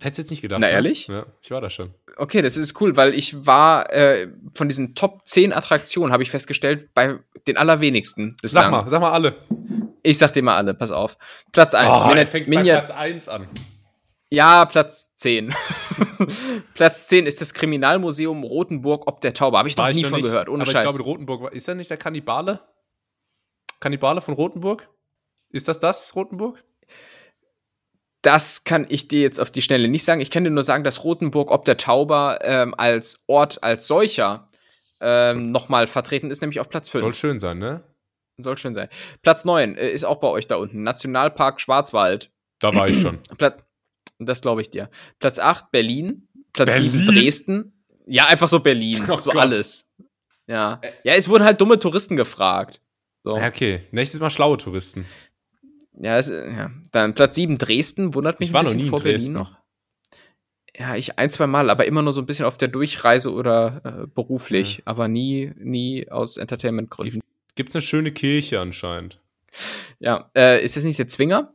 [0.00, 0.60] Hättest jetzt nicht gedacht.
[0.60, 0.72] Na, ne?
[0.72, 1.06] ehrlich?
[1.06, 1.94] Ja, ich war da schon.
[2.16, 6.30] Okay, das ist cool, weil ich war äh, von diesen Top 10 Attraktionen, habe ich
[6.30, 8.64] festgestellt, bei den allerwenigsten bislang.
[8.64, 9.36] Sag mal, sag mal alle.
[10.02, 11.16] Ich sag dir mal alle, pass auf.
[11.52, 11.88] Platz 1.
[11.88, 13.46] Oh, Mini er fängt bei Minia- Platz 1 an.
[14.32, 15.54] Ja, Platz 10.
[16.74, 19.58] Platz 10 ist das Kriminalmuseum Rotenburg ob der Taube.
[19.58, 20.86] Habe ich noch ich nie noch von nicht, gehört, ohne aber Scheiß.
[20.86, 21.52] ich glaube, Rotenburg war.
[21.52, 22.60] Ist er nicht der Kannibale?
[23.78, 24.88] Kannibale von Rotenburg?
[25.50, 26.64] Ist das das, Rotenburg?
[28.22, 30.22] Das kann ich dir jetzt auf die Schnelle nicht sagen.
[30.22, 34.46] Ich kann dir nur sagen, dass Rotenburg ob der Tauber ähm, als Ort, als solcher
[35.02, 37.02] ähm, nochmal vertreten ist, nämlich auf Platz 5.
[37.02, 37.82] Soll schön sein, ne?
[38.38, 38.88] Soll schön sein.
[39.20, 40.84] Platz 9 äh, ist auch bei euch da unten.
[40.84, 42.30] Nationalpark Schwarzwald.
[42.60, 43.18] Da war ich schon.
[43.36, 43.62] Plat
[44.26, 44.90] das glaube ich dir.
[45.18, 46.28] Platz 8 Berlin.
[46.52, 46.90] Platz Berlin?
[46.90, 47.72] 7 Dresden.
[48.06, 49.02] Ja, einfach so Berlin.
[49.08, 49.40] Oh so Gott.
[49.42, 49.90] alles.
[50.46, 50.80] Ja.
[51.04, 52.80] Ja, es wurden halt dumme Touristen gefragt.
[53.24, 53.36] So.
[53.36, 53.82] Ja, okay.
[53.92, 55.06] Nächstes Mal schlaue Touristen.
[55.98, 56.70] Ja, es, ja.
[56.90, 59.34] Dann Platz 7 Dresden, wundert mich Ich war ein noch bisschen nie in vor Dresden.
[59.34, 59.62] Berlin noch.
[60.74, 63.82] Ja, ich ein, zwei Mal, aber immer nur so ein bisschen auf der Durchreise oder
[63.84, 67.20] äh, beruflich, aber nie, nie aus Entertainment-Gründen.
[67.54, 69.20] Gibt's eine schöne Kirche anscheinend.
[70.00, 71.52] Ja, äh, ist das nicht der Zwinger?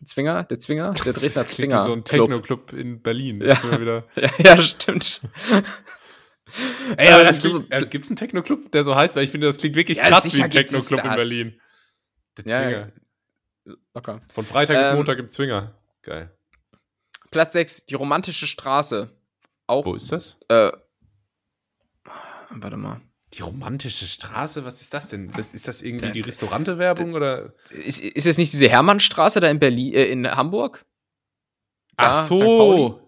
[0.00, 0.44] Der Zwinger?
[0.44, 0.92] Der Zwinger?
[1.04, 1.82] Der Dresdner Das klingt wie Zwinger.
[1.82, 2.28] So ein Club.
[2.28, 3.40] Techno-Club in Berlin.
[3.40, 3.80] Ja.
[3.80, 4.04] Wieder.
[4.16, 5.20] Ja, ja, stimmt.
[6.96, 9.16] Ey, aber Ähm, das so- klingt, äh, gibt's einen Techno-Club, der so heißt?
[9.16, 11.16] Weil ich finde, das klingt wirklich Ja, krass wie ein gibt es Techno-Club in.
[11.16, 11.60] Berlin.
[12.38, 12.92] Der Ja, Zwinger.
[13.94, 14.20] Locker.
[14.32, 15.78] Von Freitag bis Ähm, Montag gibt's Zwinger.
[16.02, 16.34] Geil.
[17.30, 19.10] Platz 6, die romantische Straße.
[19.66, 20.38] Auch, Wo ist das?
[20.48, 20.72] äh,
[22.50, 23.02] warte mal.
[23.34, 24.64] Die romantische Straße?
[24.64, 25.30] Was ist das denn?
[25.32, 27.52] Das, ist das irgendwie Da- die Restaurante-Werbung oder?
[27.70, 30.86] Ist, ist es nicht diese Hermannstraße da in Berlin, äh, in Hamburg?
[31.96, 33.00] Ach so.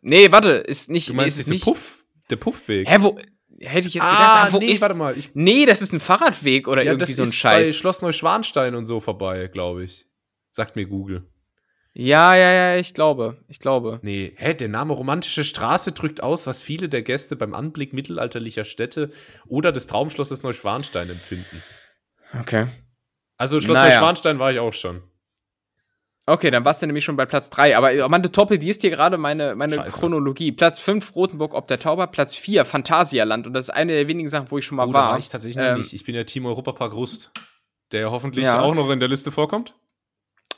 [0.00, 1.64] Nee, warte, ist nicht, Du nee, meinst ist es diese nicht.
[1.64, 2.88] Puff, der Puffweg?
[2.88, 3.18] Hä, wo,
[3.60, 5.18] hätte ich jetzt ah, gedacht, ah, wo nee, ist, warte mal.
[5.18, 7.68] Ich, nee, das ist ein Fahrradweg oder ja, irgendwie das so ein ist Scheiß.
[7.68, 10.06] bei Schloss Neuschwanstein und so vorbei, glaube ich.
[10.50, 11.28] Sagt mir Google.
[12.00, 13.98] Ja, ja, ja, ich glaube, ich glaube.
[14.02, 18.62] Nee, hä, der Name Romantische Straße drückt aus, was viele der Gäste beim Anblick mittelalterlicher
[18.64, 19.10] Städte
[19.48, 21.60] oder des Traumschlosses Neuschwanstein empfinden.
[22.40, 22.68] Okay.
[23.36, 23.94] Also Schloss Naja.
[23.94, 25.02] Neuschwanstein war ich auch schon.
[26.26, 27.76] Okay, dann warst du nämlich schon bei Platz 3.
[27.76, 29.98] Aber oh Mann, du torpedierst hier gerade meine, meine Scheiße.
[29.98, 30.52] Chronologie.
[30.52, 32.06] Platz 5, Rotenburg ob der Tauber.
[32.06, 33.48] Platz 4, Phantasialand.
[33.48, 35.12] Und das ist eine der wenigen Sachen, wo ich schon mal Oh, war.
[35.12, 35.94] war ich tatsächlich Ähm, nicht.
[35.94, 37.32] Ich bin ja Team Europapark Rust,
[37.90, 38.60] der hoffentlich Ja.
[38.60, 39.74] auch noch in der Liste vorkommt.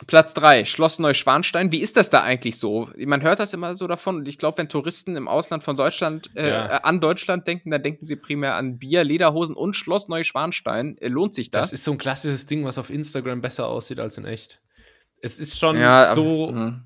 [0.07, 1.73] Platz 3, Schloss Neuschwanstein.
[1.73, 2.89] Wie ist das da eigentlich so?
[2.97, 4.17] Man hört das immer so davon.
[4.17, 6.67] Und ich glaube, wenn Touristen im Ausland von Deutschland äh, Ja.
[6.77, 10.97] äh, an Deutschland denken, dann denken sie primär an Bier, Lederhosen und Schloss Neuschwanstein.
[10.99, 11.73] Äh, lohnt sich Das das?
[11.75, 14.61] ist so ein klassisches Ding, was auf Instagram besser aussieht als in echt.
[15.21, 16.85] Es ist schon ja, so, aber- hm.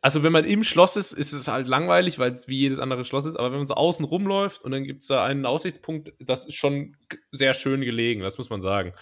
[0.00, 3.04] also wenn man im Schloss ist, ist es halt langweilig, weil es wie jedes andere
[3.04, 6.14] Schloss ist, aber wenn man so außen rumläuft und dann gibt es da einen Aussichtspunkt,
[6.18, 6.96] das ist schon
[7.30, 8.94] sehr schön gelegen, das muss man sagen.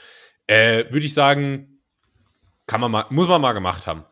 [0.48, 1.69] Äh, Würde ich sagen,
[2.70, 4.04] kann man mal, muss man mal gemacht haben.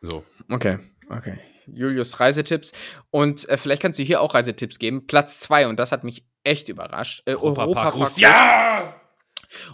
[0.00, 0.24] So.
[0.48, 0.78] Okay,
[1.10, 1.38] okay.
[1.66, 2.72] Julius Reisetipps.
[3.10, 5.06] Und äh, vielleicht kannst du hier auch Reisetipps geben.
[5.06, 7.22] Platz 2, und das hat mich echt überrascht.
[7.26, 8.12] Äh, Europapark Rust.
[8.12, 8.20] Rust.
[8.20, 8.94] Ja!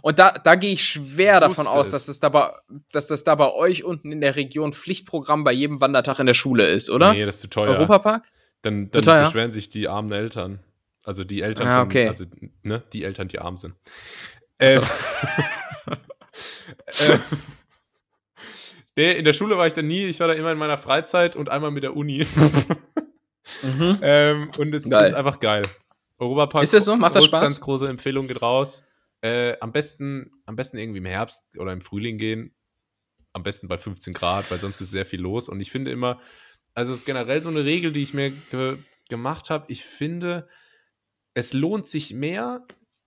[0.03, 2.51] Und da, da gehe ich schwer davon aus, dass das, da bei,
[2.91, 6.35] dass das da bei euch unten in der Region Pflichtprogramm bei jedem Wandertag in der
[6.35, 7.13] Schule ist, oder?
[7.13, 7.77] Nee, das ist zu teuer.
[7.77, 8.33] Europapark?
[8.63, 9.23] Dann, dann ja.
[9.23, 10.59] beschweren sich die armen Eltern.
[11.05, 12.09] Also die Eltern, Ah, von, okay.
[12.09, 12.25] also
[12.63, 13.75] ne, die Eltern, die arm sind.
[14.59, 14.81] Äh,
[16.87, 17.19] äh,
[18.97, 21.37] nee, in der Schule war ich da nie, ich war da immer in meiner Freizeit
[21.37, 22.27] und einmal mit der Uni.
[23.63, 23.99] Mhm.
[24.03, 25.09] ähm, und es Geil.
[25.09, 25.63] ist einfach geil.
[26.19, 26.65] Europapark.
[26.65, 26.97] Ist das so?
[26.97, 27.43] Macht das Spaß?
[27.43, 28.85] Ganz große Empfehlung geht raus.
[29.21, 32.55] Äh, am besten, am besten irgendwie im Herbst oder im Frühling gehen.
[33.33, 35.49] Am besten bei 15 Grad, weil sonst ist sehr viel los.
[35.49, 36.21] Und ich finde immer,
[36.73, 38.79] also es ist generell so eine Regel, die ich mir ge
[39.11, 39.67] gemacht habe.
[39.69, 40.49] Ich finde,
[41.35, 42.67] es lohnt sich mehr,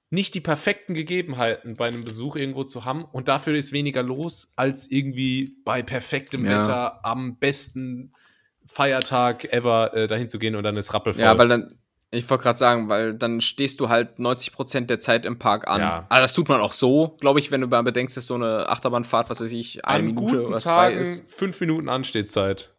[0.10, 4.50] nicht die perfekten Gegebenheiten bei einem Besuch irgendwo zu haben und dafür ist weniger los,
[4.56, 6.62] als irgendwie bei perfektem Ja.
[6.62, 8.14] Wetter am besten
[8.66, 11.24] Feiertag ever äh, dahin zu gehen und dann ist rappelvoll.
[11.24, 11.78] Ja, weil dann,
[12.12, 15.82] ich wollte gerade sagen, weil dann stehst du halt 90% der Zeit im Park an.
[15.82, 16.06] Ja.
[16.10, 18.70] Also das tut man auch so, glaube ich, wenn du mal bedenkst, dass so eine
[18.70, 21.24] Achterbahnfahrt, was weiß ich, eine an Minute oder zwei Tagen ist.
[21.30, 22.74] fünf Minuten Anstehzeit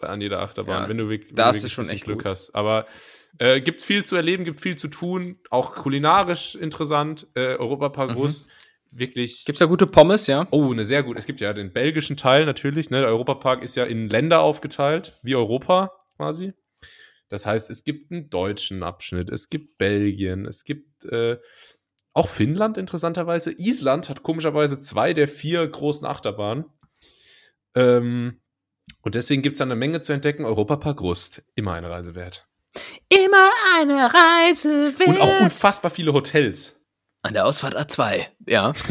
[0.00, 2.26] an jeder Achterbahn, Ja, wenn du, wirk- wenn da wirklich schon echt Glück gut.
[2.26, 2.54] hast.
[2.54, 2.86] Aber
[3.38, 7.26] äh, gibt viel zu erleben, gibt viel zu tun, auch kulinarisch interessant.
[7.34, 8.16] Äh, Europapark Mhm.
[8.16, 8.48] Rust,
[8.90, 9.44] wirklich.
[9.44, 10.46] Gibt's da gute Pommes, ja?
[10.50, 11.18] Oh, eine sehr gut.
[11.18, 12.90] Es gibt ja den belgischen Teil natürlich.
[12.90, 13.00] Ne?
[13.00, 16.52] Der Europapark ist ja in Länder aufgeteilt, wie Europa quasi.
[17.28, 21.36] Das heißt, es gibt einen deutschen Abschnitt, es gibt Belgien, es gibt äh,
[22.14, 23.52] auch Finnland interessanterweise.
[23.52, 26.64] Island hat komischerweise zwei der vier großen Achterbahnen.
[27.74, 28.40] Ähm,
[29.02, 30.44] und deswegen gibt es da eine Menge zu entdecken.
[30.44, 32.47] Europapark Rust, immer eine Reise wert.
[33.08, 35.08] Immer eine Reise wert.
[35.08, 36.80] Und auch unfassbar viele Hotels.
[37.22, 38.72] An der Ausfahrt A2, ja.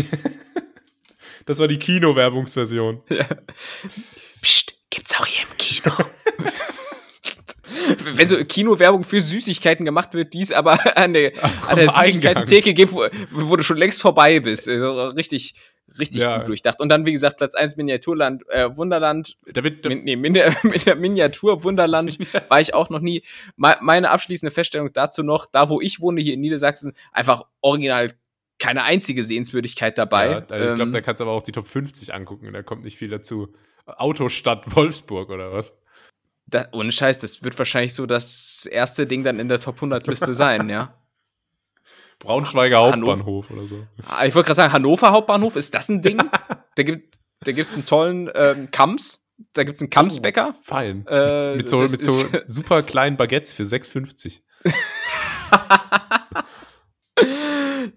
[1.47, 3.03] Das war die Kino-Werbungsversion.
[4.41, 5.95] Psst, gibt's auch hier im Kino.
[8.15, 11.31] Wenn so Kinowerbung für Süßigkeiten gemacht wird, die es aber an der,
[11.67, 11.89] an der.
[11.91, 14.67] Süßigkeiten-Theke gibt, wo, wo du schon längst vorbei bist.
[14.67, 15.55] Also richtig,
[15.97, 16.39] richtig Ja.
[16.39, 16.79] gut durchdacht.
[16.79, 20.33] Und dann, wie gesagt, Platz 1 Miniaturland, äh, Wunderland, Da wird, da, Min, nee, Min,
[20.63, 22.17] mit der Miniatur Wunderland
[22.49, 23.23] war ich auch noch nie.
[23.55, 28.09] Me- Meine abschließende Feststellung dazu noch, da wo ich wohne, hier in Niedersachsen, einfach original
[28.59, 30.25] keine einzige Sehenswürdigkeit dabei.
[30.31, 32.63] Ja, also ich glaube, Ähm, da kannst du aber auch die Top 50 angucken, da
[32.63, 33.53] kommt nicht viel dazu.
[33.85, 35.73] Autostadt Wolfsburg oder was?
[36.47, 40.07] Da, ohne Scheiß, das wird wahrscheinlich so das erste Ding dann in der Top 100
[40.07, 40.93] Liste sein, ja.
[42.19, 43.11] Braunschweiger Hannover.
[43.11, 43.85] Hauptbahnhof oder so.
[44.07, 46.17] Ah, Ich wollte gerade sagen, Hannover Hauptbahnhof, ist das ein Ding?
[46.75, 49.23] da gibt da gibt's einen tollen ähm, Kams,
[49.53, 50.55] da gibt's einen Kamsbäcker.
[50.61, 51.05] Fein.
[51.05, 52.11] Äh, mit so, das mit so
[52.47, 54.41] super kleinen Baguettes für 6,50.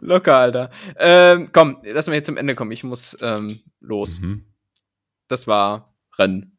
[0.00, 0.70] Locker, Alter.
[0.98, 2.72] Ähm, komm, lass mal jetzt zum Ende kommen.
[2.72, 4.20] Ich muss ähm, los.
[4.20, 4.46] Mhm.
[5.28, 6.58] Das war Rennen.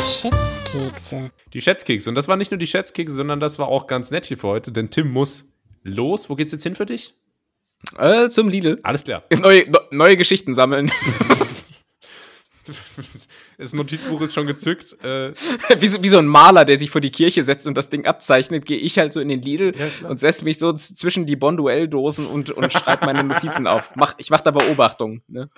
[0.00, 1.30] Die Schätzkekse.
[1.52, 2.08] Die Schätzkekse.
[2.08, 4.48] Und das war nicht nur die Schätzkekse, sondern das war auch ganz nett hier für
[4.48, 5.44] heute, denn Tim muss
[5.82, 6.30] los.
[6.30, 7.14] Wo geht's jetzt hin für dich?
[7.98, 8.80] Äh, zum Lidl.
[8.82, 9.24] Alles klar.
[9.40, 10.90] Neue, ne- neue Geschichten sammeln.
[13.58, 14.92] Das Notizbuch ist schon gezückt.
[15.04, 15.32] Äh,
[15.78, 18.06] wie, so, wie so ein Maler, der sich vor die Kirche setzt und das Ding
[18.06, 21.36] abzeichnet, gehe ich halt so in den Lidl Ja, und setze mich so zwischen die
[21.36, 23.92] Bonduell-Dosen und, und schreibe meine Notizen auf.
[23.96, 25.22] Mach, ich mache da Beobachtung.
[25.26, 25.50] Ne?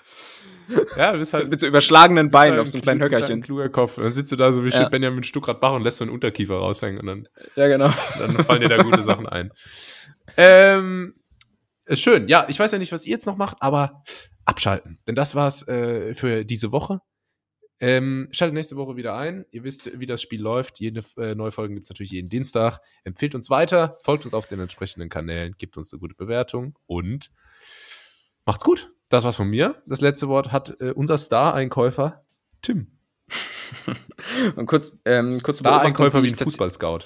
[0.97, 3.03] Ja, du bist halt Mit so überschlagenen Beinen bist auf so einem halt kleinen ein
[3.03, 3.43] halt ein Höckerchen.
[3.43, 3.99] kluger Kopf.
[3.99, 4.89] Und dann sitzt du da so wie Ja.
[4.89, 7.91] Benjamin Stuckrad-Bach und lässt so einen Unterkiefer raushängen und dann Ja, genau.
[8.19, 9.53] dann fallen dir da gute Sachen ein.
[10.37, 11.15] Ähm,
[11.93, 12.29] schön.
[12.29, 14.03] Ja, ich weiß ja nicht, was ihr jetzt noch macht, aber
[14.45, 14.99] abschalten.
[15.07, 17.01] Denn das war's äh, für diese Woche.
[17.81, 19.45] Ähm, schaltet nächste Woche wieder ein.
[19.51, 20.79] Ihr wisst, wie das Spiel läuft.
[20.79, 22.79] Jede äh, neue Folge gibt's natürlich jeden Dienstag.
[23.03, 27.31] Empfehlt uns weiter, folgt uns auf den entsprechenden Kanälen, gebt uns eine gute Bewertung und
[28.47, 28.93] macht's gut.
[29.13, 29.83] Das war's von mir.
[29.87, 32.25] Das letzte Wort hat äh, unser Star-Einkäufer
[32.63, 32.87] Tim.
[34.57, 37.01] Und kurz, ähm, Beobachtung, Star-Einkäufer wie ein Fußballscout.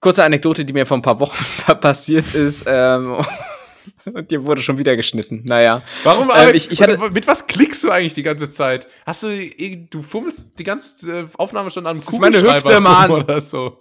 [0.00, 1.36] Kurze Anekdote, die mir vor ein paar Wochen
[1.80, 2.64] passiert ist.
[2.66, 3.16] Ähm,
[4.14, 5.42] und dir wurde schon wieder geschnitten.
[5.44, 5.82] Naja.
[6.04, 6.30] Warum?
[6.34, 8.86] Ähm, ich- ich hatte- mit was klickst du eigentlich die ganze Zeit?
[9.04, 12.40] Hast du, irgend- du fummelst die ganze äh, Aufnahme schon an einem Das ist meine
[12.40, 13.10] Hüfte, Mann.
[13.10, 13.80] Oder so.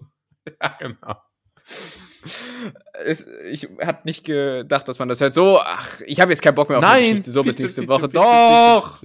[0.62, 1.16] Ja, genau.
[3.06, 5.34] Es, ich hab nicht gedacht, dass man das hört.
[5.34, 7.32] So, ach, ich habe jetzt keinen Bock mehr auf die Nein, Geschichte.
[7.32, 8.08] So, bis nächste Woche.
[8.10, 9.04] Doch!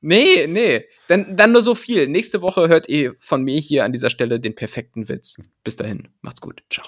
[0.00, 0.84] Nee, nee.
[1.08, 2.06] Dann, dann nur so viel.
[2.06, 5.38] Nächste Woche hört ihr von mir hier an dieser Stelle den perfekten Witz.
[5.64, 6.08] Bis dahin.
[6.20, 6.62] Macht's gut.
[6.70, 6.86] Ciao.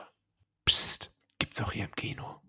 [0.64, 2.39] Psst, gibt's auch hier im Kino.